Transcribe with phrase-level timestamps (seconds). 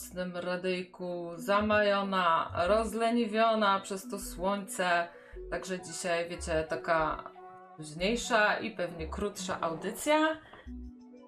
[0.00, 1.30] nocnym radyjku.
[1.36, 5.08] Zamajona, rozleniwiona przez to słońce.
[5.50, 7.30] Także dzisiaj, wiecie, taka
[7.76, 10.28] późniejsza i pewnie krótsza audycja.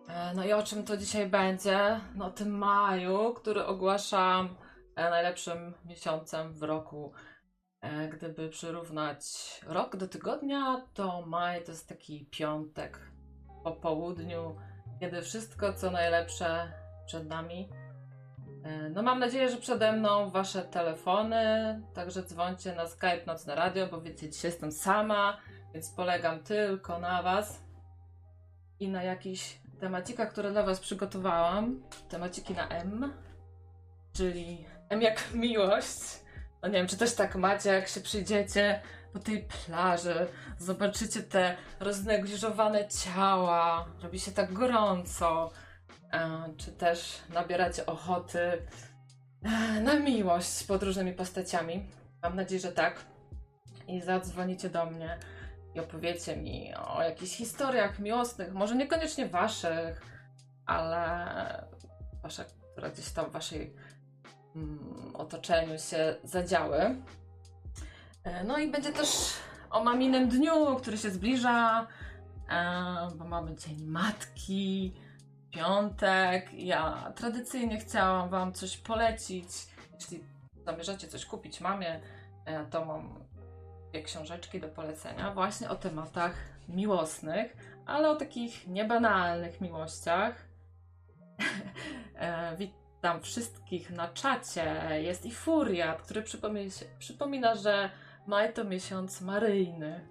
[0.08, 2.00] E, No i o czym to dzisiaj będzie?
[2.14, 4.56] No o tym maju, który ogłaszam
[4.96, 7.12] e, najlepszym miesiącem w roku.
[7.80, 9.24] E, Gdyby przyrównać
[9.66, 12.98] rok do tygodnia, to maj to jest taki piątek
[13.64, 14.56] po południu,
[15.00, 16.72] kiedy wszystko co najlepsze
[17.06, 17.68] przed nami.
[18.64, 21.36] E, No mam nadzieję, że przede mną wasze telefony,
[21.94, 25.36] także dzwońcie na Skype Nocne Radio, bo wiecie, dzisiaj jestem sama,
[25.74, 27.62] więc polegam tylko na was
[28.80, 31.82] i na jakichś temacikach, które dla was przygotowałam.
[32.08, 33.12] Temaciki na M,
[34.12, 36.00] czyli M jak miłość.
[36.62, 38.80] No nie wiem, czy też tak macie, jak się przyjdziecie
[39.12, 40.26] po tej plaży,
[40.58, 45.50] zobaczycie te roznegliżowane ciała, robi się tak gorąco,
[46.56, 48.38] czy też nabieracie ochoty
[49.42, 51.86] e, na miłość pod różnymi postaciami.
[52.22, 53.04] Mam nadzieję, że tak.
[53.88, 55.18] I zadzwonicie do mnie
[55.74, 60.02] i opowiecie mi o jakichś historiach miłosnych, może niekoniecznie waszych,
[60.66, 61.26] ale
[62.22, 63.74] wasze, które gdzieś tam w waszej
[64.56, 66.96] mm, otoczeniu się zadziały.
[68.24, 69.08] E, No i będzie też
[69.70, 71.86] o maminem dniu, który się zbliża,
[72.50, 74.94] e, bo mamy Dzień Matki,
[75.52, 76.54] piątek.
[76.54, 79.48] Ja tradycyjnie chciałam Wam coś polecić.
[79.94, 80.24] Jeśli
[80.64, 82.00] zamierzacie coś kupić mamie,
[82.44, 83.24] e, to mam
[83.90, 86.34] dwie książeczki do polecenia właśnie o tematach
[86.68, 90.34] miłosnych, ale o takich niebanalnych miłościach.
[92.16, 94.80] E, Witam wszystkich na czacie.
[95.02, 97.90] Jest i Furiat, który przypomina, przypomina, że
[98.26, 100.08] maj to miesiąc maryjny.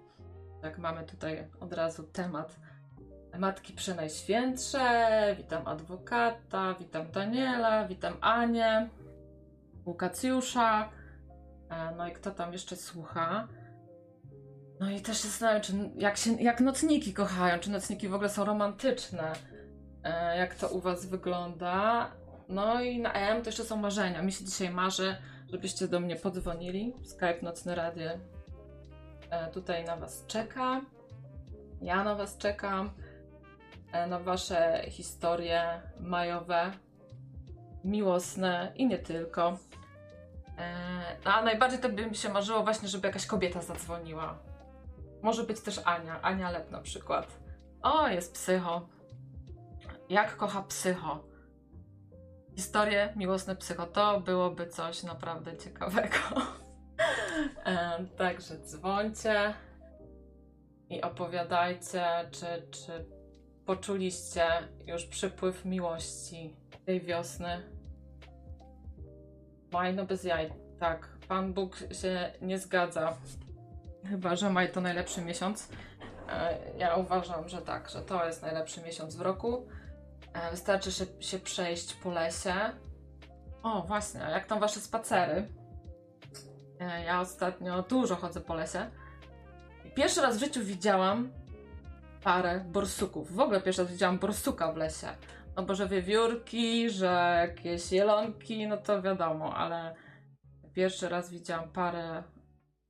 [0.62, 2.56] Tak, mamy tutaj od razu temat
[3.38, 5.10] Matki Przenajświętsze.
[5.38, 8.88] Witam adwokata, witam Daniela, witam Anię,
[9.86, 10.88] Łukacjusza.
[11.70, 13.48] E, No i kto tam jeszcze słucha?
[14.80, 18.28] No i też się zastanawiam, czy jak, się, jak nocniki kochają, czy nocniki w ogóle
[18.28, 19.32] są romantyczne.
[20.04, 22.10] E, Jak to u Was wygląda?
[22.48, 24.22] No i na M to jeszcze są marzenia.
[24.22, 25.16] Mi się dzisiaj marzy,
[25.52, 26.94] żebyście do mnie podzwonili.
[27.04, 28.10] Skype Nocne Radio
[29.30, 30.80] e, tutaj na Was czeka.
[31.82, 32.90] Ja na Was czekam.
[33.92, 36.70] E, na Wasze historie majowe,
[37.84, 39.58] miłosne i nie tylko.
[40.58, 44.38] E, A najbardziej to by mi się marzyło właśnie, żeby jakaś kobieta zadzwoniła.
[45.22, 46.22] Może być też Ania.
[46.22, 47.38] Ania Lep na przykład.
[47.82, 48.88] O, jest psycho.
[50.08, 51.24] Jak kocha psycho.
[52.56, 53.86] Historie miłosne psycho.
[53.86, 56.16] To byłoby coś naprawdę ciekawego.
[57.64, 59.54] E, Także dzwońcie
[60.90, 63.06] i opowiadajcie, czy, czy
[63.66, 64.46] poczuliście
[64.86, 67.62] już przypływ miłości tej wiosny.
[69.72, 70.52] Maj no bez jaj.
[70.80, 73.16] Tak, Pan Bóg się nie zgadza.
[74.10, 75.68] Chyba, że maj to najlepszy miesiąc.
[76.28, 79.66] E, Ja uważam, że tak, że to jest najlepszy miesiąc w roku.
[80.32, 82.54] E, Wystarczy się, się przejść po lesie.
[83.62, 85.48] O, właśnie, a jak tam wasze spacery?
[86.80, 88.90] E, Ja ostatnio dużo chodzę po lesie.
[89.94, 91.32] Pierwszy raz w życiu widziałam
[92.22, 93.32] parę borsuków.
[93.32, 95.08] W ogóle pierwszy raz widziałam borsuka w lesie.
[95.56, 99.94] No bo że wiewiórki, że jakieś jelonki, no to wiadomo, ale
[100.72, 102.22] pierwszy raz widziałam parę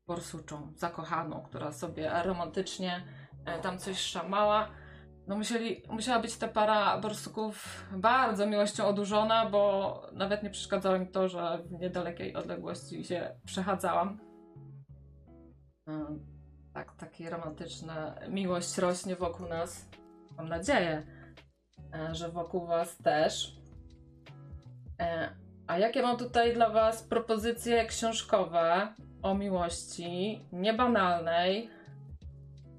[0.07, 3.05] borsuczą, zakochaną, która sobie romantycznie
[3.45, 4.69] e, tam coś szamała.
[5.27, 11.09] No musieli, musiała być ta para borsuków bardzo miłością odurzona, bo nawet nie przeszkadzało mi
[11.09, 14.19] to, że w niedalekiej odległości się przechadzałam.
[16.75, 19.89] Tak, takie romantyczne miłość rośnie wokół nas.
[20.37, 21.07] Mam nadzieję,
[21.95, 23.57] e, że wokół Was też.
[25.01, 25.31] E,
[25.67, 31.71] A jakie mam tutaj dla Was propozycje książkowe o miłości niebanalnej?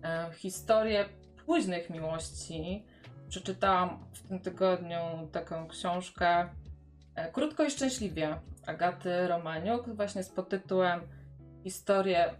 [0.04, 1.06] E, Historię
[1.46, 2.86] późnych miłości.
[3.30, 4.98] Przeczytałam w tym tygodniu
[5.32, 6.50] taką książkę
[7.34, 11.02] Krótko i szczęśliwie Agaty Romaniuk, właśnie z podtytułem
[11.64, 12.34] Historie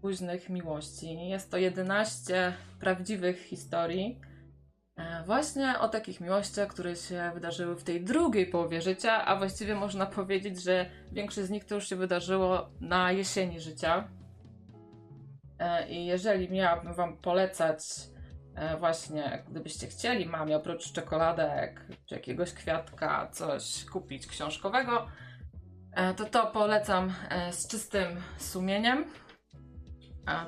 [0.00, 1.28] późnych miłości.
[1.28, 4.20] Jest to 11 prawdziwych historii.
[4.96, 9.74] e, Właśnie o takich miłościach, które się wydarzyły w tej drugiej połowie życia, a właściwie
[9.74, 14.08] można powiedzieć, że większość z nich to już się wydarzyło na jesieni życia.
[15.58, 17.78] E, I jeżeli miałabym Wam polecać,
[18.54, 25.06] e, właśnie gdybyście chcieli mamie oprócz czekoladek czy jakiegoś kwiatka coś kupić książkowego,
[26.16, 27.12] to to polecam
[27.50, 28.08] z czystym
[28.38, 29.04] sumieniem.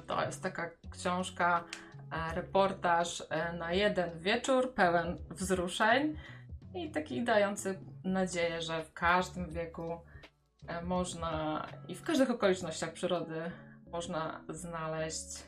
[0.06, 1.64] To jest taka książka,
[2.12, 6.16] e, reportaż e, na jeden wieczór, pełen wzruszeń.
[6.74, 10.00] i taki dający nadzieję, że w każdym wieku
[10.66, 13.50] e, można i w każdych okolicznościach przyrody
[13.92, 15.42] można znaleźć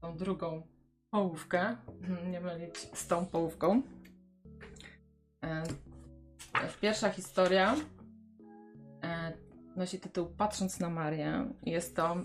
[0.00, 0.62] tą drugą
[1.10, 1.76] połówkę.
[2.30, 3.82] Nie mylić z tą połówką.
[6.80, 7.76] Pierwsza historia
[9.76, 11.48] nosi tytuł Patrząc na Marię.
[11.62, 12.16] Jest to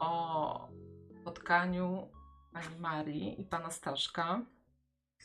[0.00, 0.68] o
[1.20, 2.08] spotkaniu
[2.52, 4.40] pani Marii i pana Staszka,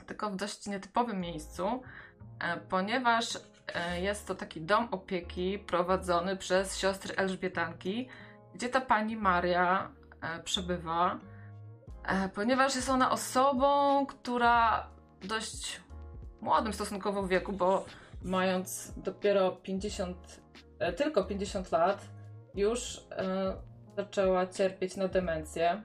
[0.06, 1.82] tylko w dość nietypowym miejscu,
[2.40, 3.38] e, ponieważ
[3.76, 8.10] e, jest to taki dom opieki prowadzony przez siostry Elżbietanki,
[8.54, 11.20] gdzie ta pani Maria e, przebywa,
[12.34, 14.88] ponieważ jest ona osobą, która
[15.22, 15.82] w dość
[16.42, 17.86] młodym stosunkowo wieku, bo
[18.22, 20.42] mając dopiero 50,
[20.80, 22.10] e, tylko 50 lat,
[22.56, 23.02] już
[24.04, 25.82] zaczęła cierpieć na demencję.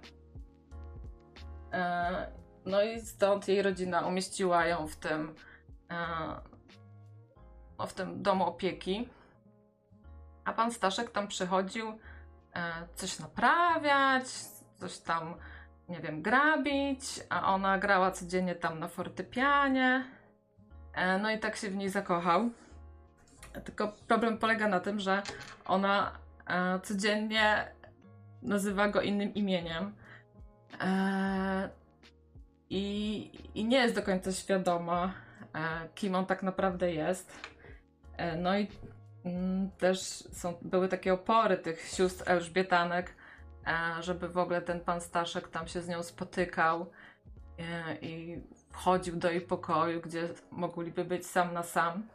[1.72, 2.26] E,
[2.66, 5.34] no i stąd jej rodzina umieściła ją w tym,
[7.78, 9.08] e, w tym domu opieki.
[10.44, 14.24] A pan Staszek tam przychodził e, coś naprawiać,
[14.76, 15.34] coś tam,
[15.88, 20.04] nie wiem, grabić, a ona grała codziennie tam na fortepianie.
[21.22, 22.50] No i tak się w niej zakochał.
[23.64, 25.22] Tylko problem polega na tym, że
[25.64, 26.18] ona
[26.82, 27.73] codziennie
[28.44, 29.94] nazywa go innym imieniem.
[30.80, 31.70] E,
[32.70, 35.12] i, I nie jest do końca świadoma,
[35.54, 37.32] e, kim on tak naprawdę jest.
[38.16, 38.68] E, no i
[39.24, 40.00] mm, też
[40.32, 43.14] są, były takie opory tych sióstr Elżbietanek,
[43.66, 46.90] e, żeby w ogóle ten pan Staszek tam się z nią spotykał
[47.58, 52.08] e, i wchodził do jej pokoju, gdzie mogliby być sam na sam.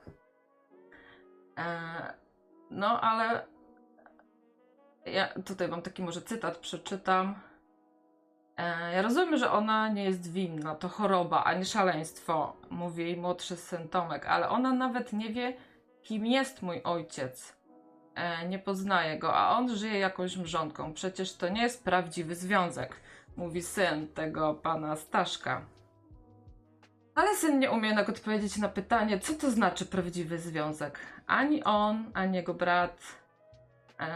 [1.57, 2.13] E,
[2.71, 3.45] no ale
[5.11, 7.35] ja tutaj wam taki może cytat przeczytam.
[8.57, 13.55] E, Ja rozumiem, że ona nie jest winna, to choroba, ani szaleństwo, mówi jej młodszy
[13.57, 15.53] syn Tomek, ale ona nawet nie wie,
[16.03, 17.55] kim jest mój ojciec.
[18.15, 20.93] E, Nie poznaje go, a on żyje jakąś mrzonką.
[20.93, 22.95] Przecież to nie jest prawdziwy związek,
[23.37, 25.61] mówi syn tego pana Staszka.
[27.15, 30.99] Ale syn nie umie jednak odpowiedzieć na pytanie, co to znaczy prawdziwy związek.
[31.27, 33.01] Ani on, ani jego brat,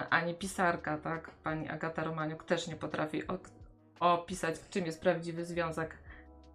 [0.09, 1.30] ani pisarka, tak?
[1.30, 3.24] Pani Agata Romaniuk też nie potrafi
[4.00, 5.97] opisać, czym jest prawdziwy związek.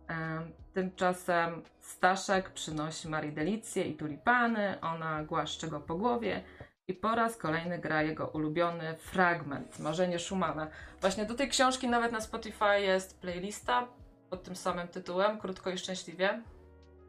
[0.09, 6.43] Em, Tymczasem Staszek przynosi Marii delicje i tulipany, ona głaszcze go po głowie
[6.89, 10.69] i po raz kolejny gra jego ulubiony fragment, Marzenie Schumana.
[11.01, 13.89] Właśnie do tej książki nawet na Spotify jest playlista
[14.31, 16.43] pod tym samym tytułem, Krótko i Szczęśliwie.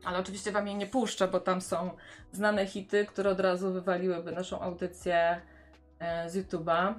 [0.03, 1.91] Ale oczywiście wam jej nie puszczę, bo tam są
[2.31, 5.41] znane hity, które od razu wywaliłyby naszą audycję
[6.27, 6.93] z YouTube'a.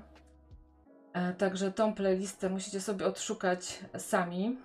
[1.13, 4.59] E, Także tą playlistę musicie sobie odszukać sami.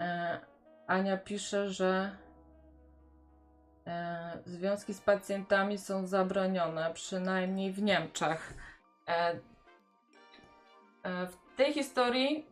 [0.00, 0.40] E,
[0.86, 2.16] Ania pisze, że
[3.86, 8.54] e, związki z pacjentami są zabronione, przynajmniej w Niemczech.
[9.08, 9.40] E,
[11.02, 12.46] e, W tej historii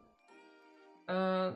[1.08, 1.52] e,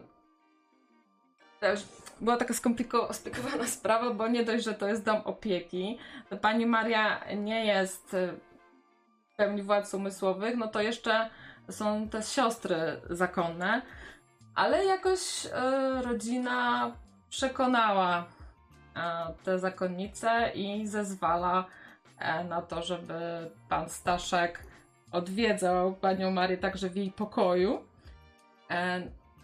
[1.60, 1.84] też
[2.20, 5.98] była taka skompliko- skomplikowana sprawa, bo nie dość, że to jest dom opieki,
[6.30, 8.32] to pani Maria nie jest e,
[9.32, 11.30] w pełni władz umysłowych, no to jeszcze
[11.70, 12.76] są te siostry
[13.10, 13.82] zakonne,
[14.54, 16.92] ale jakoś e, rodzina
[17.28, 18.26] przekonała
[18.96, 21.64] e, te zakonnice i zezwala
[22.48, 24.62] na to, żeby pan Staszek
[25.12, 27.84] odwiedzał panią Marię także w jej pokoju.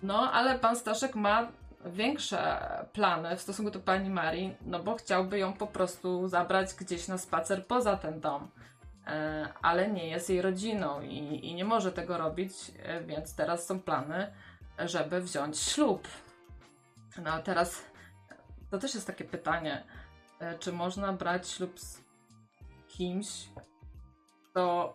[0.02, 1.48] No, ale pan Staszek ma
[1.84, 2.60] większe
[2.92, 7.18] plany w stosunku do pani Marii, no bo chciałby ją po prostu zabrać gdzieś na
[7.18, 8.48] spacer poza ten dom.
[9.06, 13.66] E, ale nie jest jej rodziną i, i nie może tego robić, e, więc teraz
[13.66, 14.32] są plany,
[14.78, 16.08] żeby wziąć ślub.
[17.24, 17.84] No a teraz
[18.70, 19.84] to też jest takie pytanie,
[20.40, 22.00] e, czy można brać ślub z
[22.88, 23.48] kimś,
[24.50, 24.94] kto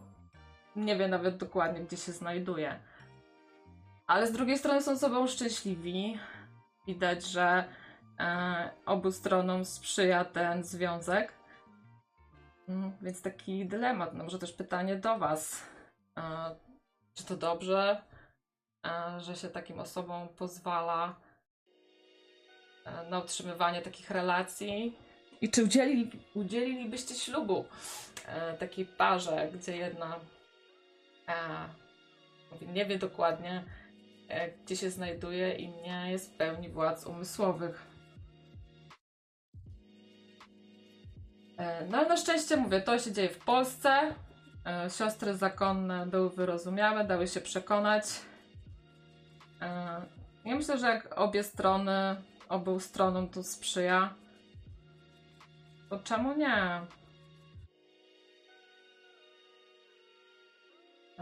[0.75, 2.79] nie wie nawet dokładnie, gdzie się znajduje.
[4.07, 6.19] Ale z drugiej strony są sobą szczęśliwi.
[6.89, 7.63] Widać, że
[8.19, 11.33] e, obu stronom sprzyja ten związek.
[12.69, 15.63] Mm, Więc taki dylemat, no może też pytanie do Was.
[16.17, 16.21] E,
[17.13, 18.01] czy to dobrze,
[18.85, 21.15] e, że się takim osobom pozwala
[23.09, 24.97] na utrzymywanie takich relacji?
[25.41, 27.65] I czy udzielili, udzielilibyście ślubu
[28.59, 30.19] takiej parze, gdzie jedna
[32.61, 33.63] nie wie dokładnie,
[34.65, 37.87] gdzie się znajduje i nie jest w pełni władz umysłowych?
[41.57, 44.15] E, No ale na szczęście mówię, to się dzieje w Polsce.
[44.65, 48.05] E, Siostry zakonne były wyrozumiałe, dały się przekonać.
[49.61, 49.65] E,
[50.45, 52.15] Ja myślę, że jak obie strony
[52.49, 54.13] obu stronom tu sprzyja,
[55.89, 56.81] to czemu nie?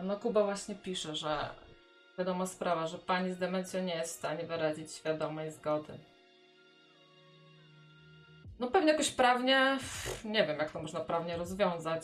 [0.04, 1.50] No Kuba właśnie pisze, że
[2.18, 6.00] wiadoma sprawa, że pani z demencją nie jest w stanie wyrazić świadomej zgody.
[8.60, 9.78] No pewnie jakoś prawnie,
[10.26, 12.04] nie wiem jak to można prawnie rozwiązać.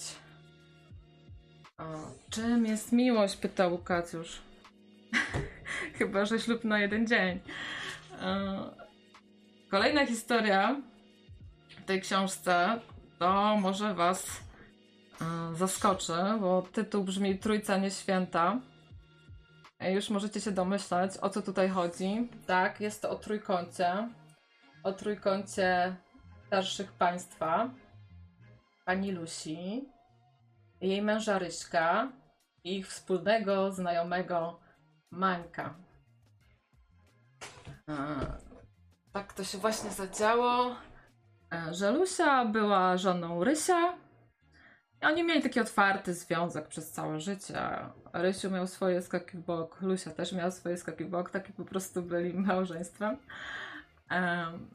[1.77, 1.83] A,
[2.29, 3.37] czym jest miłość?
[3.37, 4.41] Pytał Łukacjusz.
[5.97, 7.39] Chyba, że ślub na jeden dzień.
[9.69, 10.81] Kolejna historia
[11.69, 12.79] w tej książce
[13.19, 14.41] to może Was
[15.53, 18.59] zaskoczy, bo tytuł brzmi Trójca Nieświęta.
[19.91, 22.29] Już możecie się domyślać, o co tutaj chodzi.
[22.47, 24.09] Tak, jest to o trójkącie.
[24.83, 25.95] O trójkącie
[26.47, 27.69] starszych państwa.
[28.85, 29.89] Pani Lusi,
[30.81, 32.11] jej męża Ryśka
[32.63, 34.59] i ich wspólnego znajomego
[35.11, 35.73] Mańka.
[37.89, 37.93] E,
[39.13, 40.75] Tak to się właśnie zadziało,
[41.53, 43.93] e, że Lusia była żoną Rysia.
[45.03, 47.59] Oni mieli taki otwarty związek przez całe życie.
[48.13, 51.65] Rysiu miał swoje skaki w bok, Lusia też miała swoje skaki w bok, taki po
[51.65, 53.17] prostu byli małżeństwem.
[54.09, 54.69] Em,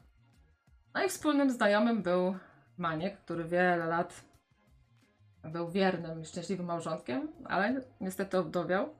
[0.95, 2.35] No i wspólnym znajomym był
[2.77, 4.23] Maniek, który wiele lat
[5.43, 8.95] był wiernym i szczęśliwym małżonkiem, ale niestety obdowiał.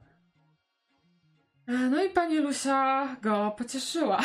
[1.68, 4.20] E, No i pani Lusia go pocieszyła.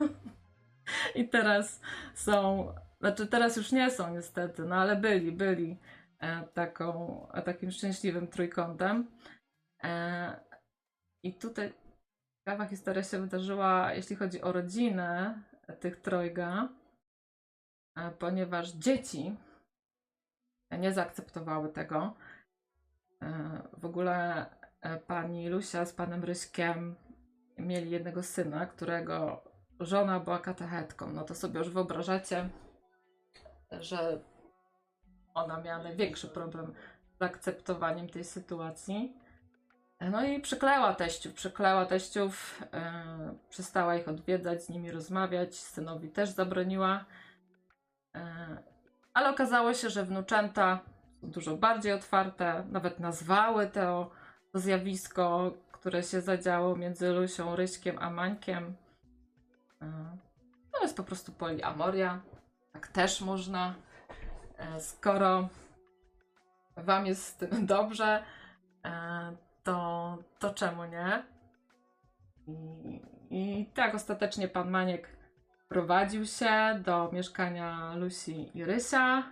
[1.14, 1.80] I teraz
[2.14, 2.66] są,
[3.00, 5.76] znaczy teraz już nie są niestety, no ale byli, byli
[6.54, 9.10] taką, e, takim szczęśliwym trójkątem.
[9.84, 10.40] E,
[11.22, 11.72] I tutaj
[12.38, 15.42] ciekawa historia się wydarzyła, jeśli chodzi o rodzinę
[15.80, 16.68] tych trojga,
[17.96, 19.36] e, ponieważ dzieci
[20.78, 22.14] nie zaakceptowały tego.
[23.22, 24.46] E, W ogóle
[24.80, 26.96] e, pani Lusia z panem Ryśkiem
[27.58, 29.44] mieli jednego syna, którego
[29.80, 31.12] żona była katechetką.
[31.12, 32.48] No to sobie już wyobrażacie,
[33.80, 34.20] że
[35.44, 36.72] ona miała największy problem
[37.18, 39.16] z akceptowaniem tej sytuacji.
[40.00, 46.30] No i przykleła teściów, przykleła teściów, e, przestała ich odwiedzać, z nimi rozmawiać, synowi też
[46.30, 47.04] zabroniła.
[48.14, 48.46] E,
[49.14, 50.80] ale okazało się, że wnuczęta
[51.20, 54.10] są dużo bardziej otwarte, nawet nazwały to,
[54.52, 58.74] to zjawisko, które się zadziało między Lusią, Ryśkiem a Mańkiem.
[59.82, 60.16] E,
[60.72, 62.20] To jest po prostu poliamoria.
[62.72, 63.74] Tak też można.
[64.58, 65.48] E, Skoro
[66.76, 68.22] wam jest z tym dobrze,
[68.84, 71.22] e, to, to czemu nie?
[72.46, 73.00] I,
[73.30, 75.08] I tak ostatecznie pan Maniek
[75.68, 79.22] prowadził się do mieszkania Lusi i Rysia.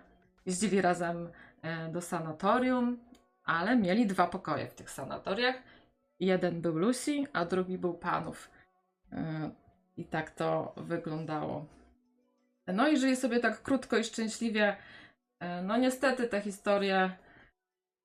[0.47, 2.99] Jeździli razem e, do sanatorium,
[3.45, 5.57] ale mieli dwa pokoje w tych sanatoriach.
[6.21, 8.51] Jeden był Lusi, a drugi był panów.
[9.97, 11.67] I tak to wyglądało.
[12.67, 14.77] No i żyli sobie tak krótko i szczęśliwie.
[15.41, 17.17] E, No niestety te historie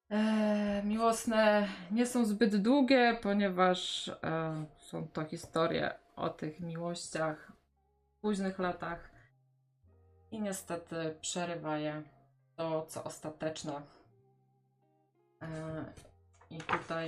[0.09, 7.51] e, miłosne nie są zbyt długie, ponieważ e, są to historie o tych miłościach
[8.17, 9.11] w późnych latach
[10.31, 12.03] i niestety przerywa je
[12.55, 13.81] to, co ostateczne.
[15.41, 15.85] E,
[16.49, 17.07] I tutaj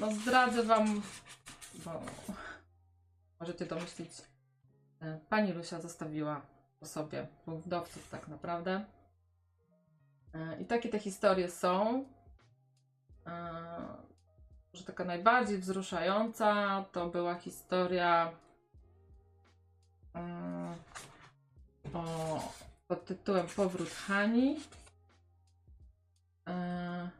[0.00, 1.02] no zdradzę wam,
[1.84, 2.00] bo
[3.40, 4.10] możecie domyślić,
[5.02, 6.40] e, pani Lusia zostawiła
[6.86, 8.84] sobie wdowców tak naprawdę.
[10.34, 12.04] E, I takie te historie są.
[13.26, 14.10] E,
[14.72, 18.32] Że taka najbardziej wzruszająca to była historia
[20.14, 20.74] mm,
[21.94, 22.52] o,
[22.88, 24.60] pod tytułem Powrót Hani.
[26.48, 27.10] E,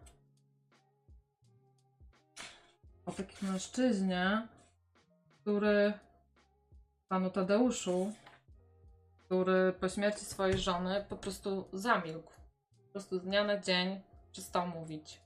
[3.06, 4.48] O takim mężczyźnie,
[5.40, 5.92] który
[7.08, 8.12] panu Tadeuszu,
[9.30, 12.32] który po śmierci swojej żony po prostu zamilkł.
[12.86, 14.00] Po prostu z dnia na dzień
[14.32, 15.20] przestał mówić.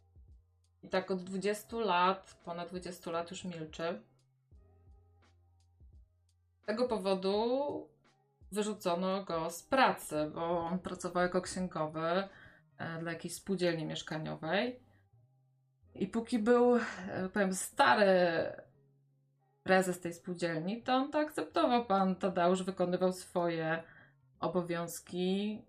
[0.82, 4.02] I tak od 20 lat, ponad 20 lat już milczy.
[6.62, 7.88] Z tego powodu
[8.52, 12.28] wyrzucono go z pracy, bo on pracował jako księgowy
[12.78, 14.80] e, dla jakiejś spółdzielni mieszkaniowej.
[15.94, 18.52] I póki był, e, powiem, stary
[19.62, 21.84] prezes tej spółdzielni, to on to akceptował.
[21.84, 23.82] Pan Tadeusz wykonywał swoje
[24.44, 25.62] obowiązki,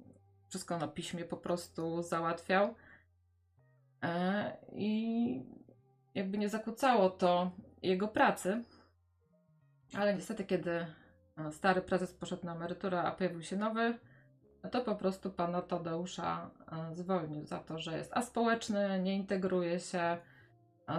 [0.49, 2.75] wszystko na piśmie po prostu załatwiał.
[4.03, 5.45] E, I
[6.15, 7.51] jakby nie zakłócało to
[7.81, 8.63] jego pracy.
[9.93, 10.87] Ale niestety, kiedy e,
[11.51, 13.99] stary prezes poszedł na emeryturę, a pojawił się nowy,
[14.63, 19.79] no to po prostu pana Tadeusza e, zwolnił za to, że jest aspołeczny, nie integruje
[19.79, 20.17] się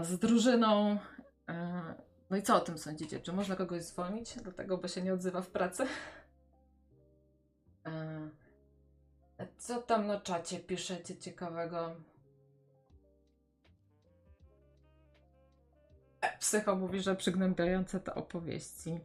[0.02, 0.98] z drużyną.
[2.30, 3.20] No i co o tym sądzicie?
[3.20, 5.86] Czy można kogoś zwolnić do tego, bo się nie odzywa w pracy?
[9.58, 11.96] Co tam na czacie piszecie ciekawego?
[16.20, 19.00] E, Psycho mówi, że przygnębiające te opowieści.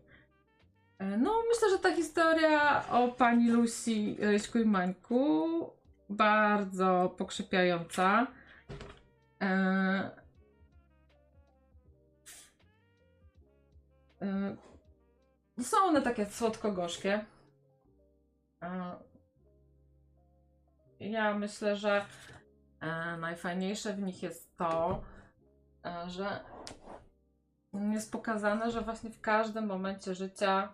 [0.99, 5.47] E, No, myślę, że ta historia o pani Lucy Ryśku i Mańku
[6.09, 8.27] bardzo pokrzepiająca.
[9.41, 10.11] E,
[14.21, 14.55] e,
[15.63, 17.25] Są one takie słodko-gorzkie.
[18.63, 18.95] E,
[21.01, 22.05] Ja myślę, że
[22.79, 25.01] e, najfajniejsze w nich jest to,
[25.85, 26.39] e, że
[27.73, 30.73] jest pokazane, że właśnie w każdym momencie życia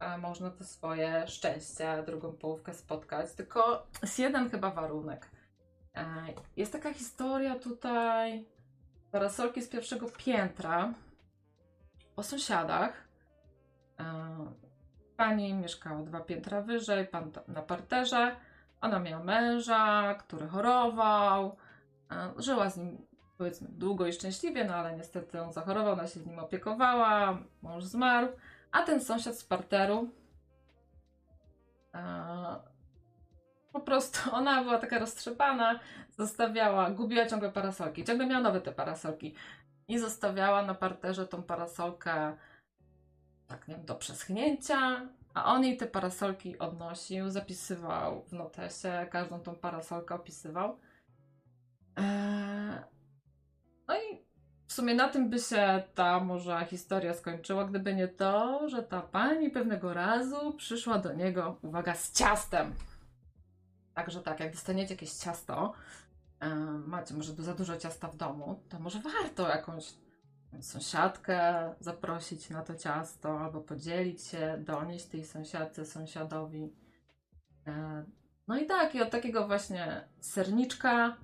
[0.00, 3.32] e, można to swoje szczęście, drugą połówkę spotkać.
[3.32, 5.30] Tylko jest jeden chyba warunek.
[6.56, 8.46] Jest taka historia tutaj
[9.12, 10.94] parasolki z pierwszego piętra
[12.16, 13.08] o sąsiadach.
[15.16, 18.36] Pani mieszkała dwa piętra wyżej, pan na parterze.
[18.80, 21.56] Ona miała męża, który chorował.
[22.12, 23.06] E, Żyła z nim
[23.38, 27.84] powiedzmy długo i szczęśliwie, no ale niestety on zachorował, ona się z nim opiekowała, mąż
[27.84, 28.28] zmarł,
[28.72, 30.10] a ten sąsiad z parteru
[31.94, 32.00] e,
[33.72, 39.34] po prostu ona była taka roztrzepana, zostawiała, gubiła ciągle parasolki, ciągle miała nowe te parasolki
[39.88, 42.36] i zostawiała na parterze tą parasolkę
[43.50, 49.40] tak nie wiem, do przeschnięcia, a on jej te parasolki odnosił, zapisywał w notesie, każdą
[49.40, 50.78] tą parasolkę opisywał.
[51.96, 52.80] Eee,
[53.88, 54.30] no i
[54.66, 59.00] w sumie na tym by się ta może historia skończyła, gdyby nie to, że ta
[59.00, 62.74] pani pewnego razu przyszła do niego, uwaga, z ciastem.
[63.94, 65.72] Także tak, jak dostaniecie jakieś ciasto,
[66.40, 66.54] e,
[66.86, 69.94] macie może za dużo ciasta w domu, to może warto jakąś
[70.60, 76.72] sąsiadkę zaprosić na to ciasto, albo podzielić się, donieść tej sąsiadce, sąsiadowi.
[77.66, 78.04] E,
[78.50, 81.16] No i tak, i od takiego właśnie serniczka,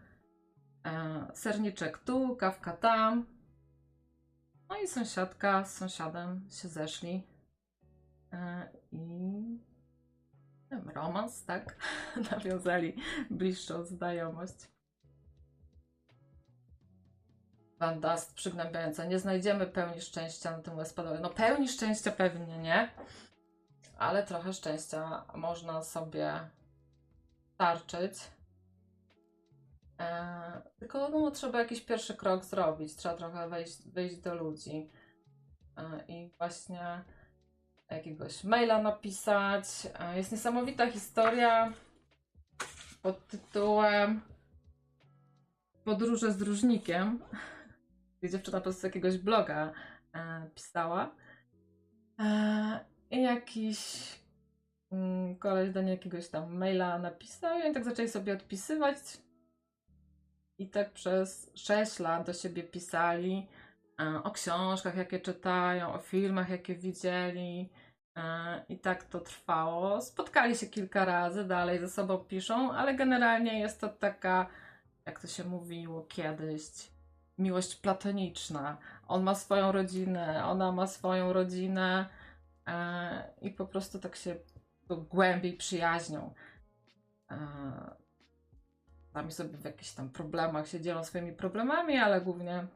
[0.87, 3.27] e, serniczek tu, kawka tam.
[4.69, 7.27] No i sąsiadka z sąsiadem się zeszli.
[8.33, 9.59] E, I
[10.95, 11.77] romans, tak?
[12.31, 12.97] Nawiązali
[13.31, 14.76] bliższą znajomość.
[17.79, 18.41] Van Dust.
[19.09, 21.21] Nie znajdziemy pełni szczęścia na tym Westpadowie.
[21.21, 22.91] No pełni szczęścia pewnie nie,
[23.99, 26.41] ale trochę szczęścia można sobie
[27.57, 28.13] tarczyć.
[29.99, 34.91] Eee, tylko no, trzeba jakiś pierwszy krok zrobić, trzeba trochę wejść, wyjść do ludzi
[35.77, 37.05] Eee, i właśnie
[37.91, 39.65] jakiegoś maila napisać.
[40.01, 41.73] Eee, jest niesamowita historia
[43.03, 44.21] pod tytułem
[45.85, 47.21] Podróże z dróżnikiem,
[48.19, 49.73] gdzie dziewczyna po prostu jakiegoś bloga
[50.15, 51.15] e, pisała.
[52.19, 53.79] E, I jakiś
[54.93, 58.97] mm, koleś do niej jakiegoś tam maila napisał i oni tak zaczęli sobie odpisywać.
[60.59, 63.47] I tak przez 6 lat do siebie pisali
[64.01, 67.71] e, o książkach, jakie czytają, o filmach, jakie widzieli.
[68.17, 70.03] E, I tak to trwało.
[70.03, 74.47] Spotkali się kilka razy, dalej ze sobą piszą, ale generalnie jest to taka,
[75.07, 76.63] jak to się mówiło kiedyś,
[77.39, 78.77] miłość platoniczna.
[79.09, 82.07] On ma swoją rodzinę, ona ma swoją rodzinę
[82.67, 84.37] e, i po prostu tak się
[84.89, 86.35] głębiej przyjaźnią.
[87.31, 87.37] E,
[89.13, 92.67] sami sobie w jakichś tam problemach się dzielą swoimi problemami, ale głównie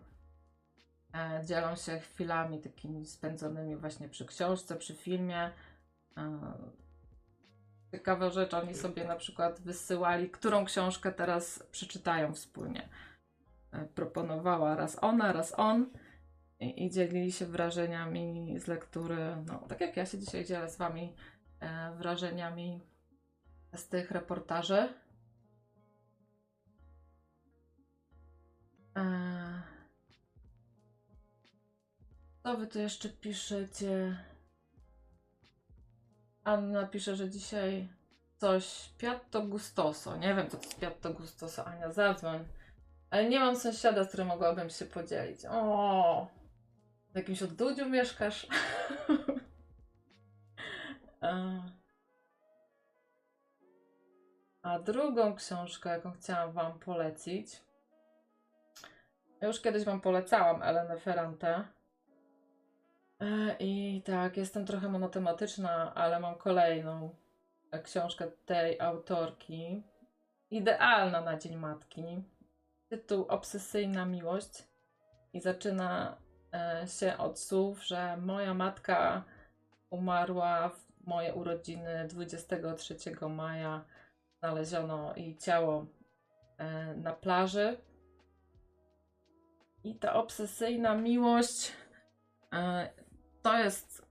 [1.15, 5.51] e, dzielą się chwilami takimi spędzonymi właśnie przy książce, przy filmie.
[6.17, 6.41] E,
[7.91, 12.89] ciekawa rzecz, oni sobie na przykład wysyłali, którą książkę teraz przeczytają wspólnie.
[13.73, 15.91] E, Proponowała raz ona, raz on
[16.61, 19.37] i, i dzielili się wrażeniami z lektury.
[19.47, 21.15] No, tak jak ja się dzisiaj dzielę z Wami
[21.61, 22.81] e, wrażeniami
[23.75, 24.89] z tych reportaży.
[28.97, 29.63] E,
[32.43, 34.25] co Wy tu jeszcze piszecie?
[36.45, 37.89] Anna pisze, że dzisiaj
[38.37, 40.17] coś Piatto Gustoso.
[40.17, 41.65] Nie wiem, co to jest Piatto Gustoso.
[41.65, 42.45] Ania, zadzwoń.
[43.11, 45.41] Ale nie mam sąsiada, z którym mogłabym się podzielić.
[45.51, 46.27] O,
[47.13, 48.47] w jakimś odludziu mieszkasz?
[51.23, 51.63] E.
[54.63, 57.63] A drugą książkę, jaką chciałam Wam polecić.
[59.43, 61.65] Już kiedyś Wam polecałam Elenę Ferrante.
[63.21, 67.15] E, I tak, jestem trochę monotematyczna, ale mam kolejną
[67.85, 69.83] książkę tej autorki.
[70.51, 72.25] Idealna na Dzień Matki.
[72.91, 74.69] Tytuł Obsesyjna miłość.
[75.33, 76.19] I zaczyna
[76.55, 79.25] e, się od słów, że moja matka
[79.91, 82.97] umarła w moje urodziny 23
[83.29, 83.85] maja.
[84.39, 85.87] Znaleziono jej ciało
[86.59, 87.79] e, na plaży.
[89.85, 91.73] I ta obsesyjna miłość
[92.53, 92.91] e,
[93.43, 94.07] to jest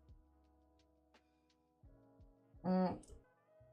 [2.63, 2.99] mm,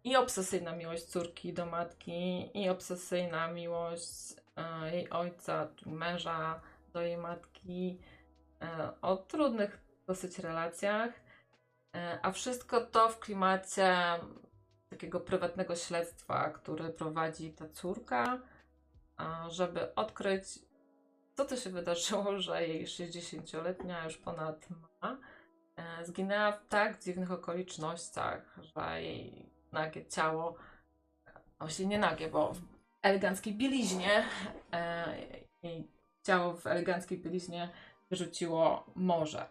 [0.05, 4.46] i obsesyjna miłość córki do matki, i obsesyjna miłość
[4.93, 6.61] jej ojca, męża
[6.93, 7.99] do jej matki,
[8.63, 11.11] e, o trudnych dosyć relacjach,
[11.97, 13.97] e, a wszystko to w klimacie
[14.91, 18.39] takiego prywatnego śledztwa, który prowadzi ta córka,
[19.49, 20.45] żeby odkryć,
[21.35, 25.19] co to się wydarzyło, że jej 60-letnia już ponad ma,
[25.77, 30.57] e, zginęła w tak dziwnych okolicznościach, że jej nagie ciało,
[31.59, 32.53] właśnie nie nagie, bo
[33.07, 34.25] eleganckiej bieliźnie,
[35.63, 35.91] jej
[36.23, 37.69] ciało w eleganckiej bieliźnie
[38.11, 39.47] wyrzuciło morze.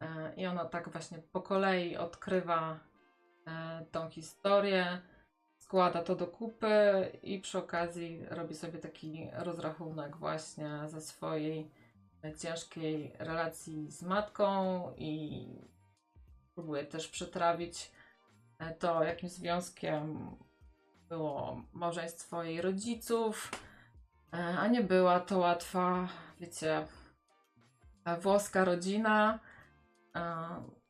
[0.00, 2.78] E, I ona tak właśnie po kolei odkrywa
[3.46, 5.00] e, tą historię,
[5.58, 11.70] składa to do kupy i przy okazji robi sobie taki rozrachunek właśnie ze swojej
[12.38, 15.46] ciężkiej relacji z matką i
[16.54, 17.90] próbuje też przetrawić
[18.58, 20.30] e, to, jakim związkiem
[21.12, 23.50] było małżeństwo jej rodziców,
[24.34, 26.08] e, a nie była to łatwa,
[26.40, 26.86] wiecie,
[28.04, 29.38] e, włoska rodzina.
[30.16, 30.82] E,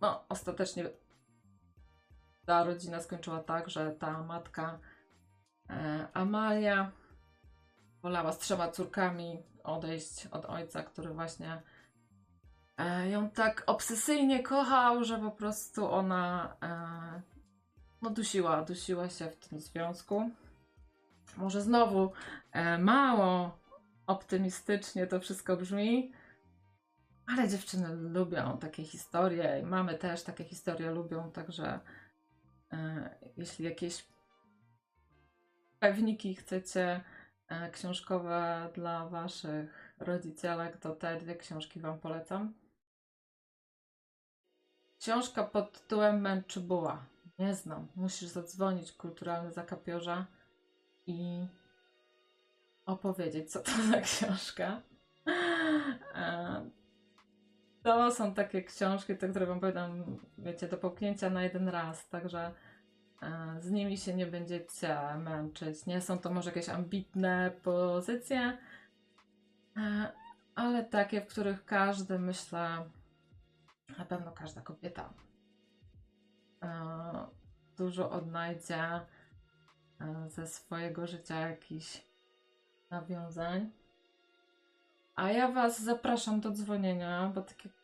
[0.00, 0.90] No, ostatecznie
[2.46, 4.78] ta rodzina skończyła tak, że ta matka
[6.14, 6.90] Amalia
[8.02, 11.62] wolała z trzema córkami odejść od ojca, który właśnie
[13.10, 16.56] ją tak obsesyjnie kochał, że po prostu ona
[18.02, 20.30] no dusiła, dusiła się w tym związku.
[21.36, 22.12] Może znowu
[22.52, 23.58] e, mało
[24.06, 26.12] optymistycznie to wszystko brzmi,
[27.26, 31.80] ale dziewczyny lubią takie historie i mamy też takie historie lubią, także
[32.72, 34.06] e, jeśli jakieś
[35.78, 37.00] pewniki chcecie
[37.48, 42.54] e, książkowe dla waszych rodzicielek, to te dwie książki wam polecam.
[44.98, 47.06] Książka pod tytułem Męczybuła.
[47.38, 47.88] Nie znam.
[47.96, 50.26] Musisz zadzwonić kulturalny zakapiorza
[51.06, 51.46] i
[52.86, 54.82] opowiedzieć, co to za książka.
[57.82, 62.54] To są takie książki, te, które wam powiadam, wiecie, do połknięcia na jeden raz, także
[63.60, 65.86] z nimi się nie będziecie męczyć.
[65.86, 68.58] Nie są to może jakieś ambitne pozycje,
[70.54, 72.90] ale takie, w których każdy, myślę,
[73.98, 75.12] na pewno każda kobieta
[77.78, 79.04] dużo odnajdzie e,
[80.28, 82.02] ze swojego życia jakichś
[82.90, 83.70] nawiązań.
[85.14, 87.74] A ja Was zapraszam do dzwonienia, bo tak jak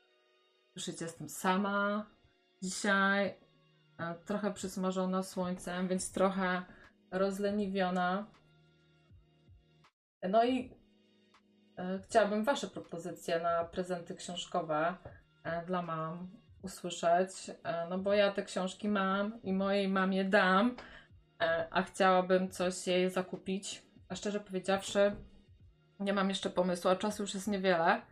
[0.73, 2.07] słyszycie, jestem sama
[2.63, 3.35] dzisiaj,
[3.99, 6.63] e, trochę przysmażona słońcem, więc trochę
[7.11, 8.27] rozleniwiona.
[10.29, 10.77] No i
[11.79, 14.95] e, chciałabym Wasze propozycje na prezenty książkowe
[15.45, 20.77] e, dla mam usłyszeć, e, no bo ja te książki mam i mojej mamie dam,
[21.41, 23.83] e, a chciałabym coś jej zakupić.
[24.09, 25.17] A szczerze powiedziawszy,
[26.01, 28.03] nie mam jeszcze pomysłu, a czasu już jest niewiele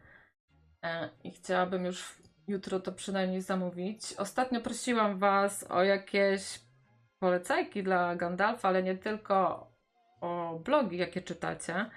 [0.84, 4.14] e, i chciałabym już jutro to przynajmniej zamówić.
[4.18, 6.60] Ostatnio prosiłam Was o jakieś
[7.18, 9.66] polecajki dla Gandalfa, ale nie tylko
[10.20, 11.90] o blogi, jakie czytacie.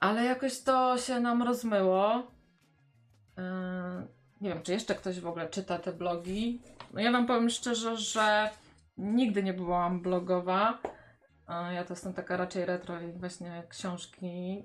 [0.00, 2.26] Ale jakoś to się nam rozmyło.
[3.36, 6.62] Yy, nie wiem, czy jeszcze ktoś w ogóle czyta te blogi.
[6.92, 8.50] No ja wam powiem szczerze, że
[8.96, 10.78] nigdy nie byłam blogowa.
[11.48, 14.64] Ja to jestem taka raczej retro i właśnie książki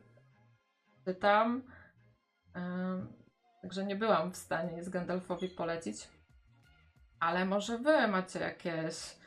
[1.06, 1.64] czytam.
[2.56, 2.62] Yy,
[3.62, 6.08] Także nie byłam w stanie z Gandalfowi polecić.
[7.20, 9.18] Ale może wy macie jakieś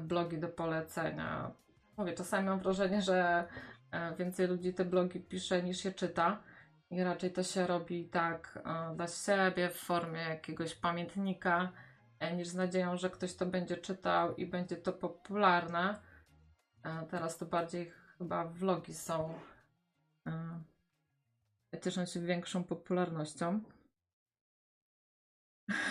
[0.00, 1.50] blogi do polecenia.
[1.96, 3.48] Mówię, czasami mam wrażenie, że
[3.90, 6.42] e, więcej ludzi te blogi pisze niż je czyta.
[6.90, 11.72] I raczej to się robi tak e, dla siebie w formie jakiegoś pamiętnika,
[12.18, 16.00] e, niż z nadzieją, że ktoś to będzie czytał i będzie to popularne.
[16.84, 19.34] E, Teraz to bardziej chyba vlogi są.
[21.84, 23.60] Cieszą się większą popularnością.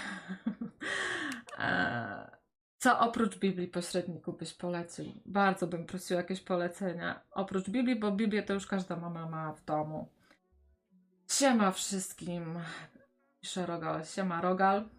[2.77, 5.05] Co oprócz Biblii pośredniku byś polecił?
[5.25, 7.21] Bardzo bym prosiła jakieś polecenia.
[7.31, 10.10] Oprócz Biblii, bo Biblię to już każda mama ma w domu.
[11.27, 12.59] Siema wszystkim.
[13.41, 14.05] Pisze Rogal.
[14.05, 14.89] Siema Rogal.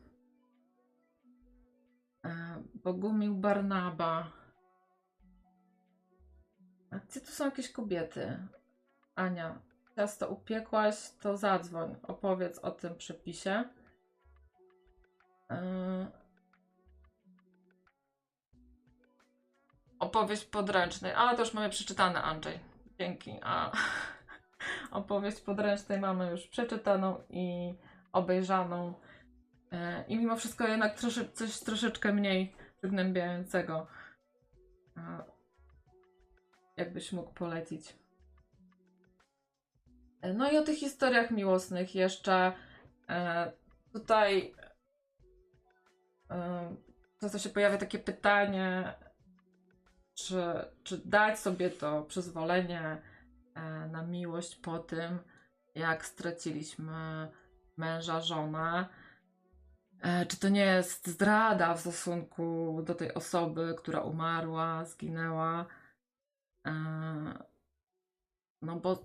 [2.25, 4.33] E, Bogumił Barnaba.
[6.91, 8.49] A gdzie tu są jakieś kobiety?
[9.15, 9.63] Ania.
[9.97, 11.97] ciasto upiekłaś, to zadzwoń.
[12.03, 13.65] Opowiedz o tym przepisie.
[15.51, 15.57] Yy.
[19.99, 22.61] Opowieść podręcznej, ale to już mamy przeczytane, Andrzej.
[22.99, 23.39] Dzięki.
[23.43, 23.73] A
[24.91, 27.75] opowieść podręcznej mamy już przeczytaną i
[28.13, 28.95] obejrzaną.
[29.73, 33.87] Yy, I mimo wszystko jednak trosze, coś troszeczkę mniej przygnębiającego.
[34.97, 35.03] Yy.
[36.77, 37.97] Jakbyś mógł polecić.
[40.35, 42.53] No i o tych historiach miłosnych jeszcze
[43.09, 43.53] e,
[43.93, 44.55] tutaj
[46.31, 46.77] e,
[47.21, 48.95] często się pojawia takie pytanie,
[50.15, 50.43] czy,
[50.83, 53.01] czy dać sobie to przyzwolenie e,
[53.91, 55.19] na miłość po tym,
[55.75, 57.29] jak straciliśmy
[57.77, 58.89] męża, żonę.
[60.01, 65.67] E, czy to nie jest zdrada w stosunku do tej osoby, która umarła, zginęła?
[66.67, 66.73] E,
[68.63, 69.05] no bo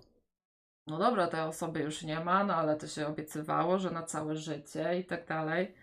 [0.86, 4.36] no dobra, tej osoby już nie ma, no ale to się obiecywało, że na całe
[4.36, 5.74] życie i tak dalej.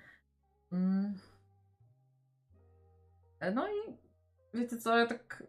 [0.72, 1.18] Mm.
[3.40, 3.98] E, No i
[4.54, 5.44] wiecie co, ja tak.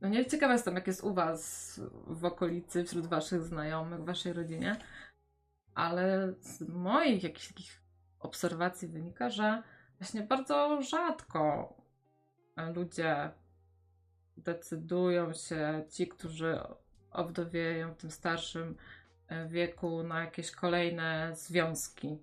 [0.00, 4.32] No nie ciekawa jestem, jak jest u Was w okolicy, wśród Waszych znajomych, w Waszej
[4.32, 4.76] rodzinie,
[5.74, 7.82] ale z moich jakichś takich
[8.18, 9.62] obserwacji wynika, że
[9.98, 11.76] właśnie bardzo rzadko
[12.74, 13.30] ludzie
[14.36, 16.60] decydują się, ci, którzy
[17.10, 18.76] owdowieją w tym starszym
[19.28, 22.18] e, wieku na jakieś kolejne związki.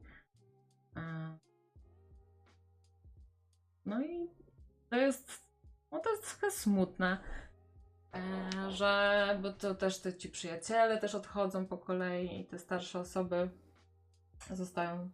[0.96, 1.38] E,
[3.86, 4.30] No i
[4.90, 5.48] to jest,
[5.92, 7.18] no to jest trochę smutne,
[8.70, 13.50] że bo to też te ci przyjaciele też odchodzą po kolei i te starsze osoby
[14.52, 15.10] zostają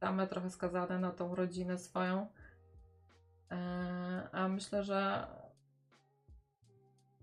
[0.00, 2.26] same trochę skazane na tą rodzinę swoją.
[4.32, 5.26] A myślę, że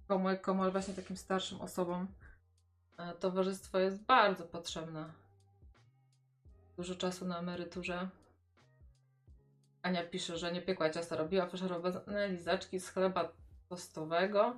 [0.07, 2.07] komu, komu właśnie takim starszym osobom
[2.97, 5.05] e, towarzystwo jest bardzo potrzebne.
[6.77, 8.09] Dużo czasu na emeryturze.
[9.81, 13.31] Ania pisze, że nie piekła ciasta, robiła faszerowane lizaczki z chleba
[13.69, 14.57] tostowego.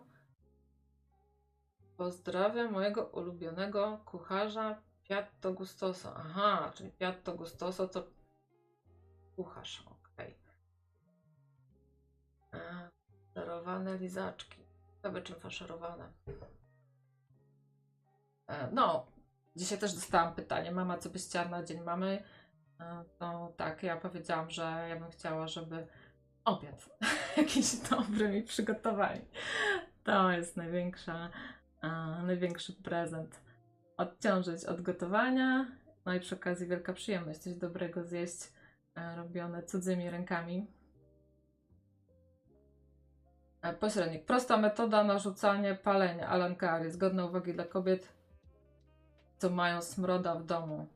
[1.98, 6.14] Pozdrawiam mojego ulubionego kucharza Piatto Gustoso.
[6.16, 8.04] Aha, czyli Piatto Gustoso to
[9.36, 10.36] kucharz, okej.
[12.50, 12.90] Okay.
[13.34, 14.58] Faszerowane lizaczki.
[14.96, 16.12] Ciekawe czym faszerowane.
[18.48, 19.06] E, No,
[19.56, 22.24] dzisiaj też dostałam pytanie, mama, co byś chciała na dzień mamy?
[23.20, 25.88] To tak, ja powiedziałam, że ja bym chciała, żeby
[26.46, 26.90] obiad
[27.38, 29.22] jakiś dobry mi przygotowali.
[30.04, 31.30] To jest największa,
[32.24, 33.42] największy prezent.
[33.98, 35.66] Odciążyć od gotowania,
[36.06, 38.54] no i przy okazji wielka przyjemność coś dobrego zjeść,
[38.96, 40.68] e, robione cudzymi rękami.
[43.62, 44.26] E, Pośrednik.
[44.26, 46.28] Prosta metoda narzucanie palenia.
[46.28, 46.92] Alan Carey.
[46.92, 48.14] Zgodne uwagi dla kobiet,
[49.38, 50.88] co mają smroda w domu.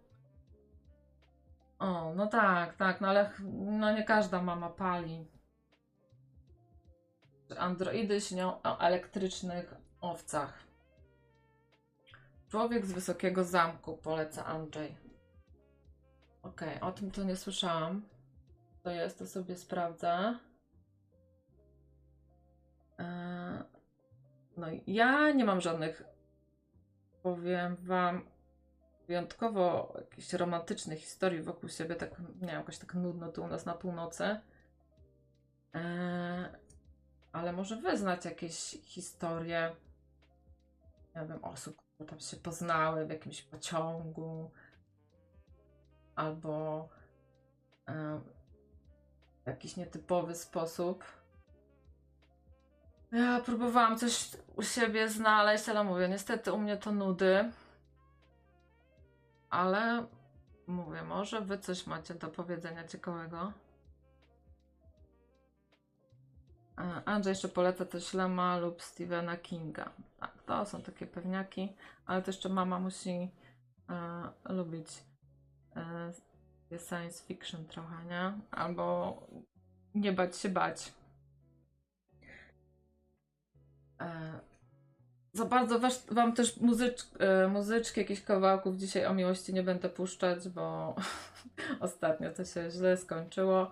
[1.80, 3.32] O, no tak, tak, no ale
[3.80, 5.28] no nie każda mama pali.
[7.58, 10.64] Androidy śnią o elektrycznych owcach.
[12.50, 14.98] Człowiek z wysokiego zamku, poleca Andrzej.
[16.44, 18.08] Okej, o tym to nie słyszałam.
[18.84, 20.40] To jest, to sobie sprawdzę.
[22.98, 23.64] Eee,
[24.58, 26.04] No ja nie mam żadnych,
[27.24, 28.30] powiem wam,
[29.08, 33.66] wyjątkowo jakichś romantycznych historii wokół siebie, tak nie wiem, jakoś tak nudno tu u nas
[33.66, 34.24] na północy.
[35.74, 36.46] Eee,
[37.36, 39.76] ale może wy znacie jakieś historie,
[41.16, 44.52] nie wiem, osób, które tam się poznały w jakimś pociągu,
[46.16, 46.88] albo
[49.44, 51.04] w jakiś nietypowy sposób.
[53.12, 57.52] Ja próbowałam coś u siebie znaleźć, ale mówię, niestety u mnie to nudy.
[59.50, 60.08] Ale
[60.68, 63.54] mówię, może wy coś macie do powiedzenia ciekawego.
[67.06, 69.90] Andrzej jeszcze poleca też Lema lub Stephena Kinga.
[70.20, 71.74] Tak, to są takie pewniaki,
[72.06, 73.32] ale to jeszcze mama musi
[73.90, 74.88] e, lubić
[75.76, 78.34] e, science fiction trochę, nie?
[78.52, 79.18] Albo
[79.96, 80.94] nie bać się bać.
[84.02, 84.40] E,
[85.34, 89.90] za bardzo was, wam też muzycz, e, muzyczki, jakichś kawałków dzisiaj o miłości nie będę
[89.90, 90.96] puszczać, bo
[91.80, 93.72] ostatnio to się źle skończyło.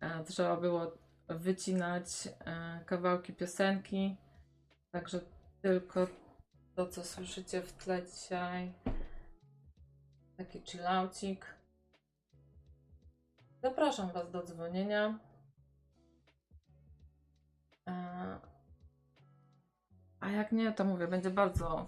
[0.00, 0.92] E, Trzeba było
[1.38, 4.16] wycinać e, kawałki piosenki.
[4.90, 5.20] Także
[5.62, 6.06] tylko
[6.74, 8.72] to, co słyszycie w tle dzisiaj.
[10.36, 11.54] Taki chillaucik.
[13.62, 15.18] Zapraszam Was do dzwonienia.
[17.88, 18.40] E,
[20.20, 21.86] A jak nie, to mówię, będzie bardzo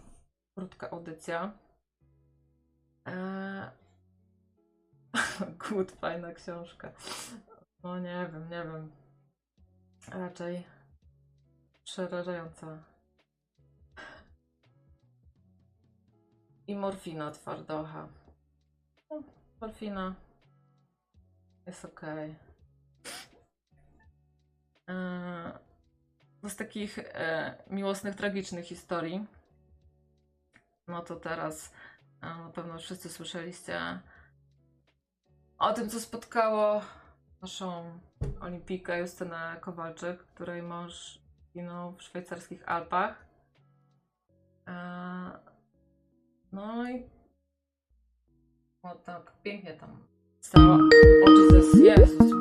[0.55, 1.53] krótka audycja.
[3.07, 3.83] Eee...
[5.59, 6.93] Good, fajna książka.
[7.83, 9.02] No nie wiem, nie wiem.
[10.09, 10.67] Raczej
[11.85, 12.85] przerażająca.
[16.67, 18.09] I morfina twardocha.
[19.11, 19.23] No,
[19.61, 20.15] morfina
[21.67, 22.01] jest ok.
[24.87, 25.53] Eee,
[26.43, 29.27] z takich e, miłosnych, tragicznych historii,
[30.89, 31.73] no to teraz
[32.21, 34.01] e, na pewno wszyscy słyszeliście
[35.59, 36.83] o tym, co spotkało
[37.43, 37.99] naszą
[38.41, 41.19] olimpijkę Justynę Kowalczyk, której mąż
[41.51, 43.27] zginął w szwajcarskich Alpach.
[44.67, 45.33] Eee,
[46.53, 47.03] no i
[48.83, 50.07] o tak pięknie tam
[50.41, 50.79] stała.
[51.27, 52.33] O Jezus, Jezus.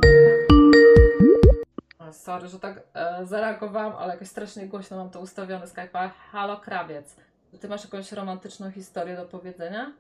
[2.12, 6.10] Sorry, że tak e, zareagowałam, ale jakoś strasznie głośno mam to ustawione Skype'a.
[6.32, 7.16] Halo Krawiec,
[7.52, 9.94] czy ty masz jakąś romantyczną historię do powiedzenia?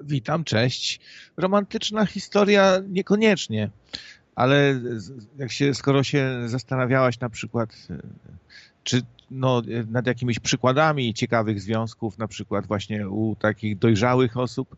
[0.00, 1.00] Witam, cześć.
[1.36, 3.70] Romantyczna historia niekoniecznie,
[4.34, 4.80] ale
[5.38, 7.88] jak się, skoro się zastanawiałaś na przykład,
[8.84, 14.76] czy no, nad jakimiś przykładami ciekawych związków, na przykład właśnie u takich dojrzałych osób,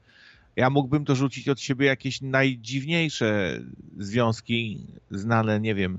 [0.56, 3.60] ja mógłbym to rzucić od siebie jakieś najdziwniejsze
[3.98, 5.98] związki znane, nie wiem,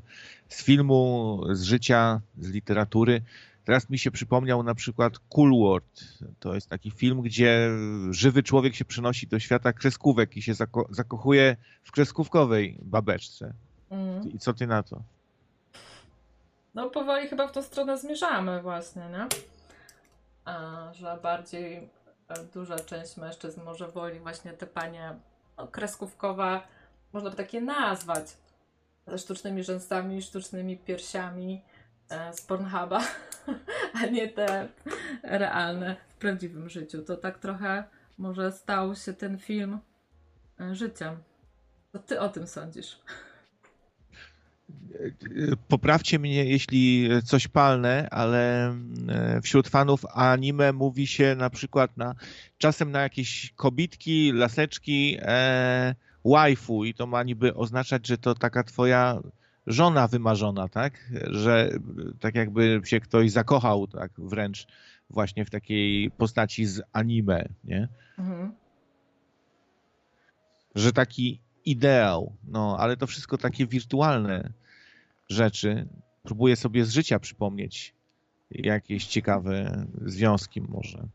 [0.49, 3.21] z filmu, z życia, z literatury.
[3.67, 6.03] Teraz mi się przypomniał na przykład Cool World.
[6.39, 7.69] To jest taki film, gdzie
[8.09, 13.53] żywy człowiek się przenosi do świata kreskówek i się zako zakochuje w kreskówkowej babeczce.
[13.89, 14.33] Mm.
[14.33, 15.01] I co ty na to?
[16.73, 19.27] No powoli chyba w tą stronę zmierzamy właśnie, nie?
[20.45, 21.89] A, że bardziej
[22.53, 25.15] duża część mężczyzn może woli właśnie te panie
[25.57, 26.61] no, kreskówkowe,
[27.13, 28.25] można by takie nazwać,
[29.07, 31.61] ze sztucznymi rzęsami, sztucznymi piersiami
[32.09, 33.01] e, z Pornhuba,
[34.01, 34.67] a nie te
[35.23, 37.01] realne w prawdziwym życiu.
[37.01, 37.83] To tak trochę
[38.17, 39.79] może stał się ten film
[40.59, 41.17] e, życiem.
[41.91, 42.99] Co ty o tym sądzisz?
[45.67, 48.69] Poprawcie mnie, jeśli coś palne, ale
[49.09, 52.15] e, wśród fanów anime mówi się na przykład na,
[52.57, 58.63] czasem na jakieś kobitki, laseczki, e, waifu i to ma niby oznaczać, że to taka
[58.63, 59.21] twoja
[59.67, 61.11] żona wymarzona, tak?
[61.23, 61.71] Że
[62.19, 64.67] tak jakby się ktoś zakochał, tak wręcz
[65.09, 67.87] właśnie w takiej postaci z anime, nie?
[68.17, 68.55] Mhm.
[70.75, 74.53] Że taki ideał, no ale to wszystko takie wirtualne
[75.29, 75.87] rzeczy.
[76.23, 77.95] Próbuję sobie z życia przypomnieć
[78.51, 81.07] jakieś ciekawe związki może.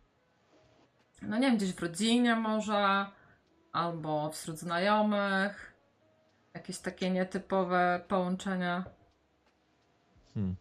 [1.22, 3.06] No nie wiem, gdzieś w rodzinie może,
[3.72, 5.71] albo wśród znajomych.
[6.54, 8.84] Jakieś takie nietypowe połączenia.
[10.34, 10.56] Hmm.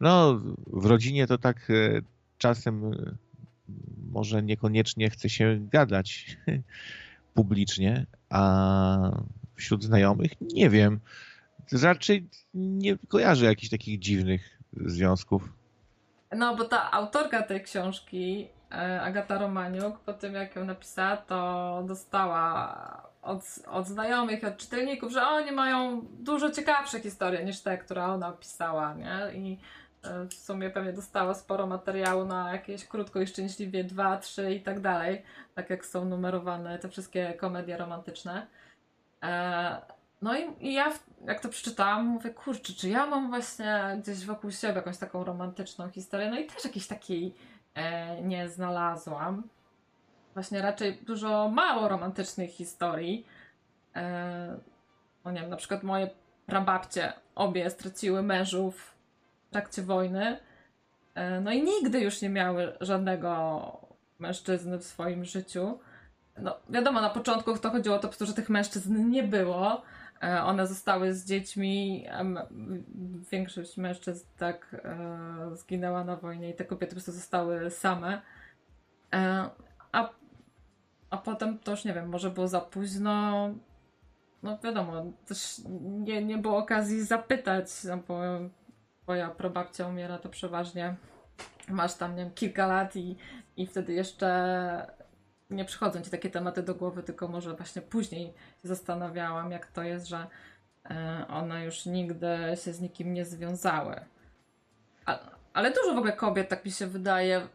[0.00, 2.00] No, w rodzinie to tak e,
[2.38, 3.14] czasem e,
[4.10, 6.36] może niekoniecznie chce się gadać
[7.34, 9.20] publicznie, a
[9.54, 11.00] wśród znajomych nie wiem.
[11.82, 15.52] Raczej nie kojarzę jakichś takich dziwnych związków.
[16.36, 21.84] No, bo ta autorka tej książki, e, Agata Romaniuk, po tym jak ją napisała, to
[21.88, 28.04] dostała od, od znajomych, od czytelników, że oni mają dużo ciekawsze historie niż te, które
[28.04, 29.18] ona opisała, nie?
[29.34, 29.58] I
[30.02, 34.60] e, w sumie pewnie dostała sporo materiału na jakieś krótko i szczęśliwie dwa, trzy i
[34.60, 35.22] tak dalej,
[35.54, 38.46] tak jak są numerowane te wszystkie komedie romantyczne.
[39.22, 39.80] E,
[40.22, 40.92] no i, i ja,
[41.26, 45.90] jak to przeczytałam, mówię, kurczę, czy ja mam właśnie gdzieś wokół siebie jakąś taką romantyczną
[45.90, 46.30] historię?
[46.30, 47.34] No i też jakiejś takiej
[47.74, 49.42] e, nie znalazłam.
[50.38, 53.26] Właśnie raczej dużo mało romantycznych historii.
[53.96, 54.56] E,
[55.24, 56.10] no nie wiem, na przykład moje
[56.46, 58.94] prababcie obie straciły mężów
[59.46, 60.38] w trakcie wojny.
[61.14, 63.62] E, no i nigdy już nie miały żadnego
[64.18, 65.78] mężczyzny w swoim życiu.
[66.36, 69.82] No wiadomo, na początku to chodziło o to że tych mężczyzn nie było.
[70.22, 72.06] E, one zostały z dziećmi.
[73.30, 74.76] Większość mężczyzn tak
[75.52, 78.22] zginęła na wojnie i te kobiety po prostu zostały same.
[79.92, 80.08] A,
[81.10, 83.48] a potem to już nie wiem, może było za późno.
[84.42, 88.20] No wiadomo, też nie, nie było okazji zapytać, no bo
[89.02, 90.96] twoja prababcia umiera to przeważnie
[91.68, 93.16] masz tam, nie wiem, kilka lat i,
[93.56, 94.98] i wtedy jeszcze
[95.50, 100.06] nie przychodzą ci takie tematy do głowy, tylko może właśnie później zastanawiałam, jak to jest,
[100.06, 100.26] że
[100.90, 104.00] e, one już nigdy się z nikim nie związały.
[105.52, 107.48] ale dużo w ogóle kobiet, tak mi się wydaje,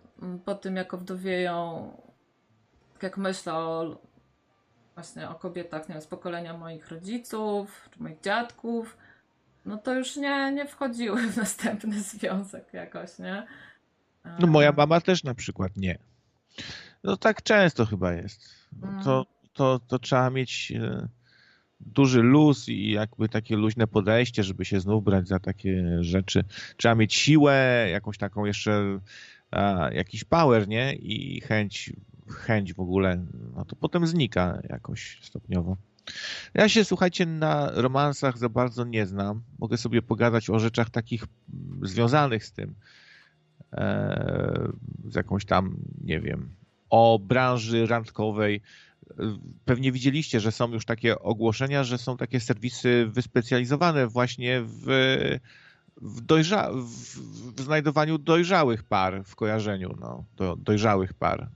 [0.46, 1.92] po tym jak owdowieją,
[2.94, 3.98] tak jak myślę o
[4.96, 8.98] właśnie o kobietach, nie wiem, z pokolenia moich rodziców, czy moich dziadków,
[9.66, 13.48] no to już nie, nie wchodziły w następny związek jakoś, nie?
[14.40, 15.98] No moja mama też na przykład nie.
[17.04, 18.50] No tak często chyba jest.
[18.82, 21.08] No to, to, to trzeba mieć e,
[21.80, 26.44] duży luz i jakby takie luźne podejście, żeby się znów brać za takie rzeczy.
[26.78, 29.00] Trzeba mieć siłę, jakąś taką jeszcze
[29.52, 30.94] a, jakiś power, nie?
[30.94, 31.94] I chęć,
[32.30, 35.78] chęć w ogóle, no to potem znika jakoś stopniowo.
[36.54, 39.44] Ja się, słuchajcie, na romansach za bardzo nie znam.
[39.60, 41.26] Mogę sobie pogadać o rzeczach takich
[41.82, 42.76] związanych z tym.
[43.74, 44.72] E,
[45.06, 46.56] z jakąś tam, nie wiem,
[46.90, 48.62] o branży randkowej.
[49.66, 54.84] Pewnie widzieliście, że są już takie ogłoszenia, że są takie serwisy wyspecjalizowane właśnie w,
[56.02, 61.50] w, dojrza, w, w znajdowaniu dojrzałych par, w kojarzeniu no, do, dojrzałych par.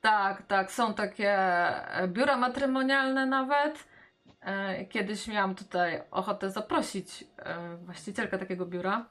[0.00, 1.38] Tak, tak, są takie
[2.08, 3.90] biura matrymonialne nawet.
[4.40, 9.06] E, kiedyś miałam tutaj ochotę zaprosić e, właścicielkę takiego biura,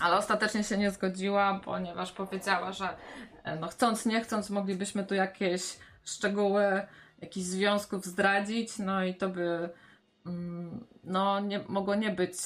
[0.00, 2.88] ale ostatecznie się nie zgodziła, ponieważ powiedziała, że
[3.44, 6.82] e, no chcąc, nie chcąc, moglibyśmy tu jakieś szczegóły
[7.20, 9.68] jakichś związków zdradzić, no i to by
[10.26, 12.36] mm, no, nie, mogło nie być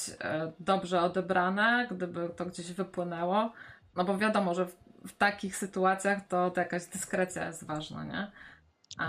[0.59, 3.51] dobrze odebrane, gdyby to gdzieś wypłynęło.
[3.95, 4.67] No bo wiadomo, że
[5.07, 8.31] w, takich sytuacjach to, to jakaś dyskrecja jest ważna, nie?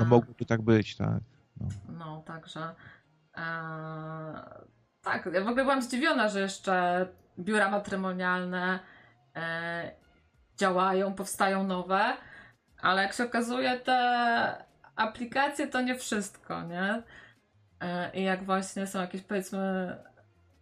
[0.01, 1.21] No mogłoby tak być, tak.
[1.61, 2.75] No, no także
[3.37, 3.43] e,
[5.03, 7.07] tak, ja w ogóle byłam zdziwiona, że jeszcze
[7.39, 8.79] biura matrymonialne
[9.37, 9.91] e,
[10.57, 12.17] działają, powstają nowe,
[12.81, 14.65] ale jak się okazuje, te
[14.97, 17.03] aplikacje to nie wszystko, nie?
[17.81, 19.97] E, I jak właśnie są jakieś powiedzmy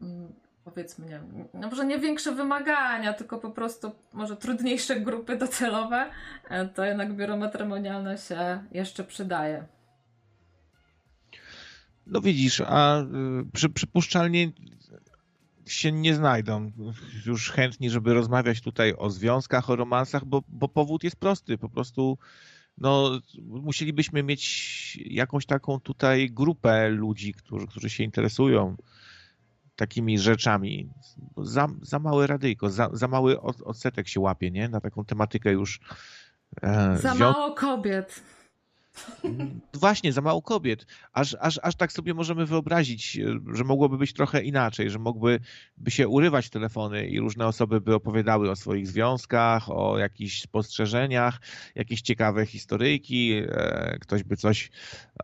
[0.00, 0.34] mm,
[0.70, 1.20] powiedzmy, nie
[1.54, 6.10] no może nie większe wymagania, tylko po prostu może trudniejsze grupy docelowe,
[6.48, 9.64] e, to jednak biuro matrymonialne się jeszcze przydaje.
[12.06, 13.04] No widzisz, a y,
[13.52, 14.52] przy, przypuszczalnie
[15.66, 16.72] się nie znajdą
[17.26, 21.58] już chętni, żeby rozmawiać tutaj o związkach, o romansach, bo, bo powód jest prosty.
[21.58, 22.18] Po prostu
[22.78, 28.76] no, musielibyśmy mieć jakąś taką tutaj grupę ludzi, którzy, którzy się interesują
[29.78, 30.90] takimi rzeczami.
[31.36, 34.68] Za, za małe radyjko, za, za mały odsetek się łapie, nie?
[34.68, 35.80] Na taką tematykę już.
[36.62, 38.22] E, za mało kobiet.
[39.74, 40.86] Właśnie, za mało kobiet.
[41.12, 43.20] Aż, aż, aż tak sobie możemy wyobrazić,
[43.52, 45.44] że mogłoby być trochę inaczej, że mogłyby
[45.76, 51.40] by się urywać telefony i różne osoby by opowiadały o swoich związkach, o jakichś spostrzeżeniach,
[51.74, 54.70] jakieś ciekawe historyjki, e, ktoś by coś,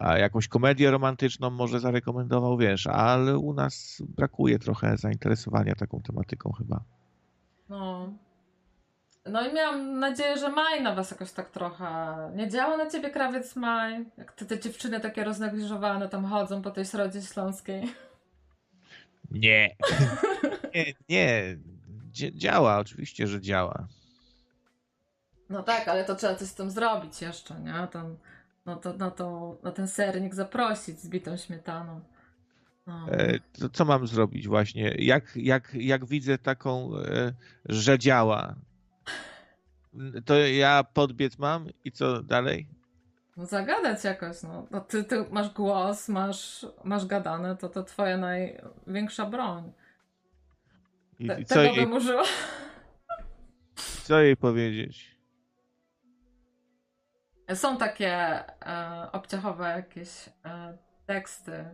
[0.00, 6.84] jakąś komedię romantyczną może zarekomendował, wiesz, ale u nas brakuje trochę zainteresowania taką tematyką chyba.
[7.68, 8.12] No,
[9.26, 11.86] no i miałam nadzieję, że Maj na was jakoś tak trochę.
[12.34, 14.04] Nie działa na ciebie krawiec Maj?
[14.18, 17.94] Jak te, te dziewczyny takie roznegliżowane tam chodzą po tej środzie śląskiej.
[19.30, 19.76] Nie.
[20.74, 21.56] nie, nie.
[22.32, 23.86] działa, oczywiście, że działa.
[25.50, 27.88] No tak, ale to trzeba coś z tym zrobić jeszcze, nie?
[27.92, 28.16] Tam,
[28.66, 32.00] no to, no to, no ten sernik zaprosić z bitą śmietaną.
[32.86, 33.06] No.
[33.10, 34.94] E, to co mam zrobić właśnie?
[34.98, 37.32] Jak, jak, jak widzę taką, e,
[37.64, 38.54] że działa,
[40.24, 42.68] to ja podbiec mam i co dalej?
[43.36, 44.66] No zagadać jakoś, no.
[44.70, 49.72] no ty, ty masz głos, masz, masz gadane, to to twoja największa broń.
[51.18, 52.22] I, Te, co tego jej, bym użyła.
[54.04, 55.18] Co jej powiedzieć?
[57.54, 61.64] Są takie e, obciachowe jakieś e, teksty,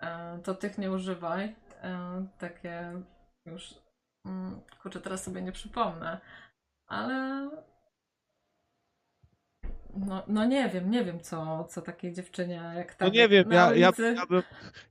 [0.00, 1.54] e, to tych nie używaj.
[1.82, 3.02] E, takie
[3.46, 3.74] już,
[4.24, 6.20] mm, kurczę, teraz sobie nie przypomnę
[6.92, 7.50] ale
[9.96, 13.04] no, no nie wiem, nie wiem co, co takiej dziewczynie jak ta.
[13.04, 14.42] No nie wiem, ja, ja, ja, bym,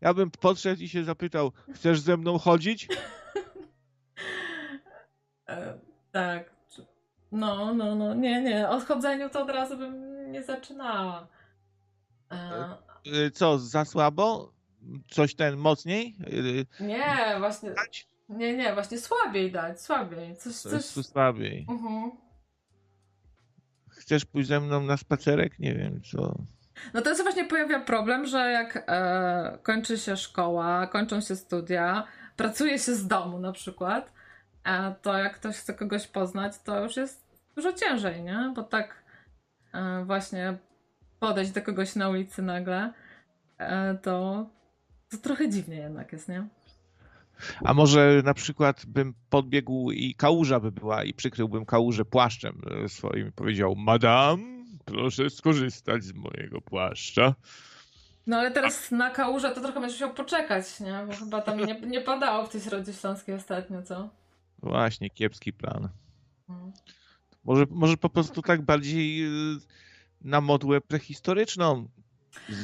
[0.02, 2.88] ja bym podszedł i się zapytał, chcesz ze mną chodzić?
[5.50, 5.80] e,
[6.12, 6.52] tak.
[7.32, 8.70] No, no, no, nie, nie.
[8.70, 11.28] O chodzeniu to od razu bym nie zaczynała.
[12.32, 12.78] E...
[13.26, 14.54] e co, za słabo?
[15.10, 16.16] Coś ten mocniej?
[16.80, 17.74] Nie, właśnie.
[18.32, 20.36] Nie, nie, właśnie słabiej dać, słabiej.
[20.36, 20.86] Coś, coś...
[20.86, 21.66] coś słabiej.
[21.68, 22.10] Uh mhm.
[22.10, 22.12] -huh.
[23.90, 25.60] Chcesz pójść ze mną na spacerek?
[25.60, 26.36] Nie wiem, co.
[26.94, 32.08] No to się właśnie pojawia problem, że jak e, kończy się szkoła, kończą się studia,
[32.36, 34.14] pracuje się z domu na przykład,
[34.64, 38.54] e, to jak ktoś chce kogoś poznać, to już jest dużo ciężej, nie?
[38.56, 39.04] Bo tak
[39.74, 40.58] e, właśnie
[41.20, 42.94] podejść do kogoś na ulicy nagle,
[43.58, 44.46] e, to,
[45.10, 46.48] to trochę dziwnie jednak jest, nie?
[47.64, 52.90] A może na przykład bym podbiegł i kałuża by była i przykryłbym kałużę płaszczem e,
[52.90, 57.36] swoim i powiedział Madam, proszę skorzystać z mojego płaszcza.
[58.28, 61.06] No ale teraz na kałużę to trochę będziesz musiał poczekać, nie?
[61.08, 64.10] Bo chyba tam nie, nie padało w tej środzie śląskiej ostatnio, co?
[64.60, 65.90] Właśnie, kiepski plan.
[66.50, 66.72] Mhm.
[67.44, 69.60] Może, może po prostu tak bardziej y,
[70.22, 71.88] na modłę prehistoryczną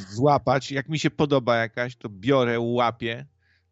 [0.09, 0.71] złapać.
[0.71, 3.25] Jak mi się podoba jakaś, to biorę, łapię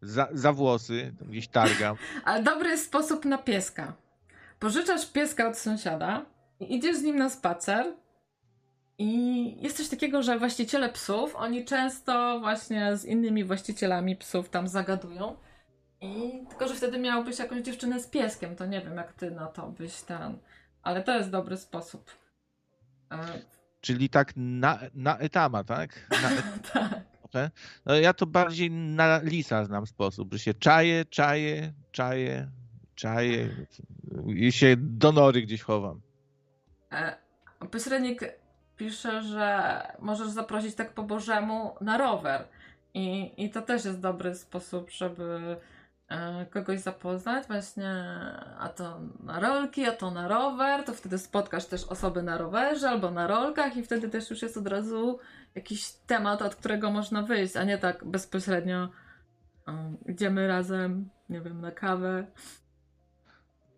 [0.06, 1.96] za, za włosy, gdzieś targam.
[2.24, 3.92] Ale dobry sposób na pieska.
[4.58, 6.26] Pożyczasz pieska od sąsiada
[6.60, 7.86] i idziesz z nim na spacer
[8.98, 14.68] i jest coś takiego, że właściciele psów, oni często właśnie z innymi właścicielami psów tam
[14.68, 15.36] zagadują.
[16.00, 19.46] I tylko, że wtedy miałbyś jakąś dziewczynę z pieskiem, to nie wiem, jak ty na
[19.46, 20.38] to byś ten.
[20.82, 22.10] Ale to jest dobry sposób.
[23.12, 23.18] E,
[23.80, 25.90] Czyli tak na, na etama, tak?
[26.10, 26.28] Na
[26.72, 27.00] tak.
[27.86, 32.50] No ja to bardziej na lisa znam sposób, że się czaje, czaje, czaje,
[32.94, 33.48] czaje
[34.26, 36.00] i się do nory gdzieś chowam.
[36.92, 37.16] E,
[37.70, 38.20] Pośrednik
[38.76, 42.48] pisze, że możesz zaprosić tak po Bożemu na rower.
[42.94, 45.56] I, I to też jest dobry sposób, żeby
[46.08, 48.04] e, kogoś zapoznać, właśnie
[48.58, 52.88] a to na rolki, a to na rower, to wtedy spotkasz też osoby na rowerze
[52.88, 55.18] albo na rolkach i wtedy też już jest od razu
[55.56, 58.88] jakiś temat, od którego można wyjść, a nie tak bezpośrednio
[59.66, 62.26] um, idziemy razem, nie wiem, na kawę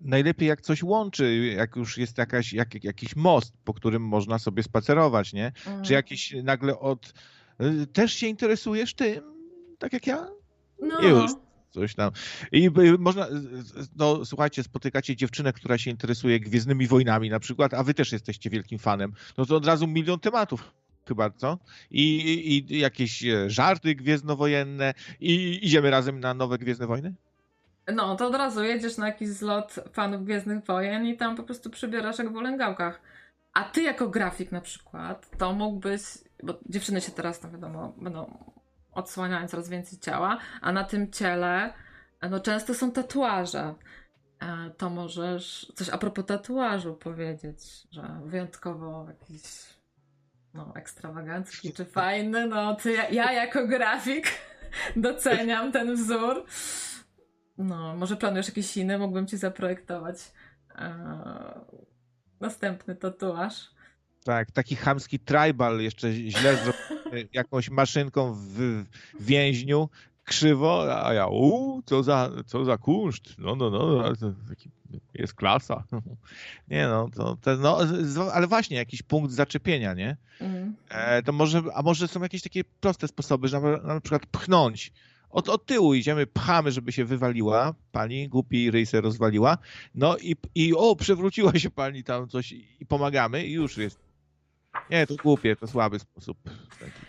[0.00, 4.62] najlepiej jak coś łączy, jak już jest jakaś, jak, jakiś most, po którym można sobie
[4.62, 5.52] spacerować, nie?
[5.66, 5.84] Mm.
[5.84, 7.14] Czy jakiś nagle od...
[7.62, 9.20] Y, też się interesujesz tym,
[9.78, 10.28] tak jak ja?
[10.82, 11.02] No.
[11.02, 11.30] Już
[11.70, 12.10] coś tam.
[12.52, 13.30] I y, można, y,
[13.96, 18.50] no słuchajcie, spotykacie dziewczynę, która się interesuje Gwiezdnymi Wojnami na przykład, a wy też jesteście
[18.50, 20.74] wielkim fanem, no to od razu milion tematów
[21.08, 21.58] chyba, co?
[21.90, 27.14] I, i, i jakieś e, żarty gwiezdnowojenne i idziemy razem na nowe Gwiezdne Wojny?
[27.94, 31.70] No, to od razu jedziesz na jakiś zlot fanów Gwiezdnych Wojen i tam po prostu
[31.70, 33.00] przybierasz jak w olęgałkach.
[33.54, 36.02] A ty jako grafik na przykład, to mógłbyś,
[36.42, 38.38] bo dziewczyny się teraz tam wiadomo, będą
[38.92, 41.72] odsłaniają coraz więcej ciała, a na tym ciele
[42.30, 43.74] no często są tatuaże.
[44.40, 47.58] E, to możesz coś a propos tatuażu powiedzieć,
[47.90, 49.42] że wyjątkowo jakiś
[50.58, 54.26] no, ekstrawagancki czy fajny, no to ja, ja jako grafik
[54.96, 56.44] doceniam ten wzór.
[57.58, 60.32] No, może planujesz jakieś inne, mógłbym ci zaprojektować
[60.74, 60.94] e,
[62.40, 63.70] następny tatuaż.
[64.24, 68.84] Tak, taki chamski tribal jeszcze źle zrobiony jakąś maszynką w
[69.20, 69.88] więźniu,
[70.24, 74.02] krzywo, a ja, u, co za, co za kunszt, no, no, no,
[74.48, 74.70] taki
[75.18, 75.84] jest klasa.
[76.70, 77.78] Nie no, to, to, no,
[78.32, 80.16] ale właśnie jakiś punkt zaczepienia, nie?
[80.40, 80.76] Mm.
[80.88, 84.92] E, to może, a może są jakieś takie proste sposoby, że na, na przykład pchnąć
[85.30, 87.74] od, od tyłu idziemy, pchamy, żeby się wywaliła.
[87.92, 89.58] Pani głupi ryj se rozwaliła.
[89.94, 93.98] No i, i o, przewróciła się pani tam coś i pomagamy i już jest.
[94.90, 96.38] Nie, to głupie, to słaby sposób.
[96.80, 97.06] Taki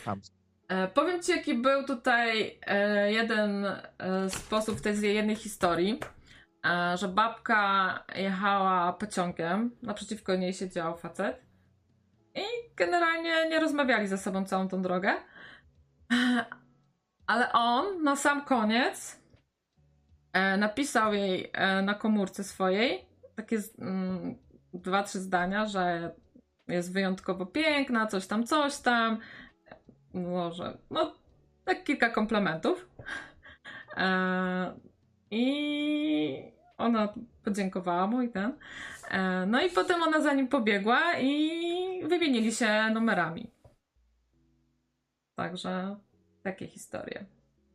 [0.69, 5.99] E, powiem ci, jaki był tutaj e, jeden e, sposób w tej jednej historii,
[6.95, 11.41] że babka jechała pociągiem, naprzeciwko niej siedział facet
[12.35, 12.41] i
[12.75, 15.13] generalnie nie rozmawiali ze sobą całą tą drogę.
[17.27, 19.21] Ale on na sam koniec
[20.33, 24.35] e, napisał jej e, na komórce swojej takie mm,
[24.73, 26.11] dwa, trzy zdania, że
[26.67, 29.17] jest wyjątkowo piękna, coś tam, coś tam.
[30.13, 31.15] Może, no,
[31.65, 32.89] tak kilka komplementów.
[35.31, 37.13] I ona
[37.43, 38.57] podziękowała mu i ten.
[39.11, 43.51] E, no i potem ona za nim pobiegła i wymienili się numerami.
[45.35, 45.95] Także
[46.43, 47.25] takie historie.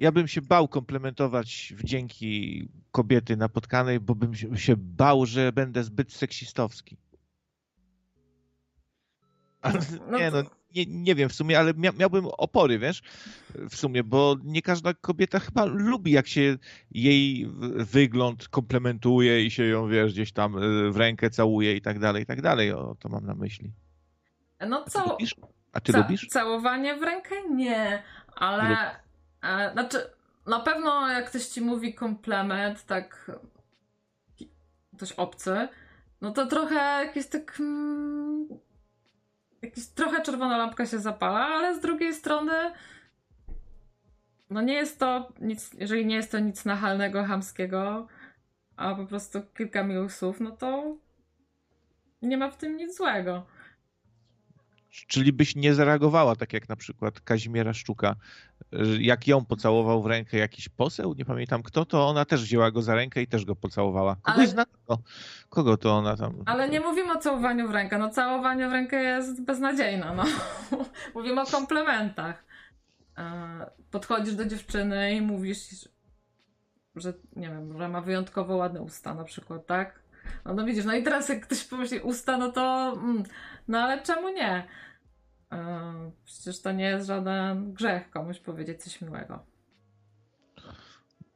[0.01, 6.13] Ja bym się bał komplementować wdzięki kobiety napotkanej, bo bym się bał, że będę zbyt
[6.13, 6.97] seksistowski.
[10.11, 10.43] No nie, no,
[10.75, 13.03] nie, nie wiem w sumie, ale mia miałbym opory, wiesz,
[13.71, 16.57] w sumie, bo nie każda kobieta chyba lubi, jak się
[16.91, 17.47] jej
[17.77, 22.23] wygląd komplementuje i się ją, wiesz, gdzieś tam y, w rękę całuje i tak dalej,
[22.23, 22.73] i tak dalej.
[22.73, 23.73] O, to mam na myśli.
[24.69, 25.19] No co?
[25.73, 26.27] A ty lubisz?
[26.27, 27.35] Całowanie w rękę?
[27.51, 28.03] Nie,
[28.37, 28.91] ale
[29.43, 29.99] e, znaczy
[30.47, 33.31] na pewno jak ktoś ci mówi komplement, tak
[34.97, 35.69] ktoś obcy,
[36.21, 36.75] no to trochę
[37.07, 38.49] jakieś tak mm,
[39.95, 42.53] trochę czerwona lampka się zapala, ale z drugiej strony
[44.51, 48.07] no nie jest to nic, jeżeli nie jest to nic nachalnego, hamskiego,
[48.77, 50.97] a po prostu kilka miłych słów, no to
[52.23, 53.47] nie ma w tym nic złego.
[55.07, 58.17] Czyli byś nie zareagowała tak jak na przykład Kazimiera Szczuka,
[59.01, 62.83] jak ją pocałował w rękę jakiś poseł, nie pamiętam kto, to ona też wzięła go
[62.83, 64.17] za rękę i też go pocałowała.
[64.23, 64.47] Kogoś Ale...
[64.47, 64.99] zna to.
[65.49, 66.43] Kogo to ona tam...
[66.47, 70.25] Ale nie mówimy o całowaniu w rękę, no całowanie w rękę jest beznadziejne, no.
[71.15, 72.45] mówimy o komplementach.
[73.19, 75.59] E, podchodzisz do dziewczyny i mówisz,
[76.97, 80.04] że nie wiem, że ma wyjątkowo ładne usta na przykład, tak?
[80.45, 83.23] No, no widzisz, no i teraz jak ktoś pomyśli usta, no to mm,
[83.69, 84.67] no ale czemu nie?
[85.53, 85.59] Yy,
[86.25, 89.47] przecież to nie jest żaden grzech komuś powiedzieć coś miłego.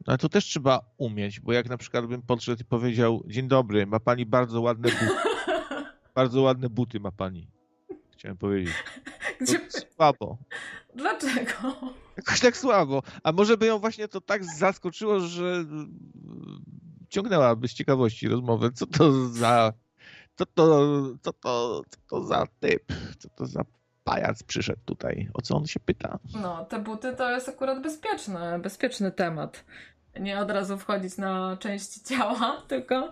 [0.08, 3.48] No ale to też trzeba umieć, bo jak na przykład bym podszedł i powiedział dzień
[3.48, 5.08] dobry, ma pani bardzo ładne buty.
[6.14, 7.48] bardzo ładne buty ma pani.
[8.12, 8.74] Chciałem powiedzieć.
[9.40, 9.60] Gdzie...
[9.96, 10.38] Słabo.
[10.94, 11.76] Dlaczego?
[12.16, 13.02] Jakoś tak słabo.
[13.22, 15.64] A może by ją właśnie to tak zaskoczyło, że
[17.08, 18.70] ciągnęłaby z ciekawości rozmowę.
[18.72, 19.72] Co to za.
[20.36, 20.64] Co to,
[21.22, 22.92] co to, co to za typ?
[23.18, 23.64] Co to za
[24.04, 25.28] pajac przyszedł tutaj?
[25.34, 26.18] O co on się pyta?
[26.42, 29.64] No, te buty to jest akurat bezpieczny, bezpieczny temat.
[30.20, 33.10] Nie od razu wchodzić na części ciała, tylko,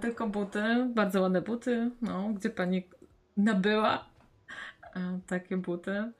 [0.00, 2.88] tylko buty, bardzo ładne buty, no, gdzie pani
[3.36, 4.04] nabyła
[4.96, 6.12] e, takie buty.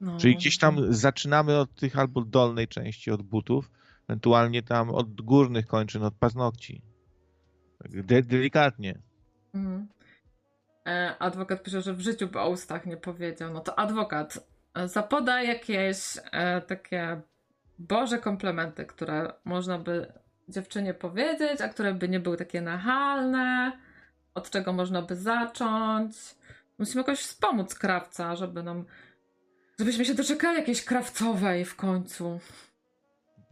[0.00, 3.70] No, Czyli gdzieś tam zaczynamy od tych albo dolnej części, od butów,
[4.12, 6.82] ewentualnie tam od górnych kończyn, od paznokci.
[7.78, 8.98] Tak de delikatnie.
[9.54, 9.88] Mhm.
[10.86, 13.52] E, adwokat pisze, że w życiu by o ustach nie powiedział.
[13.52, 17.20] No to adwokat e, zapoda jakieś e, takie
[17.78, 20.12] boże komplementy, które można by
[20.48, 23.72] dziewczynie powiedzieć, a które by nie były takie nachalne,
[24.34, 26.16] od czego można by zacząć.
[26.78, 28.84] Musimy jakoś wspomóc krawca, żeby nam
[29.78, 32.40] Żebyśmy się doczekali jakiejś krawcowej w końcu.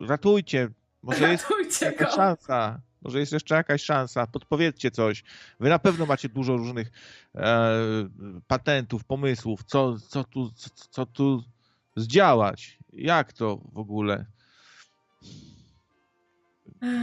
[0.01, 0.69] Ratujcie.
[1.03, 2.81] Może Ratujcie jest jakaś szansa.
[3.03, 4.27] Może jest jeszcze jakaś szansa.
[4.27, 5.25] Podpowiedzcie coś.
[5.61, 6.91] Wy na pewno macie dużo różnych
[7.35, 7.71] e,
[8.47, 11.45] patentów, pomysłów, co, co, tu, co, co tu
[11.97, 12.79] zdziałać.
[12.93, 14.27] Jak to w ogóle?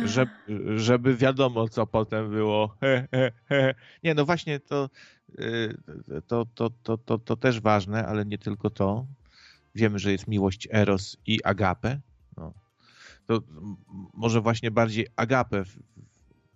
[0.06, 0.32] Żeby,
[0.80, 2.76] żeby wiadomo, co potem było.
[4.04, 4.90] Nie, no właśnie to,
[6.28, 9.08] to, to, to, to, to też ważne, ale nie tylko to.
[9.76, 12.00] Wiemy, że jest miłość Eros i Agape.
[12.38, 12.54] No.
[13.28, 13.42] To
[14.14, 15.80] może właśnie bardziej Agape w,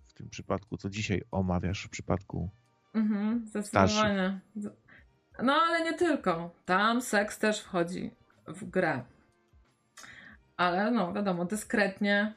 [0.04, 2.50] w tym przypadku, co dzisiaj omawiasz w przypadku
[2.94, 4.40] mhm, zdecydowanie.
[5.42, 6.50] No ale nie tylko.
[6.64, 8.10] Tam seks też wchodzi
[8.46, 9.04] w grę.
[10.56, 12.34] Ale no, wiadomo, dyskretnie.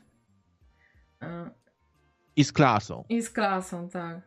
[2.35, 3.05] I z klasą.
[3.09, 4.21] I z klasą, tak.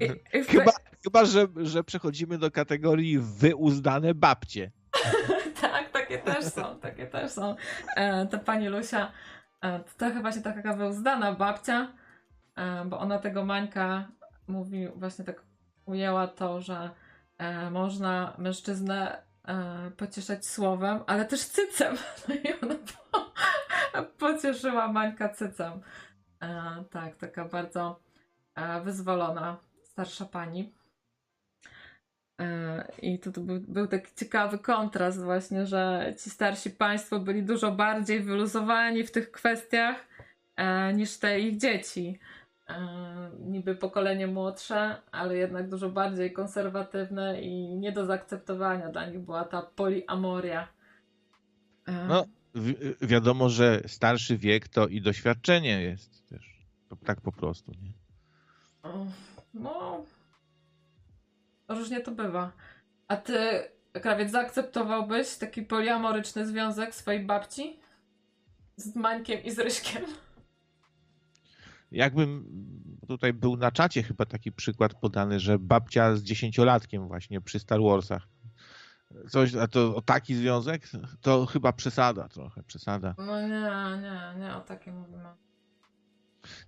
[0.00, 0.72] I, i chyba,
[1.04, 4.72] chyba że, że przechodzimy do kategorii wyuzdane babcie.
[6.08, 7.56] tak, takie też są, takie też są.
[7.96, 9.12] E, to pani Lusia,
[9.62, 11.92] e, to chyba się taka wyuzdana babcia,
[12.56, 14.08] e, bo ona tego Mańka
[14.48, 15.42] mówi, właśnie tak
[15.86, 16.90] ujęła to, że
[17.38, 21.96] e, można mężczyznę e, pocieszać słowem, ale też cycem.
[22.28, 23.32] No i ona po,
[24.18, 25.80] pocieszyła Mańka cycem.
[26.42, 28.00] E, tak, taka bardzo
[28.84, 30.74] wyzwolona starsza pani.
[32.40, 37.42] E, I to, to był, był, taki ciekawy kontrast właśnie, że ci starsi państwo byli
[37.42, 40.06] dużo bardziej wyluzowani w tych kwestiach
[40.56, 42.18] e, niż te ich dzieci.
[42.68, 42.76] E,
[43.40, 49.44] niby pokolenie młodsze, ale jednak dużo bardziej konserwatywne i nie do zaakceptowania dla nich była
[49.44, 50.68] ta poliamoria.
[52.08, 52.24] No,
[52.54, 56.66] wi wiadomo, że starszy wiek to i doświadczenie jest też.
[56.88, 57.92] To tak po prostu, nie?
[59.54, 60.04] No,
[61.68, 62.52] różnie to bywa.
[63.08, 63.38] A ty,
[63.92, 67.80] krawiec, zaakceptowałbyś taki poliamoryczny związek swojej babci?
[68.76, 70.02] Z Mańkiem i z Ryśkiem?
[71.92, 72.46] Jakbym
[73.08, 77.80] tutaj był na czacie chyba taki przykład podany, że babcia z dziesięciolatkiem właśnie przy Star
[77.82, 78.28] Warsach.
[79.28, 80.88] Coś, a to o taki związek?
[81.20, 83.14] To chyba przesada trochę, przesada.
[83.18, 85.28] No nie, nie, nie o takim mówimy.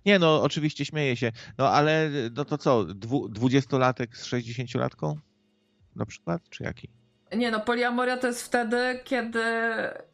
[0.05, 1.31] Nie, no oczywiście śmieję się.
[1.57, 2.85] No ale no to co,
[3.29, 5.15] dwudziestolatek z sześćdziesięciolatką
[5.95, 6.89] na przykład, czy jaki?
[7.35, 9.43] Nie, no poliamoria to jest wtedy, kiedy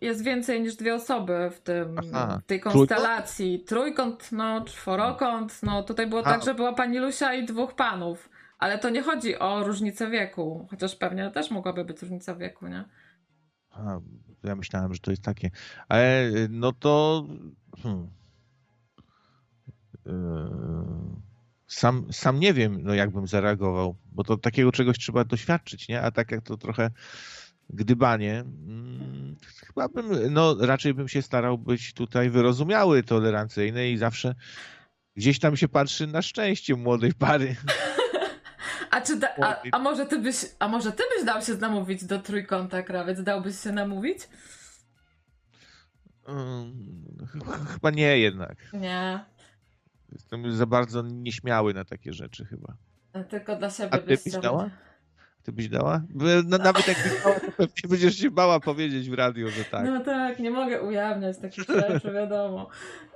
[0.01, 2.39] jest więcej niż dwie osoby w, tym, Aha.
[2.43, 3.59] w tej konstelacji.
[3.59, 4.19] Trójkąt?
[4.19, 5.63] Trójkąt, no czworokąt.
[5.63, 6.31] No tutaj było Aha.
[6.31, 8.29] tak, że była pani Lusia i dwóch panów.
[8.57, 10.67] Ale to nie chodzi o różnicę wieku.
[10.69, 12.85] Chociaż pewnie też mogłaby być różnica wieku, nie?
[13.71, 13.99] A,
[14.43, 15.51] ja myślałem, że to jest takie.
[15.89, 17.25] Ale no to.
[17.83, 18.09] Hmm.
[20.05, 20.11] Yy,
[21.67, 26.01] sam, sam nie wiem, no jakbym zareagował, bo to takiego czegoś trzeba doświadczyć, nie?
[26.01, 26.91] A tak jak to trochę
[27.69, 29.35] gdybanie, hmm,
[29.65, 34.35] chyba bym, no raczej bym się starał być tutaj wyrozumiały, tolerancyjny i zawsze
[35.15, 37.55] gdzieś tam się patrzy na szczęście młodej pary.
[38.91, 42.05] A, czy da, a, a, może ty byś, a może ty byś dał się namówić
[42.05, 43.23] do trójkąta, krawiec?
[43.23, 44.19] Dałbyś się namówić?
[46.25, 46.73] Hmm,
[47.73, 48.57] chyba nie jednak.
[48.73, 49.25] Nie.
[50.11, 52.73] Jestem za bardzo nieśmiały na takie rzeczy chyba.
[53.29, 54.69] Tylko dla siebie A ty byś dała?
[55.43, 56.01] Ty byś dała?
[56.45, 59.85] No, nawet jak byś dała, to pewnie będziesz się bała powiedzieć w radio, że tak.
[59.85, 62.69] No tak, nie mogę ujawniać takich rzeczy, wiadomo.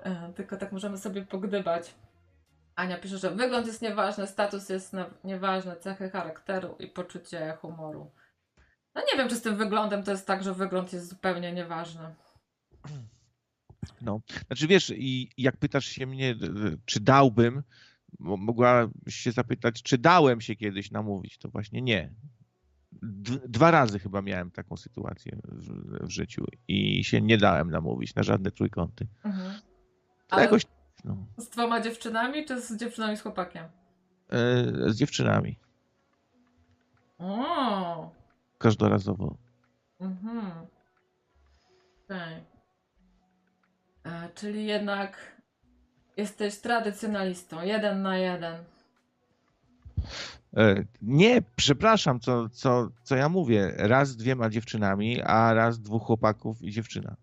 [0.04, 1.96] E, tylko tak możemy sobie pogdybać.
[2.76, 8.12] Ania pisze, że wygląd jest nieważny, status jest nieważny, cechy charakteru i poczucie humoru.
[8.96, 12.16] No nie wiem, czy z tym wyglądem to jest tak, że wygląd jest zupełnie nieważny.
[14.02, 16.36] No, znaczy wiesz, i jak pytasz się mnie,
[16.86, 17.64] czy dałbym,
[18.20, 22.14] mo- mogłabyś się zapytać, czy dałem się kiedyś namówić, to właśnie nie.
[23.48, 28.24] Dwa razy chyba miałem taką sytuację w, w życiu i się nie dałem namówić na
[28.24, 29.08] żadne trójkąty.
[29.24, 29.60] Mhm.
[30.30, 30.64] Ale jakoś
[31.06, 33.66] no, z dwoma dziewczynami, czy z dziewczynami z chłopakiem?
[34.30, 35.60] e, z dziewczynami,
[37.20, 38.12] O,
[38.58, 39.38] każdorazowo.
[40.00, 40.52] mhm.
[42.06, 42.44] Okej.
[44.36, 45.18] Czyli jednak
[46.18, 48.64] jesteś tradycjonalistą, jeden na jeden.
[50.58, 53.74] E, Nie, przepraszam, co, co, co ja mówię.
[53.78, 57.16] Raz z dwiema dziewczynami, a raz dwóch chłopaków i dziewczyna.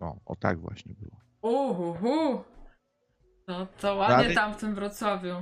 [0.00, 1.16] No, o tak właśnie było.
[1.42, 2.44] Uhuhu.
[3.48, 5.34] No to ładnie Ale- tam w tym Wrocławiu.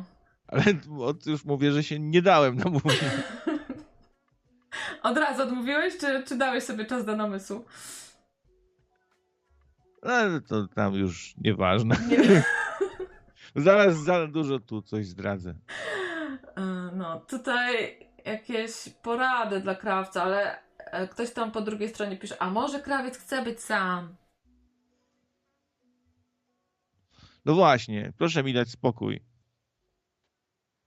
[0.47, 0.65] Ale
[1.27, 3.01] już mówię, że się nie dałem namówić.
[5.03, 7.65] Od razu odmówiłeś, czy, czy dałeś sobie czas do namysłu?
[10.05, 11.97] Ale to tam już nieważne.
[12.09, 12.45] Nie.
[13.65, 15.55] Zaraz za dużo tu coś zdradzę.
[16.57, 22.43] E, No, tutaj jakieś porady dla krawca, ale e, ktoś tam po drugiej stronie pisze,
[22.43, 24.17] a może krawiec chce być sam?
[27.45, 29.21] No właśnie, proszę mi dać spokój.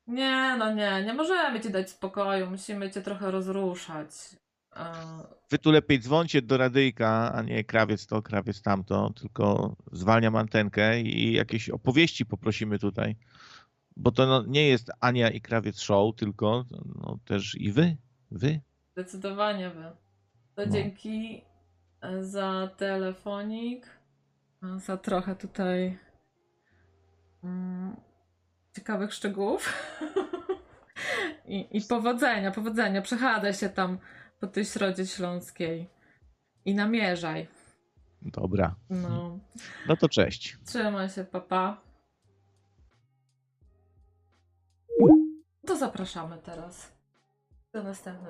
[0.07, 4.09] Nie, no nie, nie możemy ci dać spokoju, musimy cię trochę rozruszać.
[5.49, 11.01] Wy tu lepiej dzwońcie do radyjka, a nie krawiec to, krawiec tamto, tylko zwalniam antenkę
[11.01, 13.15] i jakieś opowieści poprosimy tutaj.
[13.97, 16.65] Bo to no, nie jest Ania i krawiec show, tylko
[16.95, 17.97] no, też i wy,
[18.31, 18.61] wy.
[18.91, 19.91] Zdecydowanie wy.
[20.55, 20.71] To No.
[20.71, 21.41] dzięki
[22.01, 23.87] e, za telefonik,
[24.63, 25.97] e, za trochę tutaj
[27.43, 27.95] mm,
[28.75, 29.73] ciekawych szczegółów.
[31.45, 33.01] I, I powodzenia, powodzenia.
[33.01, 33.97] Przechadzaj się tam
[34.39, 35.89] po tej środzie śląskiej
[36.65, 37.47] i namierzaj.
[38.21, 39.39] Dobra, No,
[39.87, 40.57] no to cześć.
[40.65, 41.81] trzymaj się, papa.
[45.67, 46.91] To zapraszamy teraz.
[47.73, 48.29] Do następny.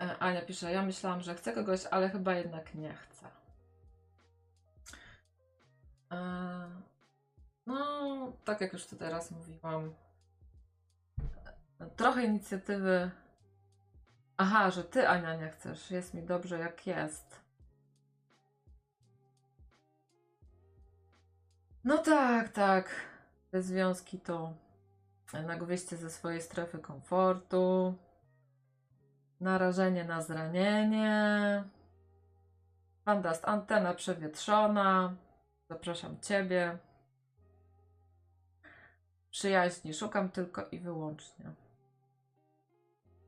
[0.00, 3.26] E, Ania pisze, ja myślałam, że chcę kogoś, ale chyba jednak nie chcę.
[6.12, 6.70] E,
[7.66, 9.94] No, tak jak już tutaj raz mówiłam,
[11.96, 13.10] trochę inicjatywy.
[14.36, 15.90] Aha, że ty, Ania, nie chcesz.
[15.90, 17.40] Jest mi dobrze, jak jest.
[21.84, 22.90] No tak, tak.
[23.50, 24.54] Te związki to
[25.34, 27.94] jednak wyjście ze swojej strefy komfortu,
[29.40, 31.64] narażenie na zranienie,
[33.04, 35.14] fantast antena przewietrzona,
[35.68, 36.78] zapraszam Ciebie,
[39.30, 41.63] przyjaźni szukam tylko i wyłącznie.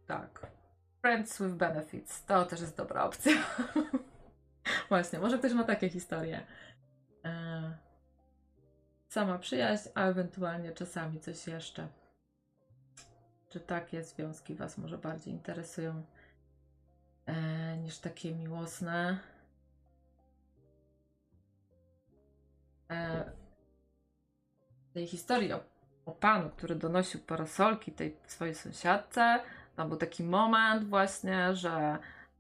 [0.07, 0.47] Tak.
[1.01, 2.25] Friends with benefits.
[2.25, 3.33] To też jest dobra opcja.
[4.89, 6.47] Właśnie, może ktoś ma takie historie.
[7.25, 7.79] E,
[9.09, 11.89] sama przyjaźń, a ewentualnie czasami coś jeszcze.
[13.49, 16.03] Czy takie związki Was może bardziej interesują
[17.27, 19.19] e, niż takie miłosne?
[22.91, 23.33] E,
[24.95, 25.61] tej historii o,
[26.07, 29.41] o panu, który donosił parasolki tej swojej sąsiadce,
[29.77, 31.99] tam był taki moment właśnie, że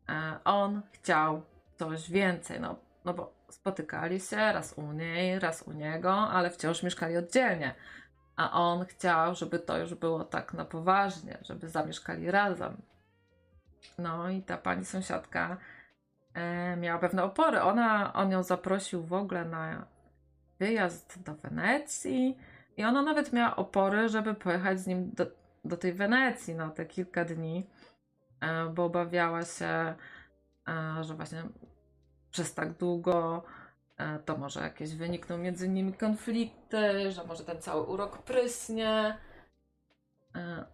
[0.08, 1.42] e, on chciał
[1.76, 6.82] coś więcej, no, no bo spotykali się raz u niej, raz u niego, ale wciąż
[6.82, 7.74] mieszkali oddzielnie.
[8.36, 12.76] A on chciał, żeby to już było tak na poważnie, żeby zamieszkali razem.
[13.98, 15.56] No i ta pani sąsiadka
[16.34, 17.60] e, miała pewne opory.
[17.60, 19.86] Ona, on ją zaprosił w ogóle na
[20.58, 22.38] wyjazd do Wenecji
[22.76, 25.26] i ona nawet miała opory, żeby pojechać z nim do,
[25.68, 27.66] do tej Wenecji na te kilka dni,
[28.40, 29.94] e, bo obawiała się,
[30.68, 31.42] e, że właśnie
[32.30, 33.42] przez tak długo
[33.96, 39.18] e, to może jakieś wynikną między nimi konflikty, że może ten cały urok prysnie.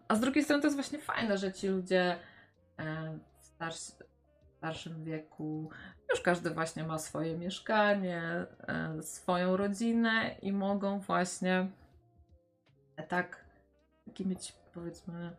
[0.08, 2.18] A z drugiej strony to jest właśnie fajne, że ci ludzie
[3.40, 3.92] w starszy,
[4.48, 5.70] w starszym wieku
[6.10, 8.46] już każdy właśnie ma swoje mieszkanie,
[9.00, 11.68] swoją rodzinę i mogą właśnie
[13.08, 13.44] tak
[14.04, 15.36] taki mieć powiedzmy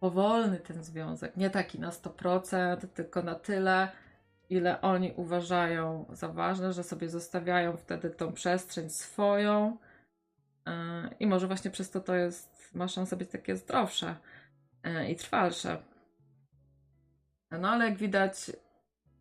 [0.00, 1.36] powolny ten związek.
[1.36, 3.88] Nie taki na 100%, tylko na tyle,
[4.50, 9.76] ile oni uważają za ważne, że sobie zostawiają wtedy tą przestrzeń swoją
[10.66, 10.72] yy,
[11.20, 14.16] i może właśnie przez to to jest, ma szansę być takie zdrowsze
[14.84, 15.82] yy, i trwalsze.
[17.50, 18.48] No ale jak widać,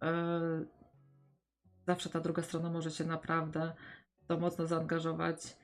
[0.02, 0.68] yy,
[1.88, 3.74] zawsze ta druga strona może się naprawdę
[4.28, 5.58] to mocno zaangażować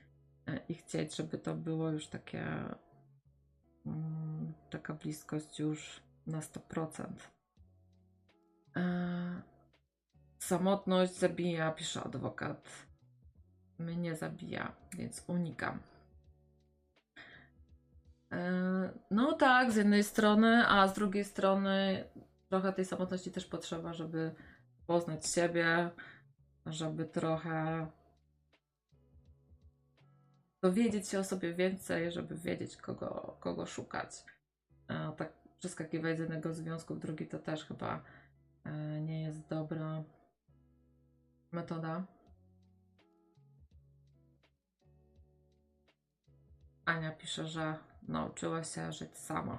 [0.46, 2.46] e, i chcieć, żeby to było już takie
[4.70, 7.06] taka bliskość już na 100%.
[8.76, 9.42] E,
[10.38, 12.68] samotność zabija, pisze adwokat.
[13.78, 15.78] Mnie zabija, więc unikam.
[18.32, 22.04] E, no tak, z jednej strony, a z drugiej strony
[22.48, 24.34] trochę tej samotności też potrzeba, żeby
[24.86, 25.90] poznać siebie,
[26.66, 27.86] żeby trochę
[30.64, 34.24] dowiedzieć się o sobie więcej, żeby wiedzieć, kogo, kogo szukać.
[34.88, 38.02] A tak przeskakiwać z jednego związku w drugi to też chyba
[38.64, 40.04] e, nie jest dobra
[41.52, 42.04] metoda.
[46.84, 49.58] Ania pisze, że nauczyła się żyć sama.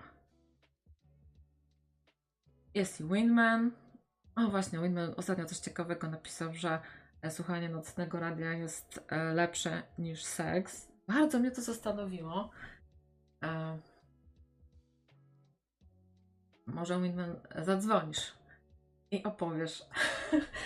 [2.74, 3.72] Jest i Winman.
[4.36, 6.80] O właśnie, Winman ostatnio coś ciekawego napisał, że
[7.22, 10.95] e, słuchanie nocnego radia jest e, lepsze niż seks.
[11.08, 12.50] Bardzo mnie to zastanowiło.
[13.44, 13.80] E,
[16.66, 18.34] może Winman zadzwonisz
[19.12, 19.86] i opowiesz,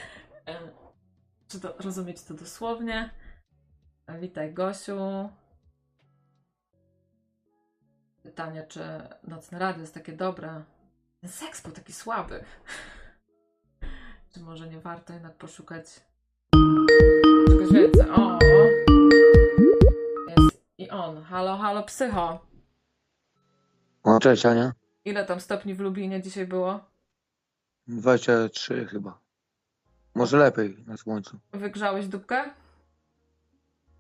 [1.48, 3.10] czy to rozumieć to dosłownie.
[4.20, 5.30] Witaj Gosiu.
[8.24, 8.82] Pytanie, czy
[9.24, 10.64] nocne radio jest takie dobre?
[11.22, 12.44] Ten seks był taki słaby.
[14.34, 15.86] czy może nie warto jednak poszukać
[17.48, 18.10] czegoś więcej?
[18.10, 18.49] O!
[20.90, 21.24] I on.
[21.24, 22.40] Halo, halo, psycho.
[24.04, 24.74] O, cześć Ania.
[25.06, 26.80] Ile tam stopni w Lublinie dzisiaj było?
[27.88, 29.20] 23 chyba.
[30.16, 31.40] Może lepiej na słońcu.
[31.54, 32.44] Wygrzałeś dupkę?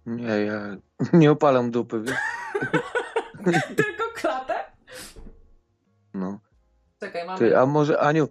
[0.05, 0.77] Nie, ja
[1.19, 2.15] nie opalam dupy, wiesz?
[3.77, 4.55] Tylko klatę?
[6.13, 6.39] No.
[6.99, 7.39] Czekaj, mamy.
[7.39, 8.27] Ty, a może Aniu,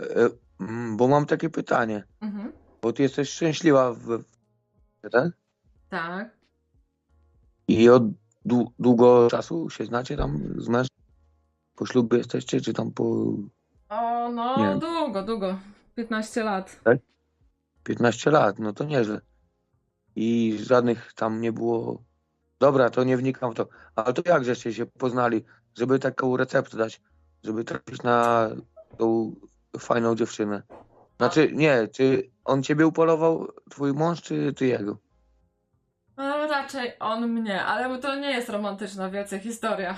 [0.00, 2.04] e, e, mm, bo mam takie pytanie.
[2.20, 2.52] Mhm.
[2.82, 3.98] Bo ty jesteś szczęśliwa w...
[3.98, 5.32] w tak?
[5.88, 6.41] Tak.
[7.72, 8.02] I od
[8.46, 10.96] dłu- długo czasu się znacie tam z mężem?
[11.76, 13.04] Po ślubie jesteście, czy tam po
[13.88, 14.78] O, no, Nie.
[14.80, 15.58] długo, długo.
[15.94, 16.80] 15 lat.
[17.84, 18.58] 15 lat?
[18.58, 19.20] No to nieźle.
[20.16, 22.02] I żadnych tam nie było...
[22.58, 23.68] Dobra, to nie wnikam w to.
[23.96, 25.44] Ale to jak żeście się poznali,
[25.78, 27.00] żeby taką receptę dać,
[27.44, 28.48] żeby trafić na
[28.98, 29.34] tą
[29.78, 30.62] fajną dziewczynę?
[31.16, 34.98] Znaczy, nie, czy on ciebie upolował, twój mąż, czy ty jego?
[36.18, 39.96] E, raczej on mnie, ale to nie jest romantyczna wielce historia.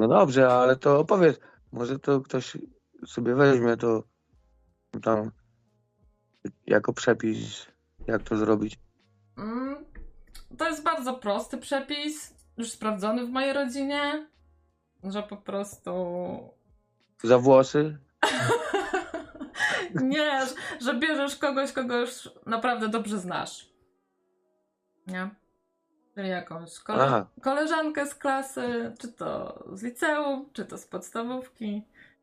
[0.00, 1.40] No dobrze, ale to opowiedz.
[1.72, 2.56] Może to ktoś
[3.06, 4.02] sobie weźmie to
[5.02, 5.30] tam
[6.66, 7.66] jako przepis,
[8.06, 8.78] jak to zrobić.
[9.38, 9.84] Mm,
[10.58, 14.28] to jest bardzo prosty przepis, już sprawdzony w mojej rodzinie,
[15.04, 15.92] że po prostu
[17.22, 17.98] Za włosy?
[19.94, 20.40] nie,
[20.80, 23.70] że bierzesz kogoś, kogo już naprawdę dobrze znasz.
[25.10, 25.30] Nie?
[26.14, 27.26] Czyli jakąś kole- Aha.
[27.40, 31.82] koleżankę z klasy, czy to z liceum, czy to z podstawówki.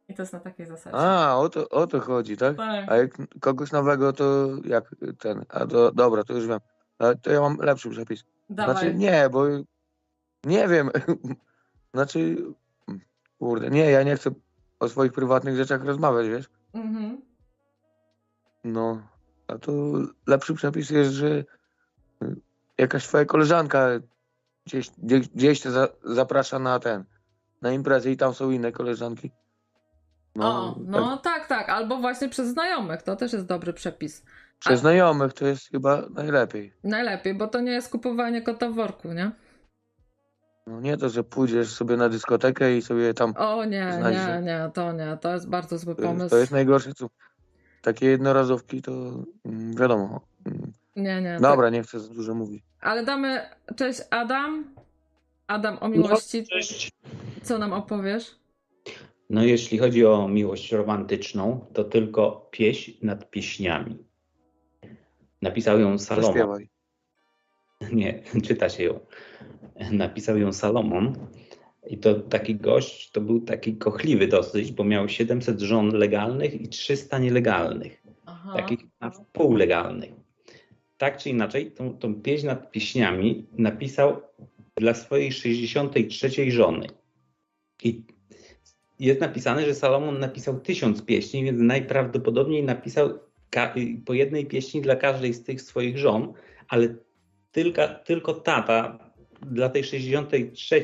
[0.10, 0.98] I to jest na takiej zasadzie.
[0.98, 2.58] A, o to, o to chodzi, tak?
[2.58, 2.92] Tak.
[2.92, 5.46] A jak kogoś nowego, to jak ten?
[5.50, 6.60] A to, dobra, to już wiem.
[7.00, 8.24] Ale to ja mam lepszy przepis.
[8.50, 8.76] Dawaj.
[8.76, 9.46] Znaczy nie, bo
[10.44, 10.90] nie wiem.
[11.94, 12.38] Znaczy,
[13.40, 14.32] kurde, nie, ja nie chcę
[14.80, 16.50] o swoich prywatnych rzeczach rozmawiać, wiesz?
[16.74, 17.22] Mhm.
[18.64, 19.02] No,
[19.48, 19.72] a to
[20.28, 21.44] lepszy przepis jest, że
[22.78, 23.88] jakaś twoja koleżanka
[24.66, 27.04] gdzieś, gdzieś, gdzieś cię za, zaprasza na ten,
[27.62, 29.32] na imprezę i tam są inne koleżanki.
[30.40, 31.70] o, tak, no tak, tak.
[31.70, 33.02] Albo właśnie przez znajomych.
[33.02, 34.24] To też jest dobry przepis.
[34.60, 36.74] przez znajomych to jest chyba najlepiej.
[36.84, 39.32] Najlepiej, bo to nie jest kupowanie kota w worku, nie?
[40.68, 44.20] No nie to, że pójdziesz sobie na dyskotekę i sobie tam, O nie, Znajdzie.
[44.20, 45.18] nie, nie, to nie.
[45.22, 46.30] To jest bardzo zły pomysł.
[46.30, 47.08] to jest najgorsze, co
[47.82, 48.92] takie jednorazówki to
[49.46, 50.22] mm, wiadomo.
[50.46, 51.38] Mm, Nie, nie.
[51.42, 52.64] Dobra, nie chcę za dużo mówić.
[52.82, 53.42] Ale damy.
[53.76, 54.76] Cześć, Adam.
[55.48, 56.48] Adam No, o miłości.
[56.48, 56.92] Cześć.
[57.42, 58.36] Co nam opowiesz?
[59.30, 63.98] No jeśli chodzi o miłość romantyczną, to tylko pieśń nad pieśniami.
[65.42, 66.60] Napisał ją Salomon.
[67.94, 69.00] Nie, czyta się ją.
[69.92, 71.28] Napisał ją Salomon.
[71.88, 76.70] I to taki gość, to był taki kochliwy dosyć, bo miał 700 żon legalnych i
[76.70, 78.04] 300 nielegalnych.
[78.26, 78.54] Aha.
[78.56, 80.12] takich na wpół legalnych.
[80.98, 84.22] Tak czy inaczej, tą, tą pieśń nad pieśniami napisał
[84.78, 86.88] dla swojej 63 żony.
[87.84, 88.04] I
[89.00, 93.20] jest napisane, że Salomon napisał tysiąc pieśni, więc najprawdopodobniej napisał
[94.06, 96.34] po jednej pieśni dla każdej z tych swoich żon,
[96.68, 96.96] ale
[97.52, 99.00] tylko, tylko tata
[99.42, 100.84] dla tej 63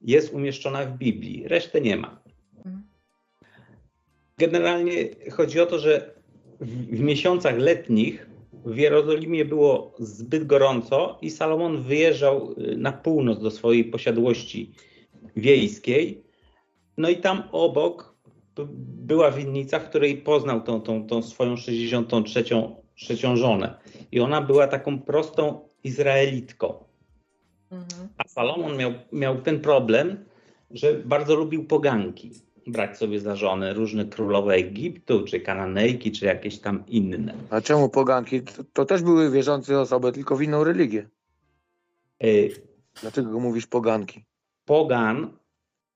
[0.00, 2.22] jest umieszczona w Biblii, resztę nie ma.
[2.56, 2.82] Mhm.
[4.38, 4.92] Generalnie
[5.30, 6.14] chodzi o to, że
[6.60, 8.33] w, w miesiącach letnich
[8.64, 14.72] w Jerozolimie było zbyt gorąco i Salomon wyjeżdżał y, na północ do swojej posiadłości
[15.36, 16.24] wiejskiej.
[16.96, 18.14] No i tam obok
[19.06, 22.44] była winnica, w której poznał tą, tą, tą swoją 63.
[22.94, 23.74] trzecią żonę.
[24.12, 26.74] I ona była taką prostą Izraelitką.
[27.70, 28.08] Mhm.
[28.18, 30.24] A Salomon miał, miał ten problem,
[30.70, 32.30] że bardzo lubił poganki
[32.66, 37.34] brać sobie za żonę różne królowe Egiptu, czy Kananejki, czy jakieś tam inne.
[37.50, 38.42] A czemu poganki?
[38.42, 41.08] To, to też były wierzące osoby, tylko w inną religię.
[42.24, 44.24] Y Dlaczego mówisz poganki?
[44.64, 45.36] Pogan,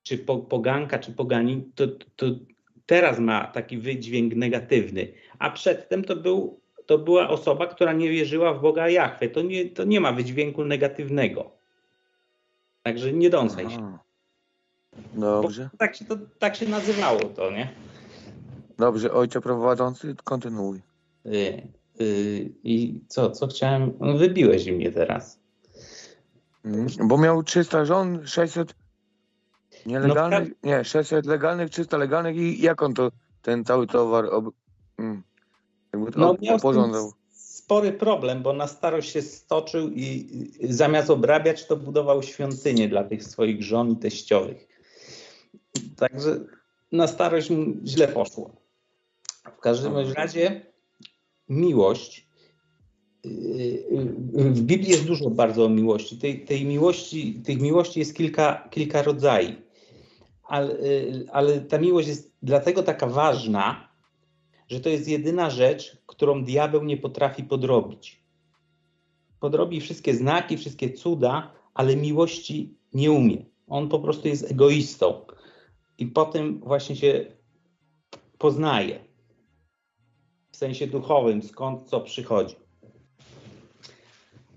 [0.02, 2.26] czy po, poganka, czy pogani, to, to
[2.86, 8.54] teraz ma taki wydźwięk negatywny, a przedtem to, był, to była osoba, która nie wierzyła
[8.54, 9.28] w Boga Jahwe.
[9.28, 11.50] To nie, to nie ma wydźwięku negatywnego.
[12.82, 13.98] Także nie dąsaj się.
[15.14, 15.70] Dobrze.
[15.78, 17.68] tak, się to, tak się nazywało to, nie?
[18.78, 20.80] Dobrze, ojcze prowadzący, kontynuuj.
[21.24, 21.62] Yy,
[21.98, 23.92] yy, I co, co chciałem?
[24.00, 25.40] No, wybiłeś mnie teraz.
[26.64, 28.74] Mm, bo miał 300 żon, 600
[29.86, 33.10] nielegalnych, no, nie, 600 legalnych, 300 legalnych i jak on to,
[33.42, 34.44] ten cały towar ob,
[34.98, 35.22] mm,
[35.92, 37.12] jakby to no, oporządzał?
[37.68, 40.26] spory problem, bo na starość się stoczył i
[40.62, 44.67] zamiast obrabiać, to budował świątynię dla tych swoich żon i teściowych.
[45.96, 46.40] Także
[46.92, 47.50] na starość
[47.84, 48.56] źle poszło.
[49.58, 50.66] W każdym razie
[51.48, 52.28] miłość.
[53.24, 53.32] Yy,
[54.32, 56.18] yy, w Biblii jest dużo bardzo o miłości.
[56.18, 59.56] Tej, tej miłości, tych miłości jest kilka, kilka rodzajów.
[60.42, 63.88] Ale, yy, ale ta miłość jest dlatego taka ważna,
[64.68, 68.22] że to jest jedyna rzecz, którą diabeł nie potrafi podrobić.
[69.40, 73.44] Podrobi wszystkie znaki, wszystkie cuda, ale miłości nie umie.
[73.68, 75.26] On po prostu jest egoistą
[75.98, 77.26] i po tym właśnie się
[78.38, 78.98] poznaje
[80.50, 82.56] w sensie duchowym, skąd co przychodzi.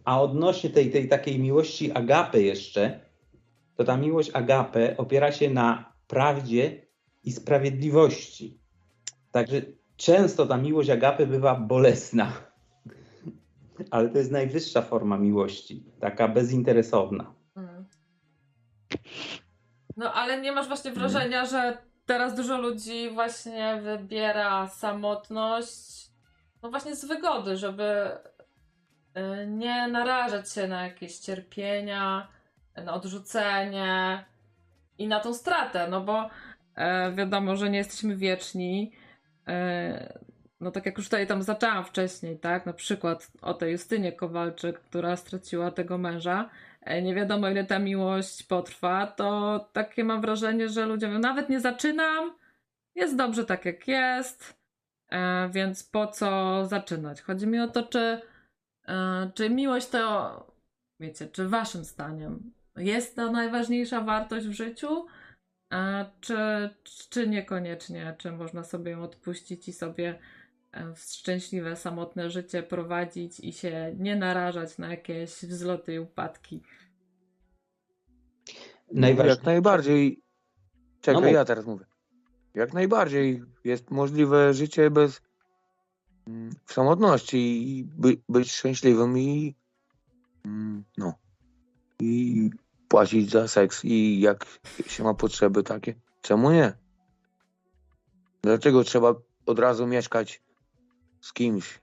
[0.03, 2.99] A odnośnie tej, tej takiej miłości agape jeszcze,
[3.75, 6.87] to ta miłość agape opiera się na prawdzie
[7.23, 8.59] i sprawiedliwości.
[9.31, 9.61] Także
[9.97, 12.33] często ta miłość agape bywa bolesna,
[13.91, 17.33] ale to jest najwyższa forma miłości, taka bezinteresowna.
[17.55, 17.85] Mhm.
[20.01, 21.09] No ale nie masz właśnie mhm.
[21.09, 26.09] wrażenia, że teraz dużo ludzi właśnie wybiera samotność,
[26.63, 28.11] no właśnie z wygody, żeby
[29.43, 32.27] y, nie narażać się na jakieś cierpienia,
[32.85, 34.25] na odrzucenie
[34.97, 36.29] i na tą stratę, no bo
[36.75, 38.91] e, wiadomo, że nie jesteśmy wieczni.
[39.47, 40.19] E,
[40.59, 42.65] no tak jak już tutaj tam zaczęłam wcześniej, tak?
[42.65, 46.49] Na przykład o tej Justynie Kowalczyk, która straciła tego męża.
[46.81, 51.49] E, nie wiadomo ile ta miłość potrwa, to takie mam wrażenie, że ludzie mówią, nawet
[51.49, 52.33] nie zaczynam,
[52.95, 54.57] jest dobrze tak jak jest,
[55.09, 57.21] e, więc po co zaczynać?
[57.21, 58.21] Chodzi mi o to, czy,
[58.87, 60.47] e, czy miłość to,
[60.99, 65.05] wiecie, czy waszym zdaniem jest to najważniejsza wartość w życiu,
[66.21, 66.69] czy,
[67.09, 70.19] czy niekoniecznie, czy można sobie ją odpuścić i sobie
[70.95, 76.61] szczęśliwe, samotne życie prowadzić i się nie narażać na jakieś wzloty i upadki.
[78.91, 79.37] Najważniejsze.
[79.37, 80.21] Jak najbardziej.
[81.01, 81.85] Czekaj, no ja teraz mówię.
[82.53, 85.21] Jak najbardziej jest możliwe życie bez
[86.27, 89.55] mm, w samotności i by, być szczęśliwym i
[90.45, 91.13] mm, no
[91.99, 92.49] i
[92.87, 94.45] płacić za seks i jak
[94.87, 96.73] się ma potrzeby takie, czemu nie?
[98.41, 99.15] Dlaczego trzeba
[99.45, 100.41] od razu mieszkać
[101.21, 101.81] z kimś.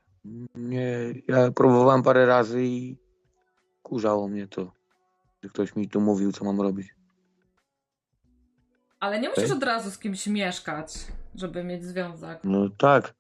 [0.55, 2.97] Nie, ja próbowałem parę razy i
[3.83, 4.73] kurzało mnie to,
[5.43, 6.95] że ktoś mi tu mówił, co mam robić.
[9.01, 10.95] Ale nie musisz od razu z kimś mieszkać,
[11.35, 12.41] żeby mieć związek.
[12.45, 13.15] No tak.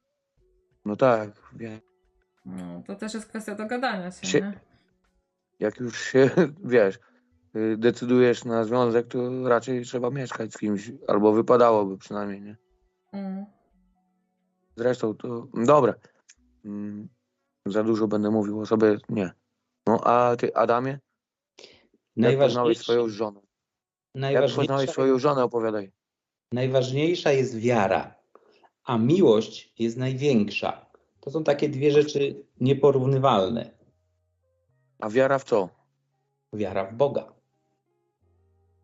[0.84, 1.80] No tak, wiem.
[2.44, 4.60] No, to też jest kwestia dogadania się, się nie?
[5.60, 6.30] Jak już się,
[6.64, 6.98] wiesz,
[7.56, 12.56] y, decydujesz na związek, to raczej trzeba mieszkać z kimś, albo wypadałoby przynajmniej, nie?
[13.12, 13.46] Mm.
[14.78, 15.94] Zresztą to, dobra,
[16.64, 17.08] mm,
[17.66, 19.32] za dużo będę mówił o sobie, nie.
[19.86, 20.98] No a ty, Adamie?
[22.16, 23.40] Jak poznałeś swoją żonę?
[24.14, 25.92] Jak poznałeś swoją żonę, opowiadaj.
[26.52, 28.14] Najważniejsza jest wiara,
[28.84, 30.86] a miłość jest największa.
[31.20, 33.70] To są takie dwie rzeczy nieporównywalne.
[35.00, 35.68] A wiara w co?
[36.52, 37.32] Wiara w Boga.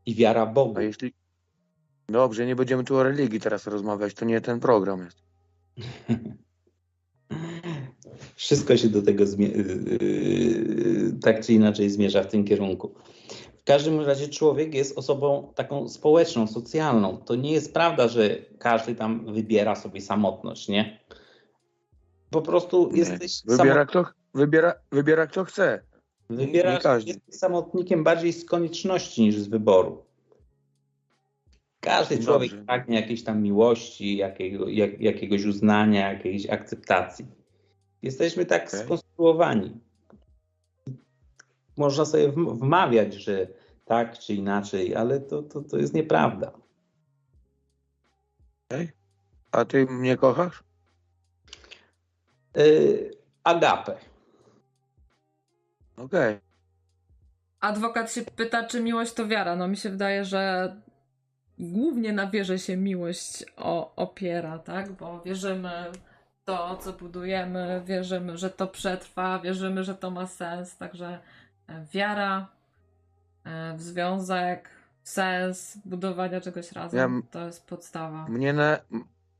[0.06, 0.78] I wiara Bogu.
[0.78, 1.12] A jeśli...
[2.08, 5.23] Dobrze, nie będziemy tu o religii teraz rozmawiać, to nie ten program jest.
[8.36, 12.94] Wszystko się do tego yy, tak czy inaczej zmierza w tym kierunku.
[13.60, 17.16] W każdym razie człowiek jest osobą taką społeczną, socjalną.
[17.16, 21.00] To nie jest prawda, że każdy tam wybiera sobie samotność, nie?
[22.30, 22.98] Po prostu Nie.
[22.98, 24.04] jesteś Wybiera kto,
[24.34, 25.82] wybiera, wybiera kto chce.
[26.82, 27.10] Każdy.
[27.10, 30.04] jesteś samotnikiem bardziej z konieczności niż z wyboru.
[31.84, 32.26] Każdy Dobrze.
[32.30, 37.26] człowiek pragnie jakiejś tam miłości, jakiego, jak, jakiegoś uznania, jakiejś akceptacji.
[38.02, 38.80] Jesteśmy tak Okej.
[38.80, 39.80] skonstruowani.
[41.76, 43.46] Można sobie wm- wmawiać, że
[43.84, 46.52] tak czy inaczej, ale to, to, to jest nieprawda.
[49.52, 50.64] A ty mnie kochasz?
[52.56, 53.10] Yy,
[53.44, 53.96] agape.
[55.96, 56.38] Okej.
[57.60, 59.56] Adwokat się pyta, czy miłość to wiara.
[59.56, 60.76] No mi się wydaje, że
[61.58, 64.92] głównie na wierze się miłość o, opiera, tak?
[64.92, 70.76] Bo wierzymy w to, co budujemy, wierzymy, że to przetrwa, wierzymy, że to ma sens.
[70.76, 71.18] Także
[71.68, 72.46] e, wiara
[73.44, 74.70] e, w związek,
[75.02, 78.26] w sens budowania czegoś razem, Ja to jest podstawa.
[78.28, 78.78] Mnie na,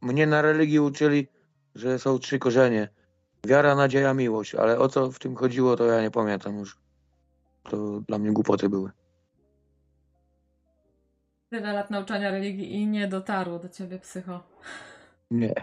[0.01, 1.29] mnie na religii uczyli,
[1.75, 2.89] że są trzy korzenie.
[3.47, 4.55] Wiara, nadzieja, miłość.
[4.55, 6.79] Ale o co w tym chodziło, to ja nie pamiętam już.
[7.63, 8.91] To dla mnie głupoty były.
[11.55, 14.43] Tyle lat nauczania religii i nie dotarło do ciebie psycho.
[15.31, 15.55] Nie.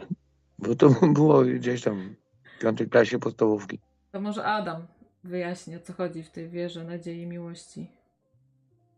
[0.59, 2.15] Bo to było gdzieś tam
[2.57, 3.79] w piątej klasie podstawówki.
[4.11, 4.87] To może Adam
[5.23, 7.87] wyjaśni, o co chodzi w tej wierze, nadziei, miłości.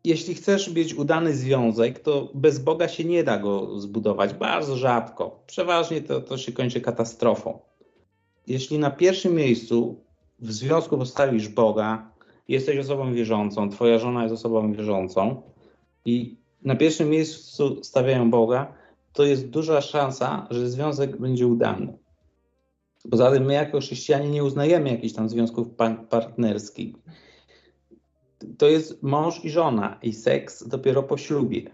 [0.03, 4.33] Jeśli chcesz mieć udany związek, to bez Boga się nie da go zbudować.
[4.33, 5.43] Bardzo rzadko.
[5.47, 7.59] Przeważnie to, to się kończy katastrofą.
[8.47, 10.03] Jeśli na pierwszym miejscu
[10.39, 12.11] w związku postawisz Boga,
[12.47, 15.41] jesteś osobą wierzącą, twoja żona jest osobą wierzącą
[16.05, 18.74] i na pierwszym miejscu stawiają Boga,
[19.14, 21.97] to jest duża szansa, że związek będzie udany.
[23.11, 26.95] Poza tym my jako chrześcijanie nie uznajemy jakichś tam związków pa- partnerskich
[28.57, 31.72] to jest mąż i żona i seks dopiero po ślubie.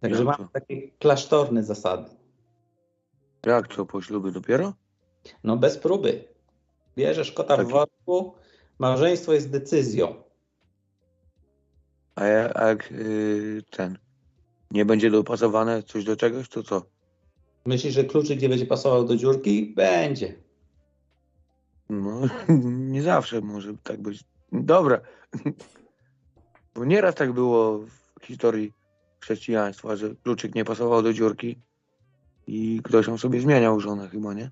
[0.00, 0.50] Także Jak mamy to?
[0.52, 2.10] takie klasztorne zasady.
[3.46, 4.72] Jak to po ślubie dopiero?
[5.44, 6.24] No bez próby.
[6.96, 8.34] Bierzesz kota w Taki- worku,
[8.78, 10.14] małżeństwo jest decyzją.
[12.18, 13.98] A ja- a jak yy, ten
[14.70, 16.82] nie będzie dopasowane coś do czegoś, to co?
[17.66, 19.72] Myślisz, że kluczyk nie będzie pasował do dziurki?
[19.76, 20.34] Będzie.
[21.88, 22.20] No,
[22.94, 24.24] nie zawsze może tak być.
[24.52, 25.00] Dobra.
[26.74, 27.78] Bo nieraz tak było
[28.20, 28.72] w historii
[29.20, 31.58] chrześcijaństwa, że kluczyk nie pasował do dziurki
[32.46, 34.50] i ktoś ją sobie zmieniał żonę chyba, nie?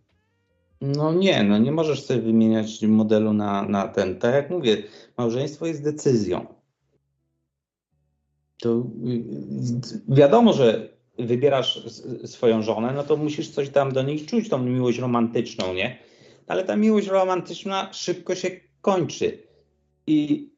[0.81, 4.19] No nie, no nie możesz sobie wymieniać modelu na, na ten.
[4.19, 4.83] Tak jak mówię,
[5.19, 6.56] małżeństwo jest decyzją.
[8.61, 11.83] To y, wiadomo, że wybierasz
[12.27, 15.99] swoją żonę, no to musisz coś tam do niej czuć, tą miłość romantyczną, nie?
[16.47, 18.51] Ale ta miłość romantyczna szybko się
[18.81, 19.47] kończy.
[20.07, 20.51] I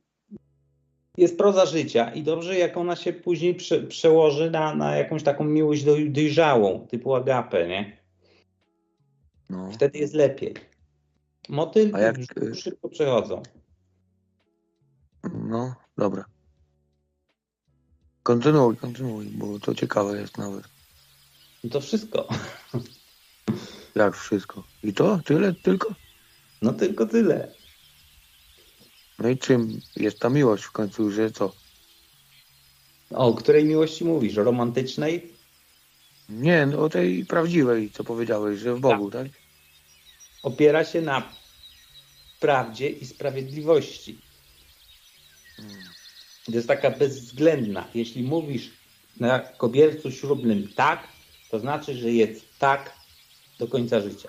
[1.16, 5.44] jest proza życia i dobrze, jak ona się później prze, przełoży na, na jakąś taką
[5.44, 7.98] miłość doj, dojrzałą, typu agapę, nie?
[9.50, 9.70] No.
[9.72, 10.54] Wtedy jest lepiej.
[11.48, 13.42] Motylki A jak, y- szybko przechodzą.
[15.34, 16.24] No, dobra.
[18.28, 20.64] Kontynuuj, kontynuuj, bo to ciekawe jest nawet.
[21.64, 22.28] No to wszystko.
[23.94, 24.64] Jak wszystko.
[24.82, 25.20] I to?
[25.24, 25.94] Tyle tylko?
[26.62, 27.54] No tylko tyle.
[29.18, 31.52] No i czym jest ta miłość w końcu, że co?
[33.10, 34.34] O której miłości mówisz?
[34.34, 35.32] Romantycznej?
[36.28, 39.28] Nie, no, o tej prawdziwej, co powiedziałeś, że w Bogu, tak?
[40.42, 41.32] Opiera się na
[42.40, 44.18] prawdzie i sprawiedliwości.
[45.56, 45.62] To
[46.54, 47.88] jest taka bezwzględna.
[47.94, 48.70] Jeśli mówisz
[49.20, 51.08] na kobiercu ślubnym tak,
[51.50, 52.92] to znaczy, że jest tak
[53.58, 54.28] do końca życia.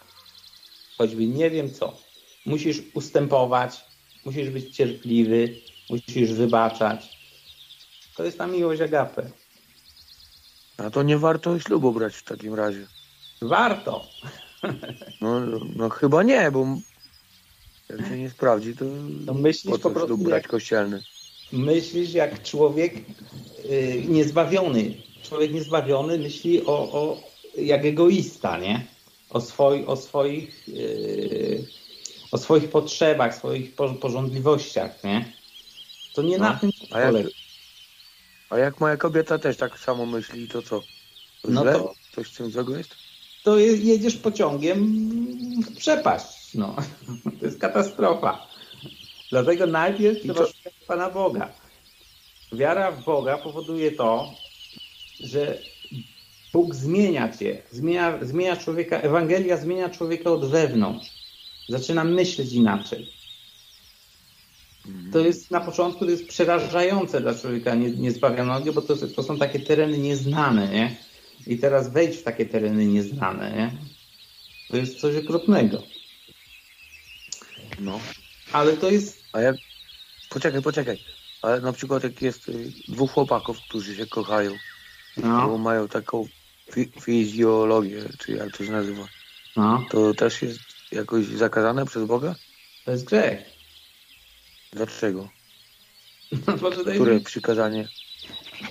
[0.97, 1.97] Choćby nie wiem co.
[2.45, 3.81] Musisz ustępować,
[4.25, 5.55] musisz być cierpliwy,
[5.89, 7.19] musisz wybaczać.
[8.15, 9.31] To jest ta miłość agapę.
[10.77, 12.87] A to nie warto ślubu brać w takim razie.
[13.41, 14.05] Warto.
[15.21, 15.39] No,
[15.75, 16.67] no chyba nie, bo
[17.89, 18.85] jak się nie sprawdzi, to
[19.25, 21.03] To myślisz po po co prostu ślub brać kościelny?
[21.51, 22.93] Myślisz jak człowiek
[23.65, 24.93] y, niezbawiony.
[25.23, 27.23] Człowiek niezbawiony myśli o, o
[27.57, 28.87] jak egoista, nie?
[29.29, 31.65] O, swoi, o, swoich, y,
[32.31, 35.33] o swoich potrzebach, swoich po- porządliwościach, nie?
[36.13, 37.27] To nie No, na tym a jak-.
[38.49, 40.83] A jak moja kobieta też tak samo myśli, to co?
[41.47, 41.73] No źle?
[41.73, 42.95] to- Coś z tym złego jest?
[43.43, 44.85] To je, jedziesz pociągiem
[45.61, 46.53] w przepaść.
[46.55, 46.75] No.
[47.39, 48.48] To jest katastrofa.
[49.29, 51.53] Dlatego najpierw I trzeba co- szukać Pana Boga.
[52.51, 54.33] Wiara w Boga powoduje to,
[55.19, 55.57] że
[56.53, 61.09] Bóg zmienia cię, zmienia, zmienia człowieka, Ewangelia zmienia człowieka od wewnątrz.
[61.67, 63.07] Zaczyna myśleć inaczej.
[65.13, 69.37] To jest na początku to jest przerażające dla człowieka nie, niezbawionego, bo to, to są
[69.37, 70.95] takie tereny nieznane, nie?
[71.47, 73.71] I teraz wejdź w takie tereny nieznane, nie?
[74.69, 75.83] To jest coś okropnego.
[77.79, 77.99] No.
[78.51, 79.18] Ale to jest.
[79.33, 79.55] A jak...
[80.29, 80.99] Poczekaj, poczekaj.
[81.41, 84.51] Ale na przykład jak jest y, dwóch chłopaków, którzy się kochają,
[85.17, 86.27] No, mają taką
[86.71, 89.07] fi fizjologię, czy jak to się nazywa,
[89.55, 90.59] no, to też jest
[90.91, 92.35] jakoś zakazane przez Boga?
[92.85, 93.45] to jest grzech.
[94.71, 95.29] Dlaczego?
[96.47, 97.87] No, Które przykazanie?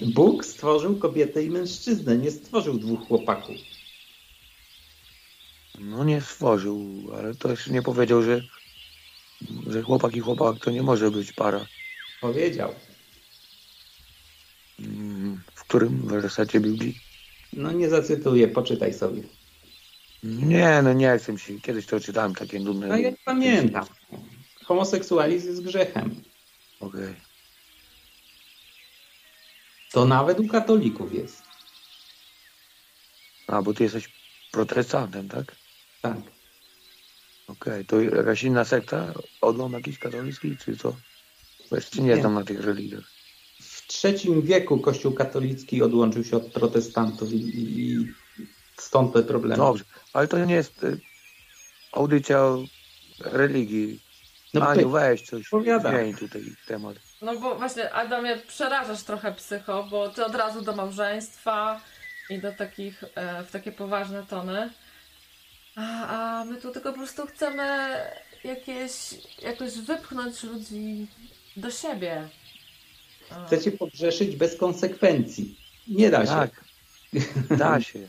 [0.01, 3.57] Bóg stworzył kobietę i mężczyznę, nie stworzył dwóch chłopaków.
[5.79, 8.41] No nie stworzył, ale też nie powiedział, że,
[9.67, 11.67] że chłopak i chłopak to nie może być para.
[12.21, 12.75] Powiedział.
[14.81, 16.99] Mm, W którym wersecie Biblii?
[17.53, 19.23] No nie zacytuję, poczytaj sobie.
[20.23, 21.61] Nie, no nie chcę się.
[21.61, 22.87] Kiedyś to czytałem takie nudne.
[22.87, 23.87] No ja pamiętam.
[24.65, 26.23] Homoseksualizm jest grzechem.
[26.81, 27.15] Okej.
[29.93, 31.43] To nawet u katolików jest.
[33.47, 34.09] A, bo ty jesteś
[34.53, 35.57] protestantem, tak?
[36.03, 36.17] Tak.
[37.49, 39.15] Okej, to jakaś inna sekta?
[39.41, 40.97] Odląd jakiś katolicki, czy co?
[41.71, 42.21] Bo jeszcze nie Nie.
[42.21, 43.05] znam na tych religiach.
[43.61, 48.07] W III wieku Kościół katolicki odłączył się od protestantów i, i i
[48.77, 49.57] stąd te problemy.
[49.57, 51.01] Dobrze, ale to nie jest y,
[51.93, 52.65] audycja o
[53.21, 54.01] religii.
[54.55, 55.51] No, Aniu, weź coś,
[55.81, 56.97] zmień tutaj temat.
[57.23, 61.81] No bo właśnie, Adamie, przerażasz trochę psycho, bo ty od razu do małżeństwa
[62.31, 64.71] i do takich, e, w takie poważne tony.
[65.79, 66.07] A,
[66.41, 67.95] a my tu tylko po prostu chcemy
[68.45, 68.93] jakieś,
[69.43, 71.07] jakoś wypchnąć ludzi
[71.57, 72.29] do siebie.
[73.31, 73.47] A.
[73.47, 75.57] Chcecie pogrzeszyć bez konsekwencji.
[75.89, 76.33] Nie da się.
[76.33, 76.65] Tak,
[77.59, 77.99] da się.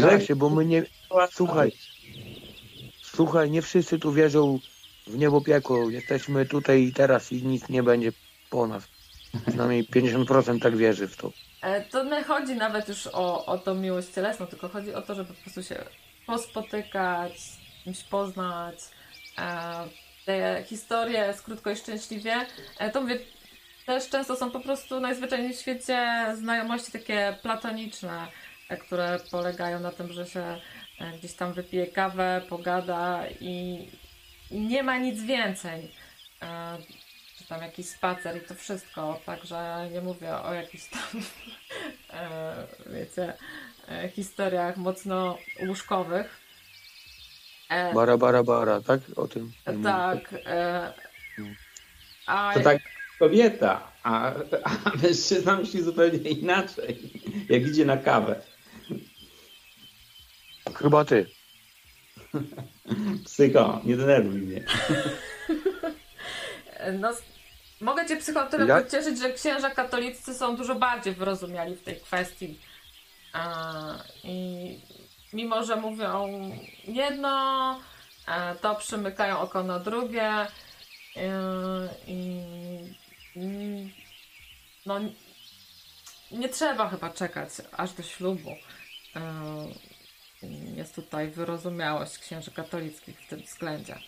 [0.00, 0.84] Da się, bo my nie...
[1.30, 1.72] Słuchaj,
[3.02, 4.58] słuchaj, nie wszyscy tu wierzą
[5.06, 5.90] w niebo piekło.
[5.90, 8.12] Jesteśmy tutaj i teraz i nic nie będzie
[8.50, 8.84] po nas.
[9.46, 11.32] Przynajmniej 50% tak wierzy w to.
[11.62, 15.14] E, To nie chodzi nawet już o, o tą miłość cielesną, tylko chodzi o to,
[15.14, 15.84] żeby po prostu się
[16.28, 17.32] pospotykać,
[17.84, 18.74] kimś poznać.
[19.38, 19.84] E,
[20.26, 22.46] Te historie z krótko i szczęśliwie,
[22.78, 23.18] e, to mówię,
[23.86, 28.26] też często są po prostu najzwyczajniej w świecie znajomości takie platoniczne,
[28.68, 30.60] e, które polegają na tym, że się
[31.18, 33.86] gdzieś tam wypije kawę, pogada i
[34.50, 35.90] nie ma nic więcej.
[37.38, 39.20] Czy tam jakiś spacer i to wszystko.
[39.26, 41.22] Także nie mówię o jakichś tam,
[42.94, 43.34] wiecie,
[44.12, 46.40] historiach mocno łóżkowych.
[47.70, 49.00] E, Bara, bara, bara, tak?
[49.16, 49.52] O tym.
[49.84, 50.18] tak.
[50.46, 50.92] E,
[52.26, 52.78] a, To tak
[53.18, 54.32] kobieta, a,
[54.64, 57.12] a mężczyzna myśli zupełnie inaczej.
[57.48, 58.40] Jak idzie na kawę.
[60.74, 61.26] Chyba ty.
[63.24, 64.64] Psycho, nie denerwuj mnie.
[67.00, 67.10] No,
[67.80, 71.96] mogę Cię psycho tyle Ja- pocieszyć, że księża katolicy są dużo bardziej wyrozumiali w tej
[72.00, 72.58] kwestii.
[74.24, 74.80] I
[75.32, 76.28] mimo, że mówią
[76.84, 77.80] jedno,
[78.28, 80.30] e, to przymykają oko na drugie.
[80.30, 80.48] e,
[82.06, 82.42] I
[84.86, 85.00] no,
[86.30, 88.50] nie trzeba chyba czekać aż do ślubu.
[89.16, 89.22] E,
[90.76, 93.98] Jest tutaj wyrozumiałość księży katolickich w tym względzie.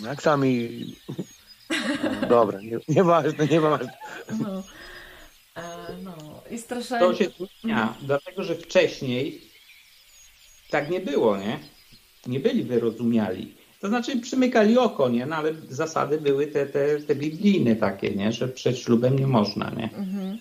[0.00, 0.70] Jak sami...
[2.28, 3.92] Dobra, nie, nieważne, nieważne.
[4.40, 4.62] No.
[5.56, 6.16] E, no.
[6.50, 7.00] I straszenie.
[7.00, 7.30] To się
[7.62, 9.40] zmienia, dlatego że wcześniej
[10.70, 11.58] tak nie było, nie?
[12.26, 13.54] Nie byli wyrozumiali.
[13.80, 15.26] To znaczy przymykali oko, nie?
[15.26, 18.32] No ale zasady były te, te, te biblijne takie, nie?
[18.32, 19.84] Że przed ślubem nie można, nie?
[19.84, 20.38] Mhm.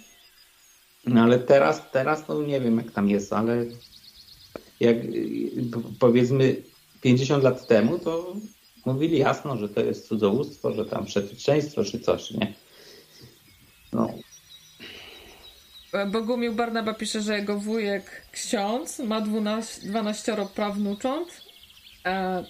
[1.07, 3.65] No ale teraz, teraz to nie wiem jak tam jest, ale
[4.79, 4.97] jak
[5.99, 6.55] powiedzmy
[7.01, 8.35] 50 lat temu, to
[8.85, 12.53] mówili jasno, że to jest cudzołóstwo, że tam przetyczeństwo czy coś, nie?
[13.93, 14.13] No,
[16.07, 21.41] Bogumił Barnaba pisze, że jego wujek ksiądz ma 12, 12 prawnucząt.
[22.05, 22.43] E,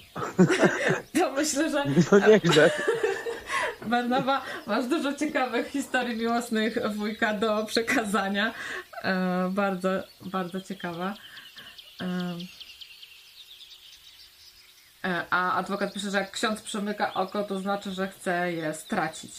[1.20, 2.72] to myślę, że No nieźle.
[3.86, 8.54] Barnaba, masz dużo ciekawych historii miłosnych wujka do przekazania.
[9.04, 9.90] E, bardzo,
[10.26, 11.14] bardzo ciekawa.
[12.02, 12.38] E,
[15.04, 19.34] e, a adwokat pisze, że jak ksiądz przemyka oko, to znaczy, że chce je stracić.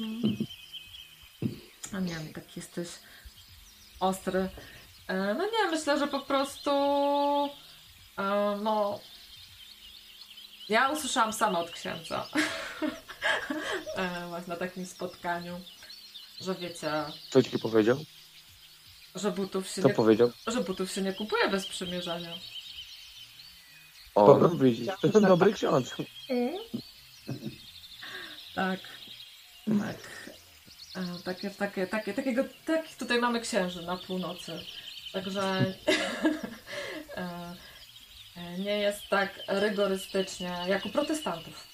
[0.00, 0.57] Mm.
[1.92, 2.88] A nie wiem, taki jesteś
[4.00, 4.48] ostry.
[5.08, 6.70] E, No nie, myślę, że po prostu
[8.18, 9.00] e, no
[10.68, 12.28] ja usłyszałam sama od księdza
[13.96, 15.60] e, właśnie na takim spotkaniu,
[16.40, 16.90] że wiecie,
[17.30, 18.04] Co ci powiedział?
[19.14, 20.32] że butów się Co nie, powiedział?
[20.46, 22.34] że butów się nie kupuje bez przymierzenia.
[24.14, 25.94] O, no widzisz, to jest dobry ksiądz.
[28.54, 28.80] Tak.
[29.78, 29.96] Tak.
[30.98, 34.52] E, Takie, takie, takie, takiego, takich tutaj mamy księży na północy.
[35.12, 35.42] Także
[37.16, 37.54] e,
[38.36, 41.68] e, nie jest tak rygorystycznie jak u protestantów.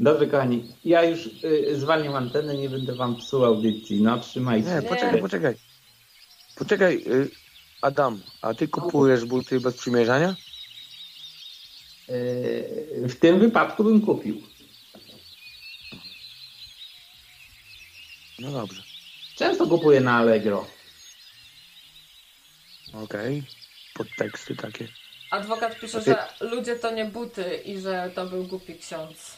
[0.00, 4.02] Dobrze, kochani, ja już y, zwalniam antenę, nie będę wam psuł audycji.
[4.02, 5.54] No, trzymajcie Nie, poczekaj, poczekaj.
[6.56, 7.30] Poczekaj, y,
[7.82, 10.36] Adam, a ty kupujesz buty bez przymierzania?
[12.08, 14.42] Y, w tym wypadku bym kupił.
[18.38, 18.82] No dobrze,
[19.36, 20.66] Często kupuję na Allegro.
[22.92, 23.42] okej.
[23.94, 24.88] Podteksty takie.
[25.30, 29.36] Adwokat pisze, ty- że ludzie to nie buty i że to był głupi ksiądz.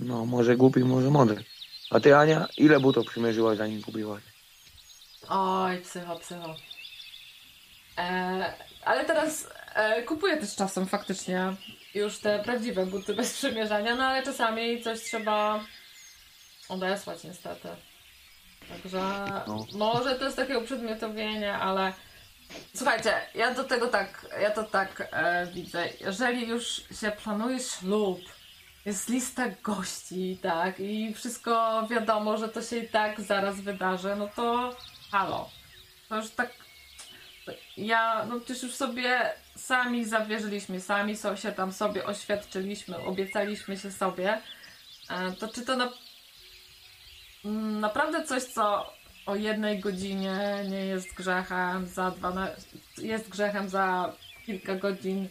[0.00, 1.44] No, może głupi, może mądry.
[1.90, 4.22] A ty, Ania, ile butów przymierzyłaś zanim kupiłaś?
[5.28, 6.56] Oj, psycho, psycho.
[7.98, 8.54] E,
[8.84, 11.56] ale teraz e, kupuję też czasem faktycznie
[11.94, 15.64] już te prawdziwe buty bez przymierzania, no ale czasami coś trzeba
[16.68, 17.68] odesłać niestety.
[18.68, 19.00] Także
[19.46, 19.66] No.
[19.72, 21.92] może to jest takie uprzedmiotowienie, ale
[22.76, 25.88] słuchajcie, ja do tego tak, ja to tak e, widzę.
[26.00, 28.20] Jeżeli już się planuje ślub,
[28.84, 34.28] jest lista gości, tak, i wszystko wiadomo, że to się i tak zaraz wydarzy, no
[34.36, 34.76] to
[35.10, 35.50] halo.
[36.08, 36.50] To już tak.
[37.76, 43.90] Ja, no przecież już sobie sami zawierzyliśmy, sami so, się tam sobie oświadczyliśmy, obiecaliśmy się
[43.92, 44.40] sobie.
[45.10, 45.88] E, To czy to na,
[47.80, 48.92] naprawdę coś, co
[49.26, 52.62] o jednej godzinie nie jest grzechem, za 12,
[52.98, 54.12] jest grzechem za
[54.46, 55.28] kilka godzin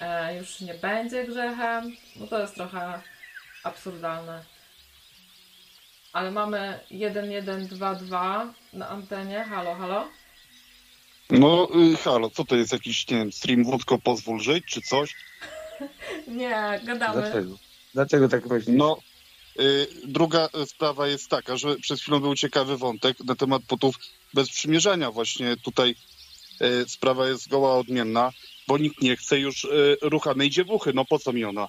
[0.00, 1.96] e, już nie będzie grzechem?
[2.16, 3.02] No to jest trochę
[3.64, 4.44] absurdalne.
[6.12, 9.44] Ale mamy 1122 na antenie.
[9.44, 10.08] Halo, halo?
[11.30, 15.16] No, y, halo, co to jest jakiś, nie wiem, stream wódko pozwól żyć, czy coś?
[16.28, 17.20] Nie, gadamy.
[17.22, 17.56] Dlaczego?
[17.94, 18.76] Dlaczego tak myślisz?
[18.78, 18.98] No,
[20.04, 23.94] druga y, sprawa jest taka, że przed chwilą był ciekawy wątek na temat butów
[24.34, 25.10] bez przymierzania.
[25.10, 25.94] Właśnie tutaj
[26.62, 28.32] y, sprawa jest zgoła odmienna,
[28.68, 30.92] bo nikt nie chce już y, ruchanej dziewuchy.
[30.94, 31.68] No po co mi ona?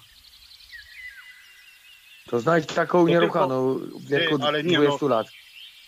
[2.30, 5.26] To znajdź taką To nieruchaną w wieku Ty, ale nie, 20 lat.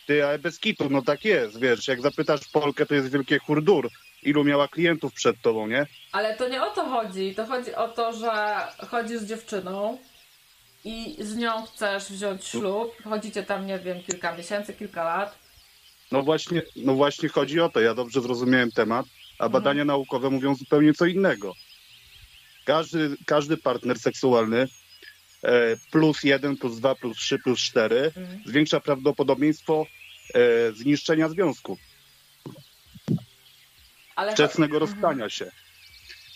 [0.06, 3.90] Ty, ale bez kitu, no tak jest, wiesz, jak zapytasz Polkę, to jest wielkie hurdur.
[4.22, 5.86] Ilu miała klientów przed tobą, nie?
[6.12, 7.34] Ale to nie o to chodzi.
[7.34, 8.56] To chodzi o to, że
[8.90, 9.98] chodzisz z dziewczyną
[10.84, 13.02] i z nią chcesz wziąć ślub.
[13.04, 15.38] Chodzicie tam, nie wiem, kilka miesięcy, kilka lat.
[16.12, 17.80] No właśnie, no właśnie chodzi o to.
[17.80, 19.06] Ja dobrze zrozumiałem temat,
[19.38, 21.54] a badania naukowe mówią zupełnie co innego.
[22.64, 24.68] Każdy, każdy partner seksualny
[25.42, 28.42] e, plus jeden, plus dwa, plus trzy, plus cztery Mhm.
[28.46, 29.86] zwiększa prawdopodobieństwo
[30.34, 31.78] e, zniszczenia związku,
[34.16, 34.80] Ale wczesnego Mhm.
[34.92, 35.50] rozstania się.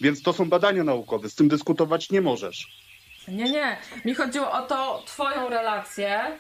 [0.01, 2.88] Więc to są badania naukowe, z tym dyskutować nie możesz.
[3.29, 3.77] Nie, nie.
[4.05, 6.39] Mi chodziło o to, twoją relację.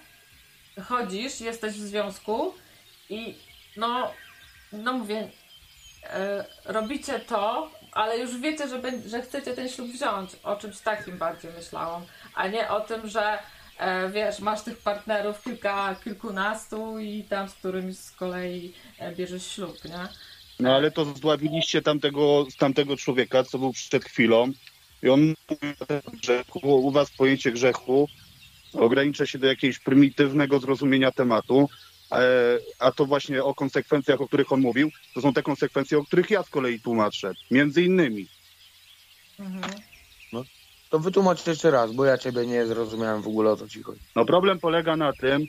[0.85, 2.55] Chodzisz, jesteś w związku
[3.11, 3.35] i
[3.77, 4.13] no,
[4.73, 5.31] no mówię,
[6.05, 10.31] e, robicie to, ale już wiecie, że, że chcecie ten ślub wziąć.
[10.43, 12.03] O czymś takim bardziej myślałam,
[12.35, 13.39] a nie o tym, że
[13.79, 19.47] e, wiesz, masz tych partnerów kilka, kilkunastu i tam z którymś z kolei e, bierzesz
[19.47, 20.09] ślub, nie?
[20.61, 24.53] No ale to zdławiliście tamtego, tamtego człowieka, co był przed chwilą
[25.03, 26.59] i on mówi o tym grzechu.
[26.63, 28.09] U was pojęcie grzechu
[28.73, 31.69] ogranicza się do jakiegoś prymitywnego zrozumienia tematu,
[32.13, 36.05] e, a to właśnie o konsekwencjach, o których on mówił, to są te konsekwencje, o
[36.05, 37.33] których ja z kolei tłumaczę.
[37.51, 38.27] Między innymi.
[39.39, 39.73] Mhm.
[40.91, 44.01] To wytłumacz jeszcze raz, bo ja ciebie nie zrozumiałem w ogóle o co ci chodzi.
[44.17, 45.47] No problem polega na tym,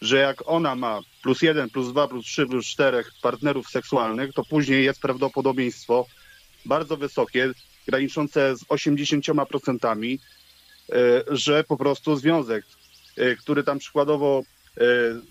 [0.00, 4.44] że jak ona ma plus jeden, plus dwa, plus trzy, plus czterech partnerów seksualnych, to
[4.44, 6.06] później jest prawdopodobieństwo
[6.64, 7.52] bardzo wysokie,
[7.86, 10.18] graniczące z 80%,
[10.92, 10.96] e,
[11.28, 12.64] że po prostu związek,
[13.16, 14.42] e, który tam przykładowo
[14.76, 14.82] e,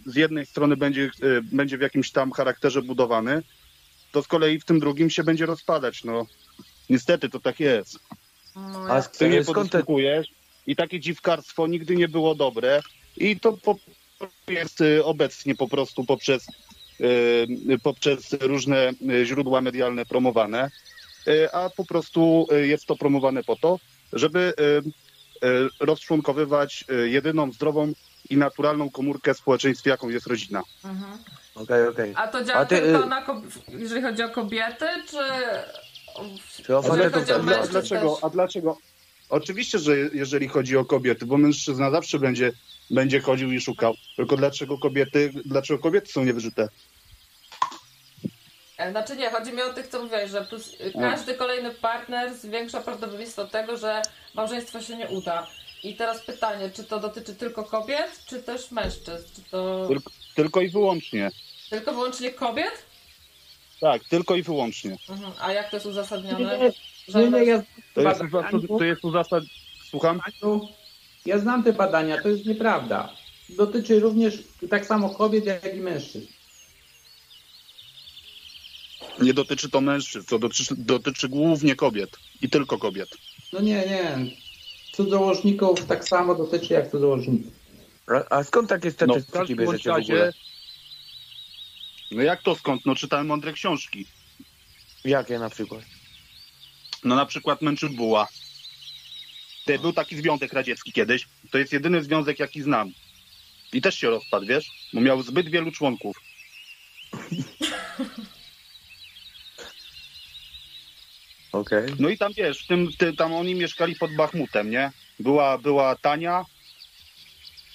[0.05, 1.11] z jednej strony będzie,
[1.43, 3.43] będzie w jakimś tam charakterze budowany,
[4.11, 6.03] to z kolei w tym drugim się będzie rozpadać.
[6.03, 6.25] No,
[6.89, 7.99] niestety to tak jest.
[8.55, 10.27] No, A sk- Ty nie podyskutujesz
[10.67, 12.81] i takie dziwkarstwo nigdy nie było dobre
[13.17, 13.75] i to po,
[14.47, 16.45] jest obecnie po prostu poprzez,
[17.83, 20.69] poprzez różne źródła medialne promowane,
[21.53, 23.79] a po prostu y, jest to promowane po to,
[24.13, 27.93] żeby y, rozczłonkowywać jedyną zdrową
[28.29, 30.61] i naturalną komórkę w społeczeństwie, jaką jest rodzina.
[30.85, 31.17] mhm.
[31.55, 32.13] Okej, okej.
[32.15, 33.25] A to działa A ty, tylko y- na,
[33.67, 35.17] jeżeli chodzi o kobiety, czy...
[36.63, 38.23] Czy o Jeżeli chodzi o a, dlaczego, też.
[38.23, 38.77] a dlaczego?
[39.29, 42.51] Oczywiście, że jeżeli chodzi o kobiety, bo mężczyzna zawsze będzie,
[42.89, 43.93] będzie chodził i szukał.
[44.15, 46.67] Tylko dlaczego kobiety, dlaczego kobiety są niewyżyte?
[48.81, 52.33] E, Znaczy nie, chodzi mi o tych, co mówiłeś, że plus, y, każdy kolejny partner
[52.33, 54.01] zwiększa prawdopodobieństwo tego, że
[54.33, 55.47] małżeństwo się nie uda.
[55.83, 59.25] I teraz pytanie, czy to dotyczy tylko kobiet, czy też mężczyzn?
[59.35, 61.31] Czy to Tylko- Tylko i wyłącznie.
[61.69, 62.85] tylko wyłącznie kobiet?
[63.81, 64.95] Tak, tylko i wyłącznie.
[65.09, 65.31] Mhm.
[65.41, 66.57] A jak to jest uzasadnione?
[67.15, 67.61] Nie, nie, ja,
[67.93, 68.51] To jest, uzasad...
[68.77, 69.43] to jest uzasad...
[69.89, 70.21] Słucham?
[71.25, 73.09] Ja znam te badania, to jest nieprawda.
[73.49, 76.27] Dotyczy również tak samo kobiet, jak i mężczyzn.
[79.19, 82.17] Nie dotyczy to mężczyzn, to dotyczy, dotyczy głównie kobiet.
[82.41, 83.09] I tylko kobiet.
[83.53, 84.17] No nie, nie.
[84.91, 87.53] Cudzołożników tak samo dotyczy jak cudzołożników.
[88.07, 90.25] A, a skąd takie No, statystyki bądź bierzecie w ogóle?
[90.25, 90.37] razie...
[92.11, 92.85] No jak to skąd?
[92.85, 94.05] No czytałem mądre książki.
[95.05, 95.81] Jakie na przykład?
[97.03, 98.27] No na przykład Męczybuła.
[99.65, 101.27] Ty, Był taki związek radziecki kiedyś.
[101.51, 102.91] To jest jedyny związek, jaki znam.
[103.73, 104.71] I też się rozpadł, wiesz?
[104.93, 106.17] Bo miał zbyt wielu członków.
[111.51, 111.93] Okej.
[111.99, 114.91] No i tam wiesz, w tym, ty, tam oni mieszkali pod Bachmutem, nie?
[115.19, 116.45] Była, była Tania,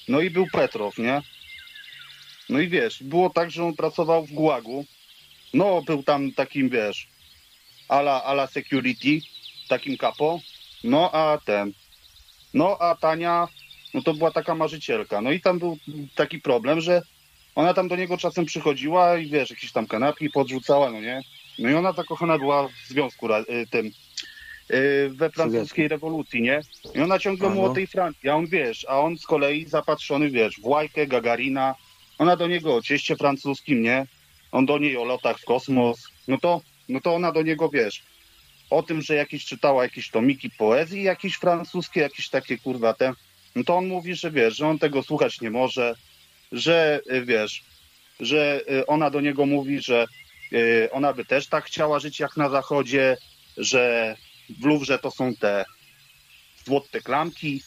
[0.08, 1.22] no i był Petrow, nie?
[2.48, 4.84] No i wiesz, było tak, że on pracował w Gułagu.
[5.54, 7.08] No, był tam takim, wiesz,
[7.88, 9.20] ala, ala security,
[9.68, 10.40] takim kapo.
[10.84, 11.72] No, a ten,
[12.54, 13.48] no, a Tania,
[13.94, 15.20] no to była taka marzycielka.
[15.20, 15.78] No i tam był
[16.14, 17.02] taki problem, że
[17.54, 21.22] ona tam do niego czasem przychodziła i wiesz, jakieś tam kanapki podrzucała, no nie?
[21.58, 23.90] No i ona zakochana była w związku y, tym
[24.70, 26.60] y, we francuskiej rewolucji, nie?
[26.94, 30.30] I ona ciągle mu o tej Francji, a on wiesz, a on z kolei zapatrzony,
[30.30, 31.74] wiesz, w łajkę Gagarina,
[32.18, 34.06] ona do niego o cieście francuskim, nie?
[34.52, 38.02] On do niej o lotach w kosmos, no to, no to ona do niego, wiesz,
[38.70, 43.12] o tym, że jakieś czytała jakieś tomiki poezji, jakieś francuskie, jakieś takie kurwa te,
[43.56, 45.94] no to on mówi, że wiesz, że on tego słuchać nie może,
[46.52, 47.64] że y, wiesz,
[48.20, 50.06] że ona do niego mówi, że
[50.90, 53.16] ona by też tak chciała żyć jak na zachodzie,
[53.56, 54.16] że
[54.60, 55.64] w Luwrze to są te
[56.64, 57.62] złote klamki,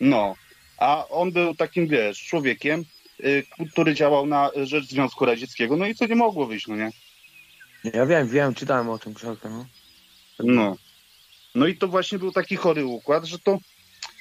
[0.00, 0.34] no,
[0.78, 2.84] a on był takim, wiesz, człowiekiem,
[3.24, 6.90] y, który działał na rzecz Związku Radzieckiego, no i co nie mogło wyjść, no nie?
[7.84, 9.66] Ja wiem, wiem, czytałem o tym książkę, no.
[10.38, 10.76] No.
[11.54, 13.58] No i to właśnie był taki chory układ, że to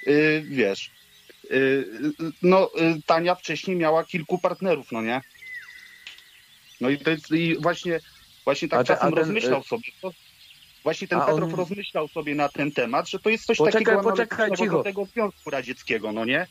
[0.06, 0.92] yy, wiesz,
[1.50, 1.86] yy,
[2.42, 5.22] no yy, Tania wcześniej miała kilku partnerów, no nie?
[6.82, 8.00] No i, to jest, i właśnie,
[8.46, 9.84] właśnie tak A te- czasem a ten, rozmyślał y- sobie.
[10.02, 10.12] To,
[10.84, 14.04] właśnie ten Petrow on- rozmyślał sobie na ten temat, że to jest coś Poczekaj, takiego
[14.04, 16.48] poczekaj, do tego Związku Radzieckiego, no nie?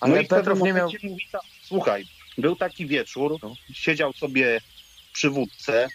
[0.00, 0.90] Ale no i w pewnym Petrow nie miał...
[1.02, 2.04] mówi tak, słuchaj,
[2.38, 3.54] był taki wieczór, No.
[3.72, 4.60] siedział sobie
[5.12, 5.88] przy wódce,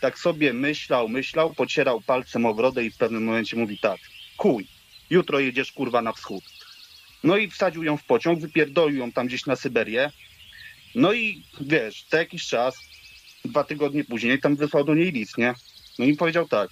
[0.00, 4.00] tak sobie myślał, myślał, pocierał palcem o brodę i w pewnym momencie mówi tak,
[4.36, 4.66] kuj,
[5.10, 6.44] jutro jedziesz kurwa na wschód.
[7.24, 10.10] No i wsadził ją w pociąg, wypierdolił ją tam gdzieś na Syberię.
[10.94, 12.74] No i wiesz, za jakiś czas,
[13.44, 15.54] dwa tygodnie później, tam wysłał do niej list, nie?
[15.98, 16.70] No i powiedział tak,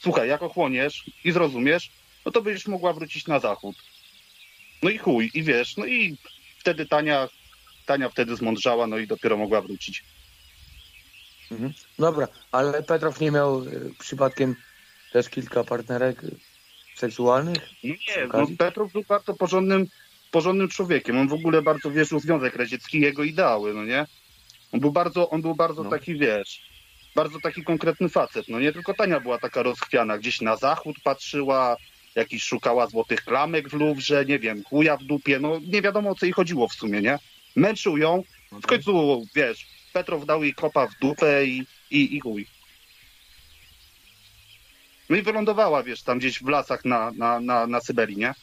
[0.00, 1.90] słuchaj, jak ochłoniesz i zrozumiesz,
[2.26, 3.76] no to będziesz mogła wrócić na zachód.
[4.82, 6.16] No i chuj, i wiesz, no i
[6.58, 7.28] wtedy Tania,
[7.86, 10.04] Tania wtedy zmądrzała, no i dopiero mogła wrócić.
[11.50, 11.72] Mhm.
[11.98, 14.56] Dobra, ale Petrow nie miał y, przypadkiem
[15.12, 16.36] też kilka partnerek y,
[16.96, 17.58] seksualnych?
[17.84, 17.96] Nie,
[18.32, 18.46] no?
[18.58, 19.86] Petrow był bardzo porządnym,
[20.30, 21.18] porządnym człowiekiem.
[21.18, 24.06] On w ogóle bardzo wierzył w Związek Radziecki i jego ideały, no nie?
[24.72, 25.90] On był bardzo, on był bardzo No.
[25.90, 26.60] taki, wiesz,
[27.14, 28.72] bardzo taki konkretny facet, no nie?
[28.72, 31.76] Tylko Tania była taka rozchwiana, gdzieś na zachód patrzyła,
[32.14, 36.14] jakiś szukała złotych klamek w Luwrze, nie wiem, chuja w dupie, no nie wiadomo o
[36.14, 37.18] co jej chodziło w sumie, nie?
[37.56, 38.22] Męczył ją,
[38.52, 42.46] w końcu, wiesz, Petrow dał jej kopa w dupę i, i, i chuj.
[45.08, 48.34] No i wylądowała, wiesz, tam gdzieś w lasach na, na, na, na Syberii, nie?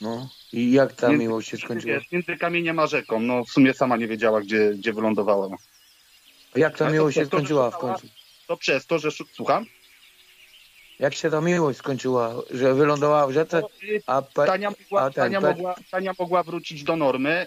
[0.00, 0.28] No.
[0.52, 1.98] I jak ta Między- miłość się skończyła?
[2.12, 3.20] Między kamieniem a rzeką.
[3.20, 5.48] No w sumie sama nie wiedziała, gdzie, gdzie wylądowała.
[5.48, 5.56] No.
[6.56, 8.06] Jak ta Ale miłość to- się to- to, skończyła w że- końcu?
[8.46, 9.08] To przez to, że...
[9.32, 9.66] Słucham?
[10.98, 12.34] Jak się ta miłość skończyła?
[12.50, 14.46] Że wylądowała w rzece, No, y, a, Pe...
[14.46, 17.46] Tania, mogła, a ten Tania, Pet- mogła, Tania mogła wrócić do normy,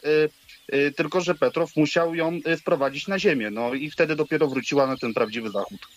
[0.71, 3.49] y, y, tylko że Petrow musiał ją y, sprowadzić na ziemię.
[3.51, 5.87] No i wtedy dopiero wróciła na ten prawdziwy zachód.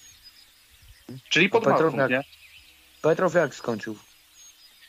[1.28, 2.24] Czyli pod Petrow Maltą, jak- nie?
[3.02, 3.96] Petrow jak skończył?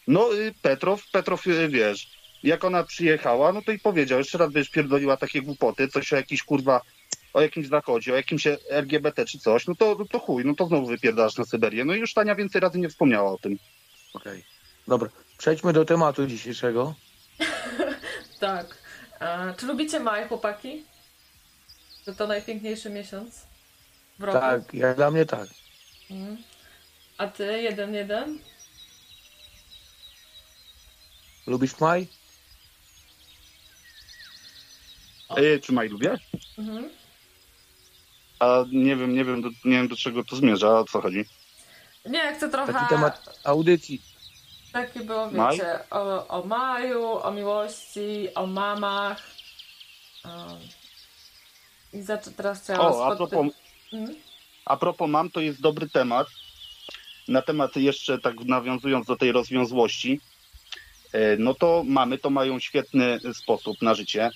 [0.08, 2.12] No y, Petrow, Petrow, y, wiesz,
[2.44, 6.16] jak ona przyjechała, no to i powiedział, jeszcze raz wiesz, pierdoliła takie głupoty, coś o
[6.16, 6.82] jakiś kurwa,
[7.34, 10.66] o jakimś zachodzie, o jakimś LGBT czy coś, no to, no to chuj, no to
[10.66, 11.86] znowu wypierdasz na Syberię.
[11.86, 13.58] No i już Tania więcej razy nie wspomniała o tym.
[14.14, 14.44] Okej.
[14.88, 16.96] Dobra, przejdźmy do tematu dzisiejszego.
[18.40, 18.78] Tak.
[19.20, 20.84] A, czy lubicie maj, chłopaki?
[22.08, 23.42] Że to najpiękniejszy miesiąc
[24.20, 24.40] w roku?
[24.40, 25.48] Tak, jak dla mnie tak.
[26.12, 26.38] Mhm.
[27.18, 28.40] A ty, jeden, jeden?
[31.48, 32.08] Lubisz maj?
[35.38, 36.18] Y, czy Maj lubię?
[36.58, 36.90] Mhm.
[38.40, 41.26] A nie wiem, nie wiem, do, nie wiem do czego to zmierza, o co chodzi.
[42.06, 42.74] Nie, chcę trochę...
[42.74, 44.02] Taki temat audycji.
[44.74, 45.58] Takie było, Maj?
[45.58, 49.22] wiecie, o, o maju, o miłości, o mamach.
[50.26, 50.60] Um,
[51.94, 53.48] I zaczę, teraz chciałam O, a propos,
[53.94, 54.16] Mhm.
[54.66, 56.28] a propos mam, to jest dobry temat.
[57.28, 60.33] Na temat jeszcze tak nawiązując do tej rozwiązłości, e,
[61.38, 64.32] no to mamy, to mają świetny sposób na życie.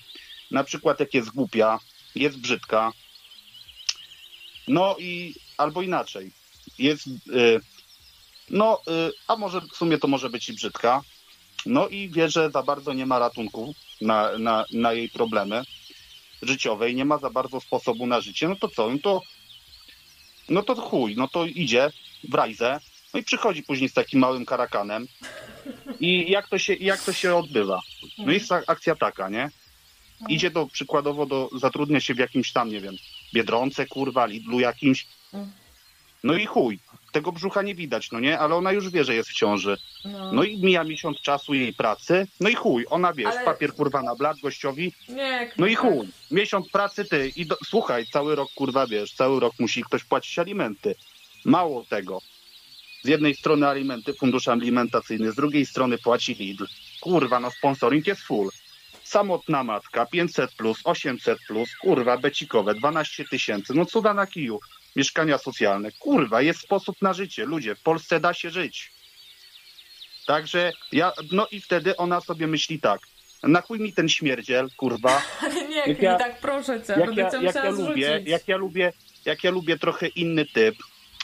[0.50, 1.78] Na przykład jak jest głupia,
[2.14, 2.92] jest brzydka,
[4.68, 6.30] no i albo inaczej,
[6.78, 7.10] jest, e,
[8.50, 11.02] no, e, a może w sumie to może być i brzydka,
[11.66, 15.62] no i wie, że za bardzo nie ma ratunku na, na, na jej problemy
[16.42, 18.90] życiowe i nie ma za bardzo sposobu na życie, no to co?
[18.90, 19.22] No to,
[20.48, 21.90] no to chuj, no to idzie
[22.28, 22.80] w rajzę,
[23.14, 25.06] no i przychodzi później z takim małym karakanem
[26.00, 27.80] i jak to się, jak to się odbywa?
[28.18, 29.50] No jest akcja taka, nie?
[30.28, 32.96] Idzie do, przykładowo do, zatrudnia się w jakimś tam, nie wiem,
[33.34, 35.06] Biedronce, kurwa, Lidlu jakimś,
[36.24, 36.78] no i chuj,
[37.12, 38.38] tego brzucha nie widać, no nie?
[38.38, 39.76] Ale ona już wie, że jest w ciąży.
[40.04, 40.32] No.
[40.32, 44.02] No i mija miesiąc czasu jej pracy, no i chuj, ona wiesz, Ale- papier kurwa
[44.02, 48.48] na blat gościowi, Nie, no i chuj, miesiąc pracy ty i do, słuchaj, cały rok
[48.54, 50.94] kurwa wiesz, cały rok musi ktoś płacić alimenty.
[51.44, 52.20] Mało tego.
[53.02, 56.66] Z jednej strony alimenty, fundusz alimentacyjny, z drugiej strony płaci Lidl.
[57.00, 58.50] Kurwa, no sponsoring jest full.
[59.04, 64.60] Samotna matka, 500 plus, 800 plus, kurwa, becikowe, 12 tysięcy, no cuda na kiju.
[64.96, 68.92] Mieszkania socjalne, kurwa, jest sposób na życie, ludzie, w Polsce da się żyć.
[70.26, 73.00] Także ja, no i wtedy ona sobie myśli tak,
[73.42, 77.22] na chuj mi ten śmierdziel, kurwa, Ale nie, Jak ja- tak proszę cię, jak będę
[77.22, 78.92] ja, jak ja lubię, jak ja lubię,
[79.24, 80.74] jak ja lubię trochę inny typ,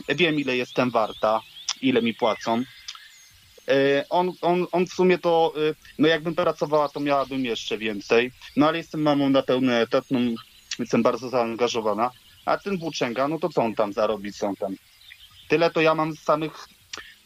[0.08, 1.40] wiem ile jestem warta,
[1.88, 2.62] ile mi płacą.
[3.68, 8.32] E, On, on, on w sumie to, e, no jakbym pracowała, to miałabym jeszcze więcej.
[8.56, 10.20] No ale jestem mamą na pełny etat, no,
[10.78, 12.10] jestem bardzo zaangażowana.
[12.46, 14.76] A ten włóczęga, no to co on tam zarobi, co on tam?
[15.48, 16.68] Tyle to ja mam z samych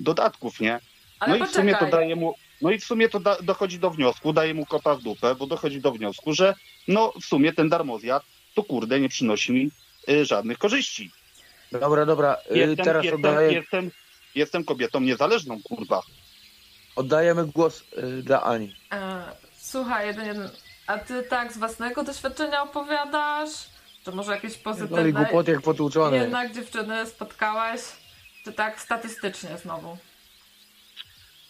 [0.00, 0.80] dodatków, nie?
[1.20, 3.78] Ale no i w sumie to daje mu, no i w sumie to da, dochodzi
[3.78, 6.54] do wniosku, daje mu kota w dupę, bo dochodzi do wniosku, że
[6.88, 8.22] no w sumie ten darmozjad
[8.54, 9.70] to kurde nie przynosi mi
[10.08, 11.10] y, żadnych korzyści.
[11.72, 13.90] Dobra, dobra, Jestem, teraz jestem, oddaję, jestem,
[14.38, 16.02] jestem kobietą niezależną, kurwa.
[16.96, 17.82] oddajemy głos
[18.18, 18.74] y, dla Ani.
[18.92, 19.22] E,
[19.58, 20.50] słuchaj, jeden, jeden,
[20.86, 23.50] a ty tak z własnego doświadczenia opowiadasz?
[24.04, 26.16] Czy może jakieś No i pozytywne głupoty jak potłuczone.
[26.16, 27.80] jednak dziewczyny spotkałeś?
[28.44, 29.96] Czy tak statystycznie znowu?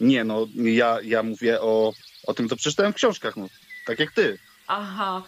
[0.01, 1.93] Nie no, ja, ja mówię o,
[2.27, 3.47] o tym, co przeczytałem w książkach, no.
[3.87, 4.39] Tak jak ty.
[4.67, 5.23] Aha.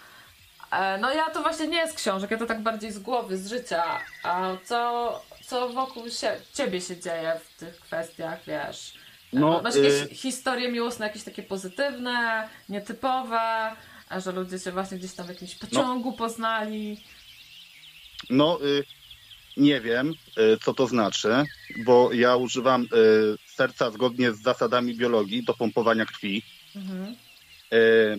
[0.72, 3.48] E, No ja to właśnie nie z książek, ja to tak bardziej z głowy, z
[3.48, 3.84] życia.
[4.22, 8.94] A co, co wokół się, ciebie się dzieje w tych kwestiach, wiesz?
[9.32, 13.76] No, Masz jakieś y- historie miłosne, jakieś takie pozytywne, nietypowe,
[14.08, 17.00] a że ludzie się właśnie gdzieś tam w jakimś pociągu poznali.
[18.30, 18.84] No, y,
[19.56, 21.28] nie wiem, y, co to znaczy,
[21.84, 22.86] bo ja używam y,
[23.56, 26.42] serca zgodnie z zasadami biologii do pompowania krwi.
[26.76, 27.16] Mhm.
[27.72, 28.18] Y,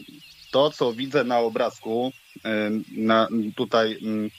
[0.51, 2.39] to, co widzę na obrazku, y,
[2.91, 4.29] na, tutaj mm,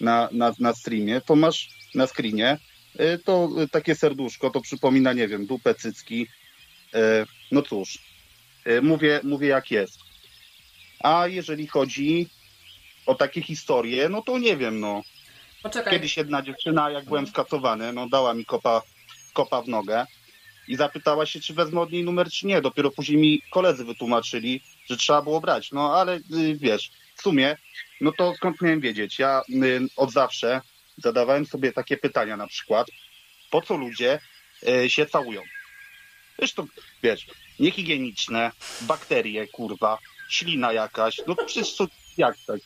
[0.00, 2.58] na, na, na streamie, to masz na screenie,
[3.00, 6.26] y, to y, takie serduszko, to przypomina, nie wiem, dupę, cycki.
[6.94, 7.98] Y, No cóż,
[8.82, 9.98] mówię, mówię jak jest.
[11.00, 12.28] A jeżeli chodzi
[13.06, 15.02] o takie historie, no to nie wiem, no.
[15.62, 15.92] Poczekaj.
[15.92, 18.82] Kiedyś jedna dziewczyna, jak byłem skasowany, no dała mi kopa,
[19.32, 20.06] kopa w nogę
[20.68, 22.62] i zapytała się, czy wezmę od niej numer, czy nie.
[22.62, 25.72] Dopiero później mi koledzy wytłumaczyli, że trzeba było brać.
[25.72, 26.20] No ale
[26.54, 27.56] wiesz, w sumie,
[28.00, 29.18] no to skąd miałem wiedzieć?
[29.18, 29.42] Ja
[29.96, 30.60] od zawsze
[30.98, 32.86] zadawałem sobie takie pytania na przykład,
[33.50, 34.20] po co ludzie
[34.68, 35.42] y, się całują?
[36.38, 36.66] Zresztą,
[37.02, 37.26] wiesz,
[37.60, 39.98] niehigieniczne, bakterie, kurwa,
[40.30, 41.86] ślina jakaś, no przecież to
[42.16, 42.60] jak tak?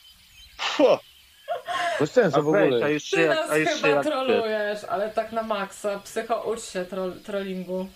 [0.59, 0.85] Fu,
[2.01, 2.85] Bez sensu a w weź, ogóle.
[2.85, 5.99] a jeszcze Ty jak, nas a jeszcze chyba jak trolujesz, ale tak na maksa.
[5.99, 7.89] Psycho, ucz się troll, trollingu.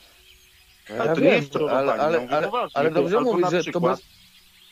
[0.91, 3.21] Ale Ja to nie wiem, jest trollowanie, ale, ale, mówię ale, poważnie, ale bo dobrze
[3.21, 4.07] mówisz, że to przykład- bez,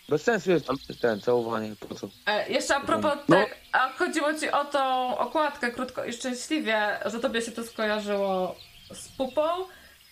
[0.08, 0.66] bez sensu jest
[1.00, 1.74] ten całowanie.
[1.88, 2.08] Po co?
[2.26, 3.36] E, jeszcze a propos No.
[3.36, 8.56] tak, a chodziło ci o tą okładkę krótko i szczęśliwie, że tobie się to skojarzyło
[8.92, 9.42] z pupą.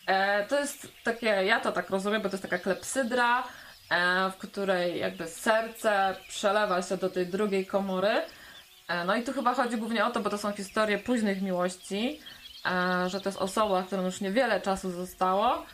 [0.07, 3.43] E, to jest takie, ja to tak rozumiem, bo to jest taka klepsydra,
[3.91, 8.23] e, w której jakby serce przelewa się do tej drugiej komory.
[8.89, 12.21] E, no i tu chyba chodzi głównie o to, bo to są historie późnych miłości,
[12.67, 15.65] e, że to jest osoba, którą już niewiele czasu zostało.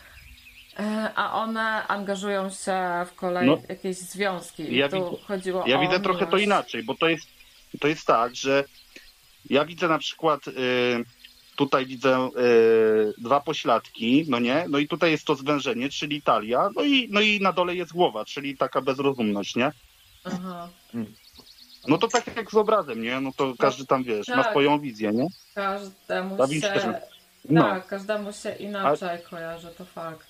[0.78, 3.58] e, A one angażują się w kolej No.
[3.68, 4.72] jakieś związki.
[4.72, 7.28] I Ja tu widzę- chodziło Ja widzę trochę to inaczej, bo to jest,
[7.80, 8.64] to jest tak, że
[9.50, 10.52] ja widzę na przykład y,
[11.56, 14.64] tutaj widzę y, dwa pośladki, no nie?
[14.68, 17.92] No i tutaj jest to zwężenie, czyli talia, no i, no i na dole jest
[17.92, 19.72] głowa, czyli taka bezrozumność, nie?
[20.24, 20.68] Aha.
[21.88, 23.20] No to tak jak z obrazem, nie?
[23.20, 24.50] No to każdy tam, wiesz, ma tak.
[24.50, 25.26] swoją wizję, nie?
[25.54, 26.88] Każdemu Vinci też się.
[26.88, 26.98] ma-
[27.50, 27.62] No.
[27.62, 30.26] Tak, każdemu się inaczej kojarzy, to fakt.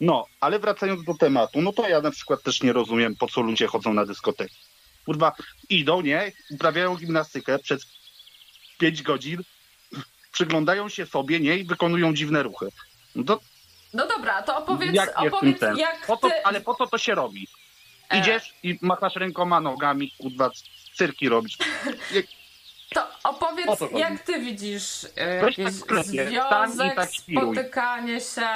[0.00, 3.40] No, ale wracając do tematu, no to ja na przykład też nie rozumiem, po co
[3.40, 4.56] ludzie chodzą na dyskoteki.
[5.06, 5.32] Kurwa,
[5.68, 6.32] idą, nie?
[6.50, 7.86] Uprawiają gimnastykę przez
[8.78, 9.42] 5 godzin
[10.32, 12.66] przyglądają się sobie, nie, i wykonują dziwne ruchy.
[13.14, 13.40] No to
[13.94, 16.44] No dobra, to opowiedz, jak opowiedz jak Po to, ty...
[16.44, 17.48] ale po co to się robi?
[18.10, 18.18] E.
[18.18, 20.50] Idziesz i machasz rękoma, nogami, kurwa,
[20.94, 21.58] cyrki robić.
[22.94, 23.98] To opowiedz, chodzi?
[23.98, 25.56] jak ty widzisz e, jakiś
[25.88, 28.46] tak i związek, tak spotykanie się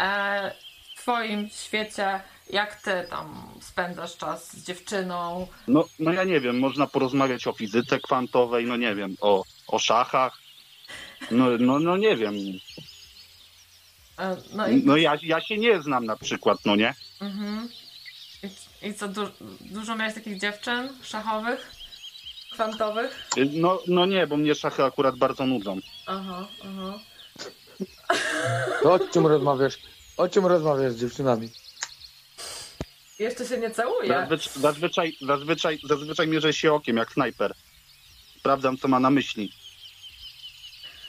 [0.00, 0.54] e,
[0.94, 2.20] w twoim świecie,
[2.50, 5.46] jak ty tam spędzasz czas z dziewczyną?
[5.68, 9.78] No, no ja nie wiem, można porozmawiać o fizyce kwantowej, no nie wiem, o, o
[9.78, 10.38] szachach.
[11.30, 12.34] No, no, no nie wiem.
[14.18, 16.94] E, no i, No ja, ja się nie znam na przykład, no nie?
[17.20, 17.68] mhm.
[18.82, 19.28] I, i co, du,
[19.60, 21.72] dużo miałeś takich dziewczyn szachowych,
[22.52, 23.28] kwantowych?
[23.52, 25.78] No, no nie, bo mnie szachy akurat bardzo nudzą.
[26.06, 26.98] Aha, aha.
[28.82, 29.78] To o czym rozmawiasz?
[30.16, 31.50] O czym rozmawiasz z dziewczynami?
[33.18, 34.08] Jeszcze się nie całuje.
[34.08, 37.54] Zazwyczaj, zazwyczaj, zazwyczaj, zazwyczaj mierzę się okiem jak snajper.
[38.38, 39.52] Sprawdzam, co ma na myśli.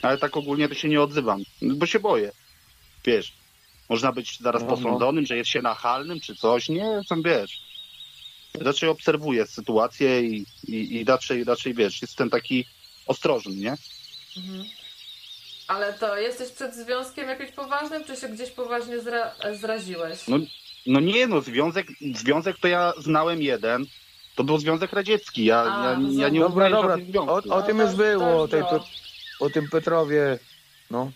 [0.02, 2.32] Ale tak ogólnie to się nie odzywam, bo się boję.
[3.04, 3.32] Wiesz,
[3.88, 4.76] można być zaraz No, no.
[4.76, 6.68] posądzonym, że jest się nachalnym czy coś.
[6.68, 7.60] Nie, tam wiesz.
[8.54, 12.64] Raczej obserwuję sytuację i, i, i raczej, raczej wiesz, jestem taki
[13.06, 13.74] ostrożny, nie?
[14.36, 14.64] Mhm.
[15.68, 20.18] Ale to jesteś przed związkiem jakimś poważnym, czy się gdzieś poważnie zra zraziłeś?
[20.28, 20.38] No,
[20.86, 23.86] no nie no, związek, związek to ja znałem jeden.
[24.34, 25.44] To był Związek Radziecki.
[25.44, 26.96] Ja, A, ja, to ja nie Dobra, dobra.
[27.20, 28.84] O, o tym No już to- było, to o, tej, było.
[29.40, 30.38] o tym Petrowie.
[30.90, 31.12] No.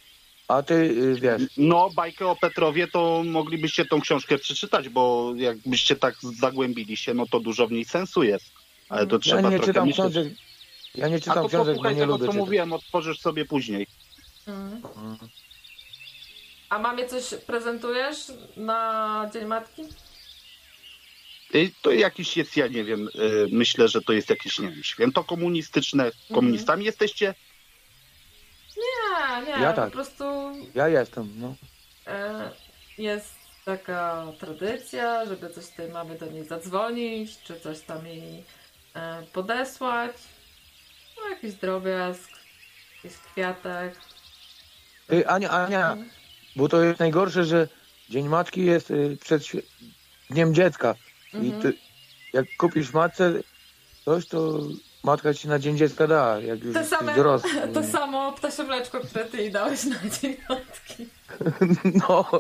[0.49, 5.97] A ty y, wiesz, No, bajkę o Petrowie to moglibyście tą książkę przeczytać, bo jakbyście
[5.97, 8.47] tak zagłębili się, no to dużo w niej sensu jest.
[8.89, 10.13] Ale to Ja trzeba ja nie trochę czytam myśleć.
[10.13, 10.33] książek.
[10.95, 12.37] Ja nie A czytam to książek, bo nie tego, lubię co czytać.
[12.47, 13.87] mówiłem, otworzysz sobie później.
[14.47, 14.83] Mhm.
[16.71, 18.19] A mamie coś prezentujesz
[18.57, 19.83] na Dzień Matki?
[21.55, 24.83] Y, To jakiś jest, ja nie wiem, y, myślę, że to jest jakieś, nie wiem,
[24.83, 26.11] święto komunistyczne.
[26.35, 27.35] Komunistami jesteście?
[28.77, 29.93] Nie, nie, Ja po tak.
[29.93, 30.25] prostu
[30.75, 31.55] Ja jestem, no.
[32.07, 32.51] e,
[32.99, 33.35] jest
[33.65, 38.45] taka tradycja, żeby coś tej mamy do niej zadzwonić, czy coś tam jej
[38.95, 40.13] e, podesłać.
[41.17, 42.31] No, jakiś drobiazg,
[43.05, 43.95] jakiś kwiatek.
[45.07, 46.11] Ty, Ania, Ania, Mhm.
[46.57, 47.69] Bo to jest najgorsze, że
[48.11, 49.43] Dzień Matki jest y, przed
[50.31, 50.95] Dniem Dziecka.
[51.33, 51.63] I Mhm.
[51.63, 51.73] ty,
[52.33, 53.33] jak kupisz matce
[54.05, 54.59] coś, to
[55.05, 57.51] matka ci na Dzień Dziecka da, jak już Te jesteś same- dorosły.
[57.75, 61.07] To samo ptasie mleczko, które ty jej dałeś na Dzień Matki.
[62.09, 62.31] No.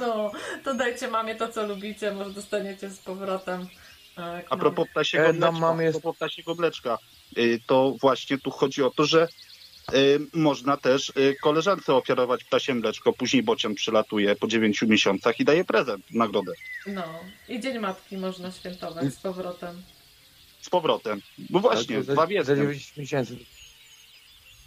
[0.00, 0.32] No,
[0.64, 3.60] to dajcie mamie to, co lubicie, może dostaniecie z powrotem.
[4.16, 6.98] e, k A propos ptasiego E, mleczka, jest- a propos ptasiego mleczka,
[7.38, 9.28] y, to właśnie tu chodzi o to, że
[10.32, 15.64] można też y, koleżance ofiarować ptasie mleczko, później bocian przylatuje po dziewięciu miesiącach i daje
[15.64, 16.52] prezent, nagrodę.
[16.86, 17.02] No,
[17.48, 19.82] i Dzień Matki można świętować z powrotem.
[20.60, 21.22] Z powrotem.
[21.50, 22.56] Bo właśnie, to dwa za, za wiedzą.
[22.56, 23.36] 9 miesięcy.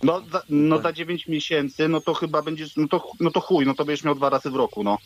[0.03, 3.65] No, za, no za 9 miesięcy, no to chyba będziesz, no to, no to chuj,
[3.65, 4.97] no to będziesz miał dwa razy w roku, no.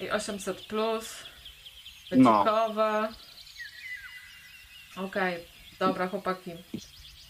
[0.00, 1.16] I 800 plus,
[2.12, 2.44] No.
[2.44, 3.08] wycikowe.
[4.96, 5.44] Okej,
[5.78, 6.50] dobra chłopaki.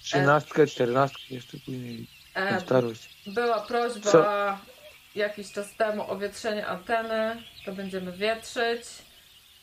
[0.05, 2.06] Trzynastkę, czternastkę jeszcze później.
[2.35, 3.09] E, starość.
[3.26, 4.24] była prośba Co?
[5.14, 8.82] jakiś czas temu o wietrzenie anteny, to będziemy wietrzyć.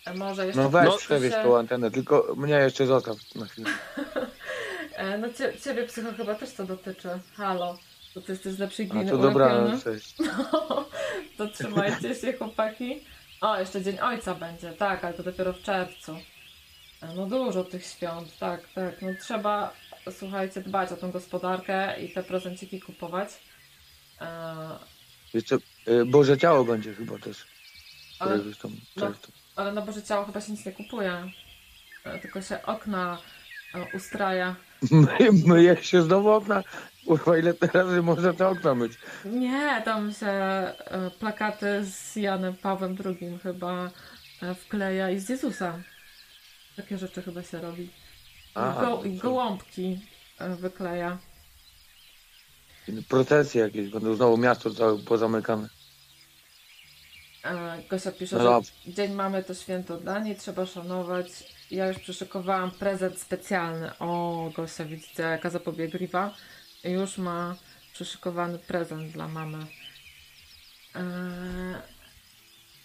[0.06, 3.46] E, może jeszcze No weź No, przewieź się- tą antenę, tylko mnie jeszcze zostaw na
[3.46, 3.70] chwilę.
[4.96, 7.10] E, no cie, ciebie psycho chyba też to dotyczy.
[7.36, 7.78] Halo,
[8.16, 10.16] bo ty jesteś z lepszej A gliny to dobra, cześć.
[10.52, 10.86] No,
[11.38, 13.04] to trzymajcie się chłopaki.
[13.42, 16.12] O, jeszcze Dzień Ojca będzie, tak, ale to dopiero w czerwcu.
[17.02, 19.02] E, No dużo tych świąt, tak, tak.
[19.02, 19.74] No trzeba,
[20.12, 23.30] słuchajcie, dbać o tą gospodarkę i te prezenciki kupować.
[24.22, 24.56] E,
[25.34, 25.58] Jeszcze
[25.88, 27.46] y, Boże Ciało będzie chyba też.
[28.20, 29.12] ale, tam no.
[29.56, 31.32] ale na Boże Ciało chyba się nic nie kupuje.
[32.06, 33.18] E, Tylko się okna
[33.76, 34.56] e, ustraja.
[34.92, 36.64] My, myje się znowu okna.
[37.08, 38.94] Kurwa, ile razy można te okna myć?
[39.26, 43.90] Nie, tam się e, plakaty z Janem Pawłem II chyba
[44.42, 45.80] e, wkleja i z Jezusa.
[46.76, 47.90] Takie rzeczy chyba się robi.
[48.56, 49.24] I, A, go, i co?
[49.24, 50.00] gołąbki
[50.40, 51.18] e, wykleja.
[53.10, 55.70] Procesje jakieś, będą znowu miasto całe pozamykane.
[57.46, 58.72] E, Gosia pisze, No że dobrze.
[58.88, 61.28] Dzień Mamy to święto dla niej, trzeba szanować.
[61.72, 63.98] Ja już przyszykowałam prezent specjalny.
[64.00, 66.34] O, Gosia, widzicie, jaka zapobiegliwa.
[66.84, 67.56] Już ma
[67.94, 69.66] przyszykowany prezent dla mamy.
[70.96, 71.02] E,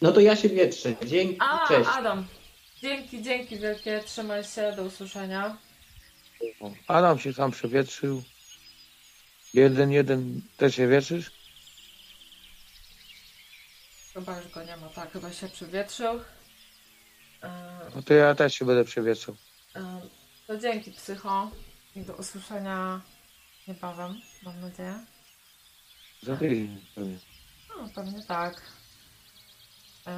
[0.02, 0.94] No to ja się wietrzę.
[1.06, 1.90] Dzięki, A, cześć.
[1.98, 2.26] Adam,
[2.82, 5.56] dzięki, dzięki wielkie, trzymaj się, do usłyszenia.
[6.86, 8.22] Adam się sam przewietrzył.
[9.54, 11.30] Jeden, jeden też się wietrzysz?
[14.14, 16.20] Chyba już go nie ma, tak, chyba się przywietrzył.
[17.42, 19.36] E, No to ja też się będę przewietrzał.
[19.76, 20.00] e,
[20.46, 21.50] To dzięki, psycho,
[21.96, 23.00] i do usłyszenia
[23.68, 25.04] niebawem, mam nadzieję.
[26.22, 27.18] Za tydzień pewnie.
[27.68, 28.62] No, pewnie tak.
[30.06, 30.12] E,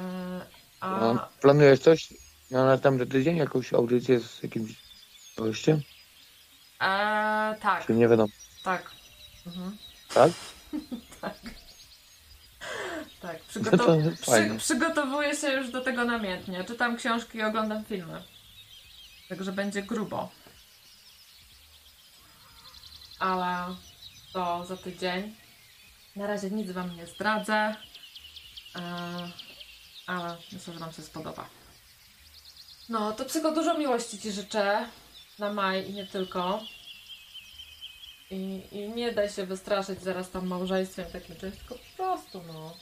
[0.79, 2.13] a No, planujesz coś
[2.51, 3.37] na następny tydzień?
[3.37, 4.71] Jakąś audycję z jakimś
[5.37, 5.81] gościem?
[6.81, 8.33] e, tak, Czy nie wiadomo?
[8.63, 8.91] tak.
[9.47, 9.77] Mhm.
[10.13, 10.31] Tak?
[11.21, 11.35] tak.
[13.21, 14.57] Tak, No to przygotow- fajnie.
[14.57, 16.63] przy, przygotowuję się już do tego namiętnie.
[16.63, 18.23] Czytam książki i oglądam filmy.
[19.29, 20.29] Także będzie grubo.
[23.19, 23.75] Ale
[24.33, 25.35] to za tydzień.
[26.15, 27.75] Na razie nic wam nie zdradzę.
[28.75, 29.31] E,
[30.07, 31.49] ale myślę, że wam się spodoba.
[32.89, 34.85] No, to psycho dużo miłości ci życzę.
[35.39, 36.63] Na maj i nie tylko.
[38.31, 42.73] I, I nie daj się wystraszyć zaraz tam małżeństwem takim czymś, tylko po prostu, no.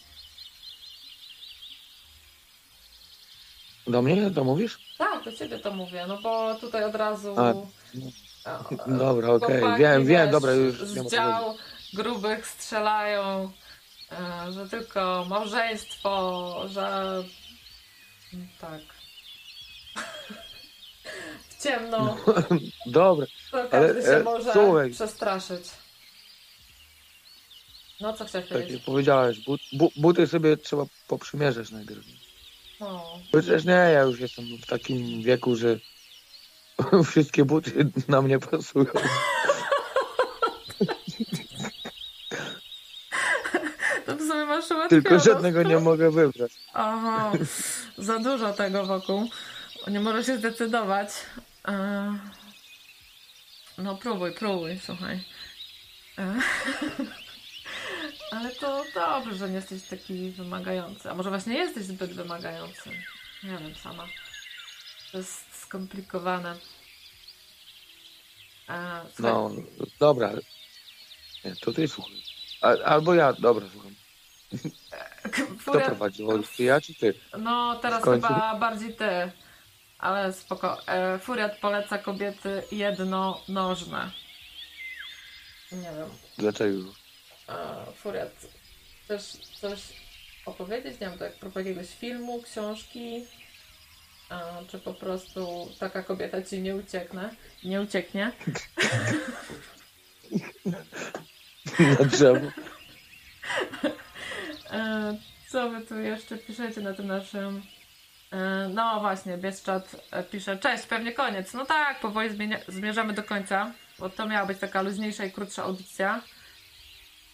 [3.88, 4.79] Do mnie to mówisz?
[4.97, 7.35] Tak, do ciebie to mówię, no bo tutaj od razu.
[7.38, 9.59] A, e, Dobra, okej.
[9.59, 11.57] chłopaki, Wiem, wiem, wiesz, dobra, już wiem Z dział
[11.93, 13.51] grubych strzelają,
[14.11, 17.23] e, że tylko małżeństwo, że.
[18.61, 18.97] Tak.
[21.49, 22.17] W ciemno.
[22.85, 24.91] Dobra, To Ale, każdy się e, może słuchaj.
[24.91, 25.63] przestraszyć.
[28.01, 28.84] No co chciałeś tak jak powiedzieć?
[28.85, 32.05] powiedziałeś, but, bu, buty sobie trzeba poprzymierzać najpierw.
[32.79, 33.19] No.
[33.31, 35.79] Chociaż nie, ja już jestem w takim wieku, że
[37.11, 37.71] wszystkie buty
[38.07, 38.85] na mnie pasują.
[44.05, 44.65] To w sumie masz.
[44.89, 46.51] Tylko żadnego nie mogę wybrać.
[46.73, 47.31] Aha,
[47.97, 49.29] za dużo tego wokół.
[49.89, 51.09] Nie może się zdecydować.
[51.68, 52.18] E,
[53.77, 55.23] No próbuj, próbuj, słuchaj.
[56.18, 56.35] E,
[58.31, 61.11] Ale to dobrze, że nie jesteś taki wymagający.
[61.11, 62.89] A może właśnie jesteś zbyt wymagający.
[63.43, 64.07] Nie wiem sama.
[65.11, 66.55] To jest skomplikowane.
[68.69, 69.51] E, No,
[69.99, 70.31] dobra.
[71.45, 72.23] Nie, to ty słuchaj.
[72.85, 73.95] Albo ja, dobra, słucham.
[75.61, 76.43] Kto prowadził?
[76.59, 77.14] Ja czy ty?
[77.39, 79.31] No, teraz chyba bardziej ty.
[79.99, 80.88] Ale spoko.
[80.88, 84.11] E, Furiat poleca kobiety jednonożne.
[85.72, 86.10] Nie wiem.
[86.38, 86.78] Dlaczego?
[87.49, 88.32] E, Furiat,
[89.03, 89.24] chcesz
[89.61, 89.80] coś
[90.45, 90.99] opowiedzieć?
[90.99, 93.26] Nie wiem, tak propos jakiegoś filmu, książki?
[94.32, 97.30] E, czy po prostu taka kobieta ci nie ucieknie?
[97.64, 98.32] Nie ucieknie?
[101.99, 102.48] Na drzewo.
[104.72, 105.18] E,
[105.49, 107.64] Co wy tu jeszcze piszecie na tym naszym...
[108.31, 111.53] E, No właśnie, Bieszczat e, pisze, cześć, pewnie koniec.
[111.53, 115.63] No tak, powoli zmienia- zmierzamy do końca, bo to miała być taka luźniejsza i krótsza
[115.63, 116.21] audycja.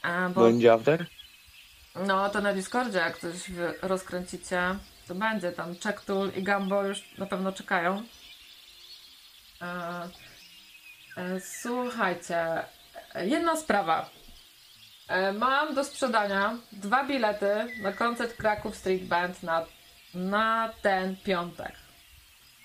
[0.03, 1.05] E, Bo, Będzie after?
[1.95, 4.75] no to na Discordzie, jak coś wy rozkręcicie,
[5.07, 8.03] to będzie tam Czektul i Gambo już na pewno czekają.
[11.39, 12.63] Słuchajcie,
[13.15, 14.09] jedna sprawa.
[15.33, 19.65] Mam do sprzedania dwa bilety na koncert Kraków Street Band na,
[20.14, 21.72] na ten piątek.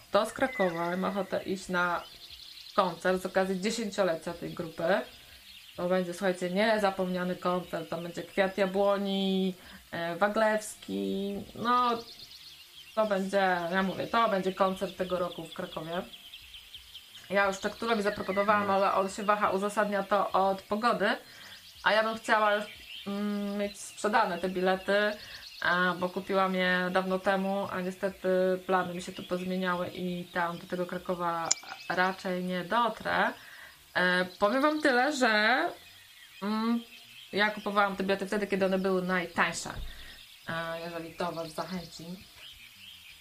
[0.09, 2.03] Kto z Krakowa ma ochotę iść na
[2.77, 5.01] koncert z okazji dziesięciolecia tej grupy?
[5.77, 7.91] To będzie, słuchajcie, niezapomniany koncert.
[7.91, 9.55] To będzie Kwiat Jabłoni,
[9.91, 11.35] e, Waglewski.
[11.55, 11.99] No,
[12.95, 16.03] to będzie, ja mówię, to będzie koncert tego roku w Krakowie.
[17.31, 21.16] Ja już Czektulowi zaproponowałam, ale on się waha, uzasadnia to od pogody.
[21.83, 22.65] A ja bym chciała już
[23.07, 25.12] mm, mieć sprzedane te bilety,
[26.01, 28.28] bo kupiłam je dawno temu, a niestety
[28.66, 31.48] plany mi się tu pozmieniały i tam do tego Krakowa
[31.89, 33.32] raczej nie dotrę.
[33.94, 35.64] E, powiem Wam tyle, że
[36.43, 36.80] mm,
[37.32, 39.70] ja kupowałam te bilety wtedy, kiedy one były najtańsze.
[40.48, 42.05] E, jeżeli to Was zachęci.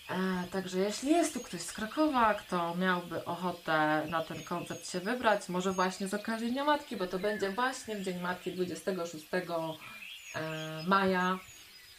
[0.10, 5.00] E, także jeśli jest tu ktoś z Krakowa, kto miałby ochotę na ten koncert się
[5.00, 9.26] wybrać, może właśnie z okazji Dnia Matki, bo to będzie właśnie w Dzień Matki 26
[9.34, 11.40] e, maja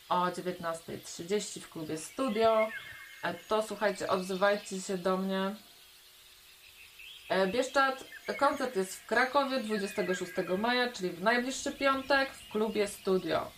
[0.08, 2.68] o 19.30 w klubie Studio.
[3.22, 5.54] E, to słuchajcie, odzywajcie się do mnie.
[7.28, 8.04] E, Bieszczad,
[8.38, 13.50] koncert jest w Krakowie 26 maja, czyli w najbliższy piątek w klubie Studio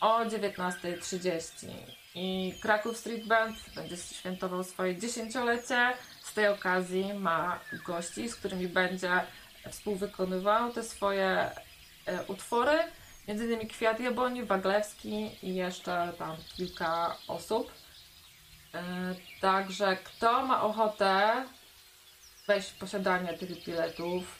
[0.00, 1.66] o 19.30.
[2.14, 5.92] I Kraków Street Band będzie świętował swoje dziesięciolecie.
[6.22, 9.10] Z tej okazji ma gości, z którymi będzie
[9.70, 11.26] współwykonywał te swoje
[12.06, 12.78] e, utwory.
[13.28, 17.72] Między innymi Kwiat Jabłoni, Waglewski i jeszcze tam kilka osób.
[18.74, 21.44] E, Także kto ma ochotę
[22.46, 24.38] wejść w posiadanie tych biletów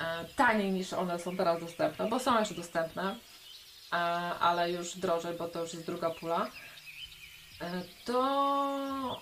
[0.00, 3.16] e, taniej niż one są teraz dostępne, bo są jeszcze dostępne,
[3.92, 3.96] e,
[4.40, 6.50] ale już drożej, bo to już jest druga pula,
[8.04, 9.20] to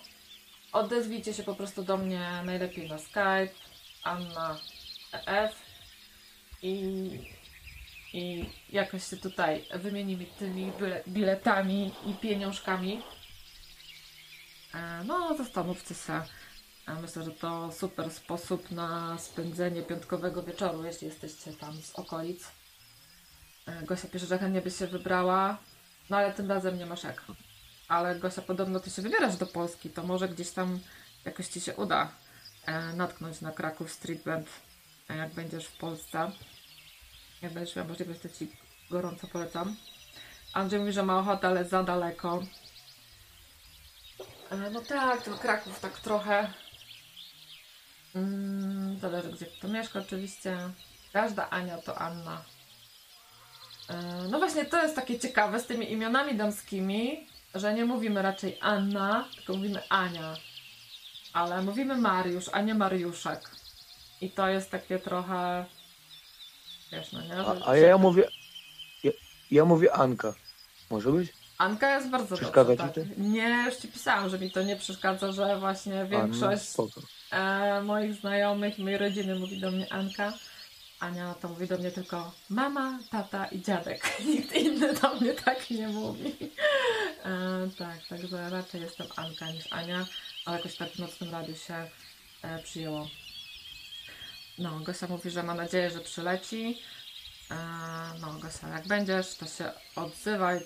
[0.72, 3.54] odezwijcie się po prostu do mnie najlepiej na Skype,
[4.02, 4.58] Anna
[5.26, 5.54] F.
[6.62, 7.10] i,
[8.12, 10.72] i jakoś się tutaj wymienimy tymi
[11.08, 13.02] biletami i pieniążkami.
[14.74, 16.12] E, No, zastanówcie się.
[16.88, 22.44] E, Myślę, że to super sposób na spędzenie piątkowego wieczoru, jeśli jesteście tam z okolic.
[23.66, 25.58] E, Gosia pisze, że chętnie by się wybrała,
[26.10, 27.24] no ale tym razem nie masz jak.
[27.88, 30.80] Ale Gosia, podobno ty się wybierasz do Polski, to może gdzieś tam
[31.24, 32.12] jakoś ci się uda
[32.94, 34.48] natknąć na Kraków Street Band,
[35.08, 36.32] jak będziesz w Polsce.
[37.42, 38.48] Jak będziesz miał możliwość, to ci
[38.90, 39.76] gorąco polecam.
[40.52, 42.42] Andrzej mówi, że ma ochotę, ale za daleko.
[44.50, 46.52] E, No tak, ten Kraków tak trochę.
[48.14, 50.58] Mm, zależy gdzie kto mieszka oczywiście.
[51.12, 52.44] Każda Ania to Anna.
[53.88, 58.58] E, No właśnie to jest takie ciekawe z tymi imionami damskimi, że nie mówimy raczej
[58.60, 60.34] Anna, tylko mówimy Ania.
[61.32, 63.50] Ale mówimy Mariusz, a nie Mariuszek.
[64.20, 65.64] I to jest takie trochę...
[66.92, 67.36] Wiesz, no nie?
[67.36, 68.28] A, a ja mówię,
[69.04, 69.10] ja,
[69.50, 70.34] ja mówię Anka.
[70.90, 71.32] Może być?
[71.58, 73.18] Anka jest bardzo Przeszkadza dobrze, ci tak.
[73.18, 76.64] Nie, już ci pisałam, że mi to nie przeszkadza, że właśnie A, no, większość
[77.30, 80.32] e, moich znajomych i mojej rodziny mówi do mnie Anka.
[81.00, 84.12] Ania to mówi do mnie tylko mama, tata i dziadek.
[84.34, 86.34] Nikt inny do mnie tak nie mówi.
[87.24, 90.06] E, tak, także raczej jestem Anka niż Ania,
[90.44, 91.74] ale jakoś tak w nocnym radiu się
[92.42, 93.08] e, przyjęło.
[94.58, 96.78] No, Gosia mówi, że ma nadzieję, że przyleci.
[97.50, 97.54] E,
[98.20, 100.56] no, Gosia, jak będziesz, to się odzywaj.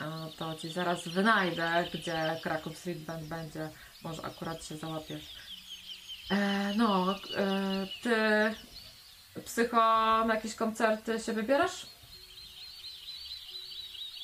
[0.00, 3.70] E, to ci zaraz wynajdę, gdzie Kraków Street Band będzie.
[4.02, 5.24] Może akurat się załapiesz.
[6.30, 7.14] E, no,
[8.02, 8.14] ty
[9.44, 9.76] psycho
[10.26, 11.86] na jakieś koncerty się wybierasz?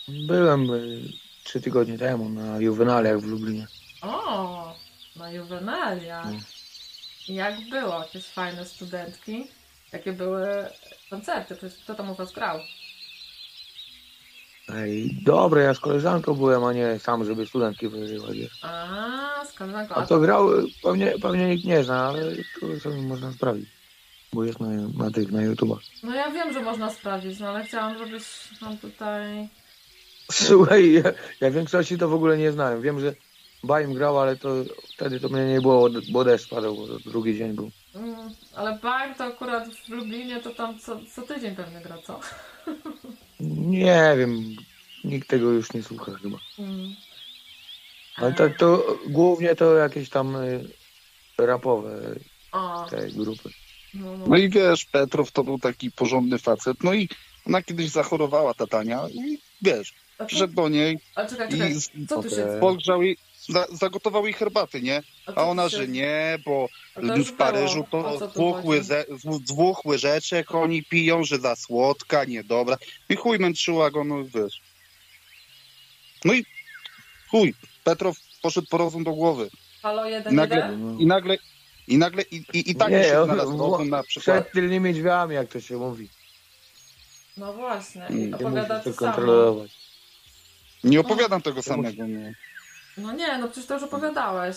[0.09, 0.69] Byłem
[1.45, 3.67] trzy tygodnie temu na juwenaliach w Lublinie.
[4.03, 4.75] O,
[5.17, 6.23] na juwenalia.
[6.23, 6.41] Mm.
[7.29, 7.99] Jak było?
[7.99, 9.47] Jakieś fajne studentki?
[9.93, 10.47] Jakie były
[11.11, 11.57] koncerty?
[11.57, 12.59] Przecież Kto tam u was grał?
[14.69, 18.37] Ej, dobre, ja z koleżanką byłem, a nie sam, żeby studentki wyżywać.
[18.63, 19.95] A, z koleżanką.
[19.95, 20.49] A to grał,
[20.83, 23.69] pewnie, pewnie nikt nie zna, ale to sobie można sprawdzić.
[24.33, 24.69] Bo jest na,
[25.05, 25.79] na tych, na YouTubach.
[26.03, 28.25] No ja wiem, że można sprawdzić, no ale chciałam, żebyś
[28.61, 29.49] nam tutaj...
[30.33, 32.83] Słuchaj, ja, ja większości to w ogóle nie znałem.
[32.83, 33.15] Wiem, że
[33.65, 34.49] Baim grał, ale to
[34.95, 37.71] wtedy to mnie nie było, bo deszcz padał, bo drugi dzień był.
[37.95, 42.21] Mm, ale Bajm to akurat w Lublinie to tam co, co tydzień pewnie gra, co?
[43.41, 44.57] Nie wiem,
[45.05, 46.39] nikt tego już nie słucha chyba.
[46.59, 46.95] Mm.
[48.17, 50.69] Ale tak to głównie to jakieś tam y,
[51.39, 52.15] rapowe
[52.53, 53.51] O, te grupy.
[53.95, 54.27] no, no.
[54.27, 56.85] No i wiesz, Petrow to był taki porządny facet.
[56.85, 57.09] No i
[57.47, 59.95] ona kiedyś zachorowała, ta Tania, i wiesz,
[60.27, 62.59] przyszedł do niej a czekaj, czekaj, i co tu się...
[62.61, 63.17] Pogrzał jej,
[63.49, 65.03] za, zagotował jej herbaty, nie?
[65.37, 71.25] A ona, że nie, bo w Paryżu to dwóch, łyze, z dwóch łyżeczek oni piją,
[71.25, 72.77] że za słodka, niedobra.
[73.09, 74.61] I chuj męczyła go, no wiesz.
[76.25, 76.45] No i
[77.31, 77.55] chuj,
[77.85, 79.51] Petrow poszedł po rozum do głowy.
[79.83, 81.01] Halo, jeden, Nagle- jeden?
[81.01, 81.37] I nagle,
[81.89, 84.43] i nagle, i, i, i tak Nie, się znalazł rozum na przykład.
[84.43, 86.09] Przed tylnymi drzwiami, jak to się mówi.
[87.37, 89.65] No właśnie, i opowiada to samo.
[90.85, 92.35] Nie opowiadam tego samego, nie.
[92.97, 94.57] No nie, no przecież to już opowiadałeś.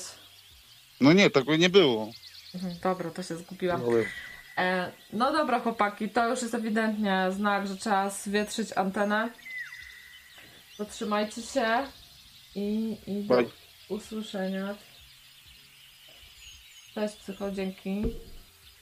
[1.02, 2.12] No nie, tego nie było.
[2.56, 3.82] Mhm, Dobra, to się zgubiłam.
[3.82, 3.92] No,
[4.58, 9.30] E, no dobra, chłopaki, to już jest ewidentnie znak, że trzeba zwietrzyć antenę.
[10.78, 11.88] Zatrzymajcie się
[12.56, 13.50] i, i do Bye.
[13.90, 14.76] usłyszenia.
[16.96, 18.02] Cześć, psycho, dzięki.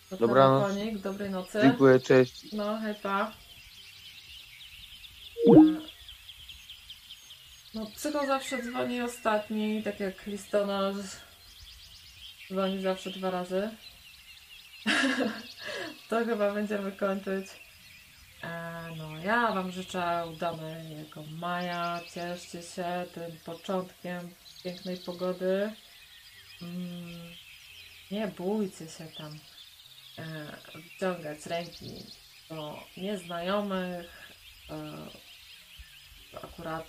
[0.10, 0.64] Za Dobranoc.
[0.68, 1.60] telefonik, dobrej nocy.
[1.62, 2.52] Dziękuję, cześć.
[2.54, 3.32] No, hej, pa.
[5.48, 5.54] E,
[7.74, 10.96] No, psycho zawsze dzwoni ostatni, tak jak listonosz
[12.50, 13.70] dzwoni zawsze dwa razy.
[16.10, 17.48] to chyba będziemy kończyć.
[18.44, 22.02] E, no, ja Wam życzę udanego maja.
[22.14, 24.34] Cieszcie się tym początkiem
[24.64, 25.74] pięknej pogody.
[26.62, 27.36] Mm,
[28.12, 29.40] nie bójcie się tam
[30.18, 32.06] e, wyciągać ręki
[32.50, 34.34] do nieznajomych.
[34.70, 35.08] E,
[36.44, 36.88] akurat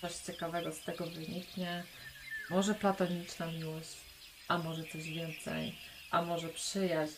[0.00, 1.84] coś ciekawego z tego wyniknie.
[2.50, 3.96] Może platoniczna miłość,
[4.48, 5.78] a może coś więcej,
[6.10, 7.16] a może przyjaźń,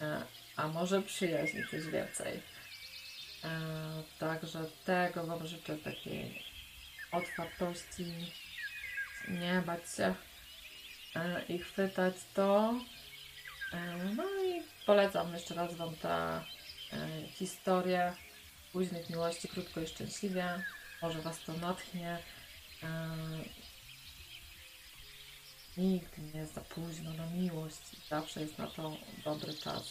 [0.00, 0.22] e,
[0.56, 2.42] a może przyjaźń i coś więcej.
[3.44, 6.42] E, Także tego Wam życzę takiej
[7.12, 8.06] otwartości,
[9.28, 10.14] nie bać się
[11.14, 12.74] e, i chwytać to.
[14.16, 16.44] No i polecam jeszcze raz Wam tę
[17.34, 18.12] historię
[18.72, 20.64] późnych miłości, krótko i szczęśliwie
[21.04, 22.18] może Was to natchnie.
[22.82, 23.16] E,
[25.76, 27.80] Nigdy nie jest za późno na miłość.
[28.10, 29.82] Zawsze jest na to dobry czas.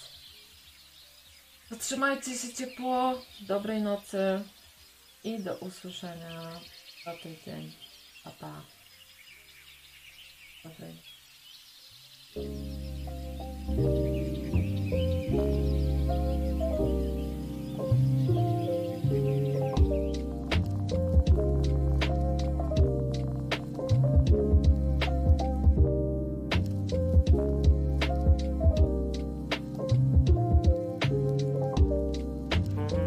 [1.70, 4.44] Zatrzymajcie się ciepło, dobrej nocy
[5.24, 6.60] i do usłyszenia
[7.06, 7.74] za tydzień.
[8.24, 8.62] Pa, pa.
[10.64, 10.98] Dobrej.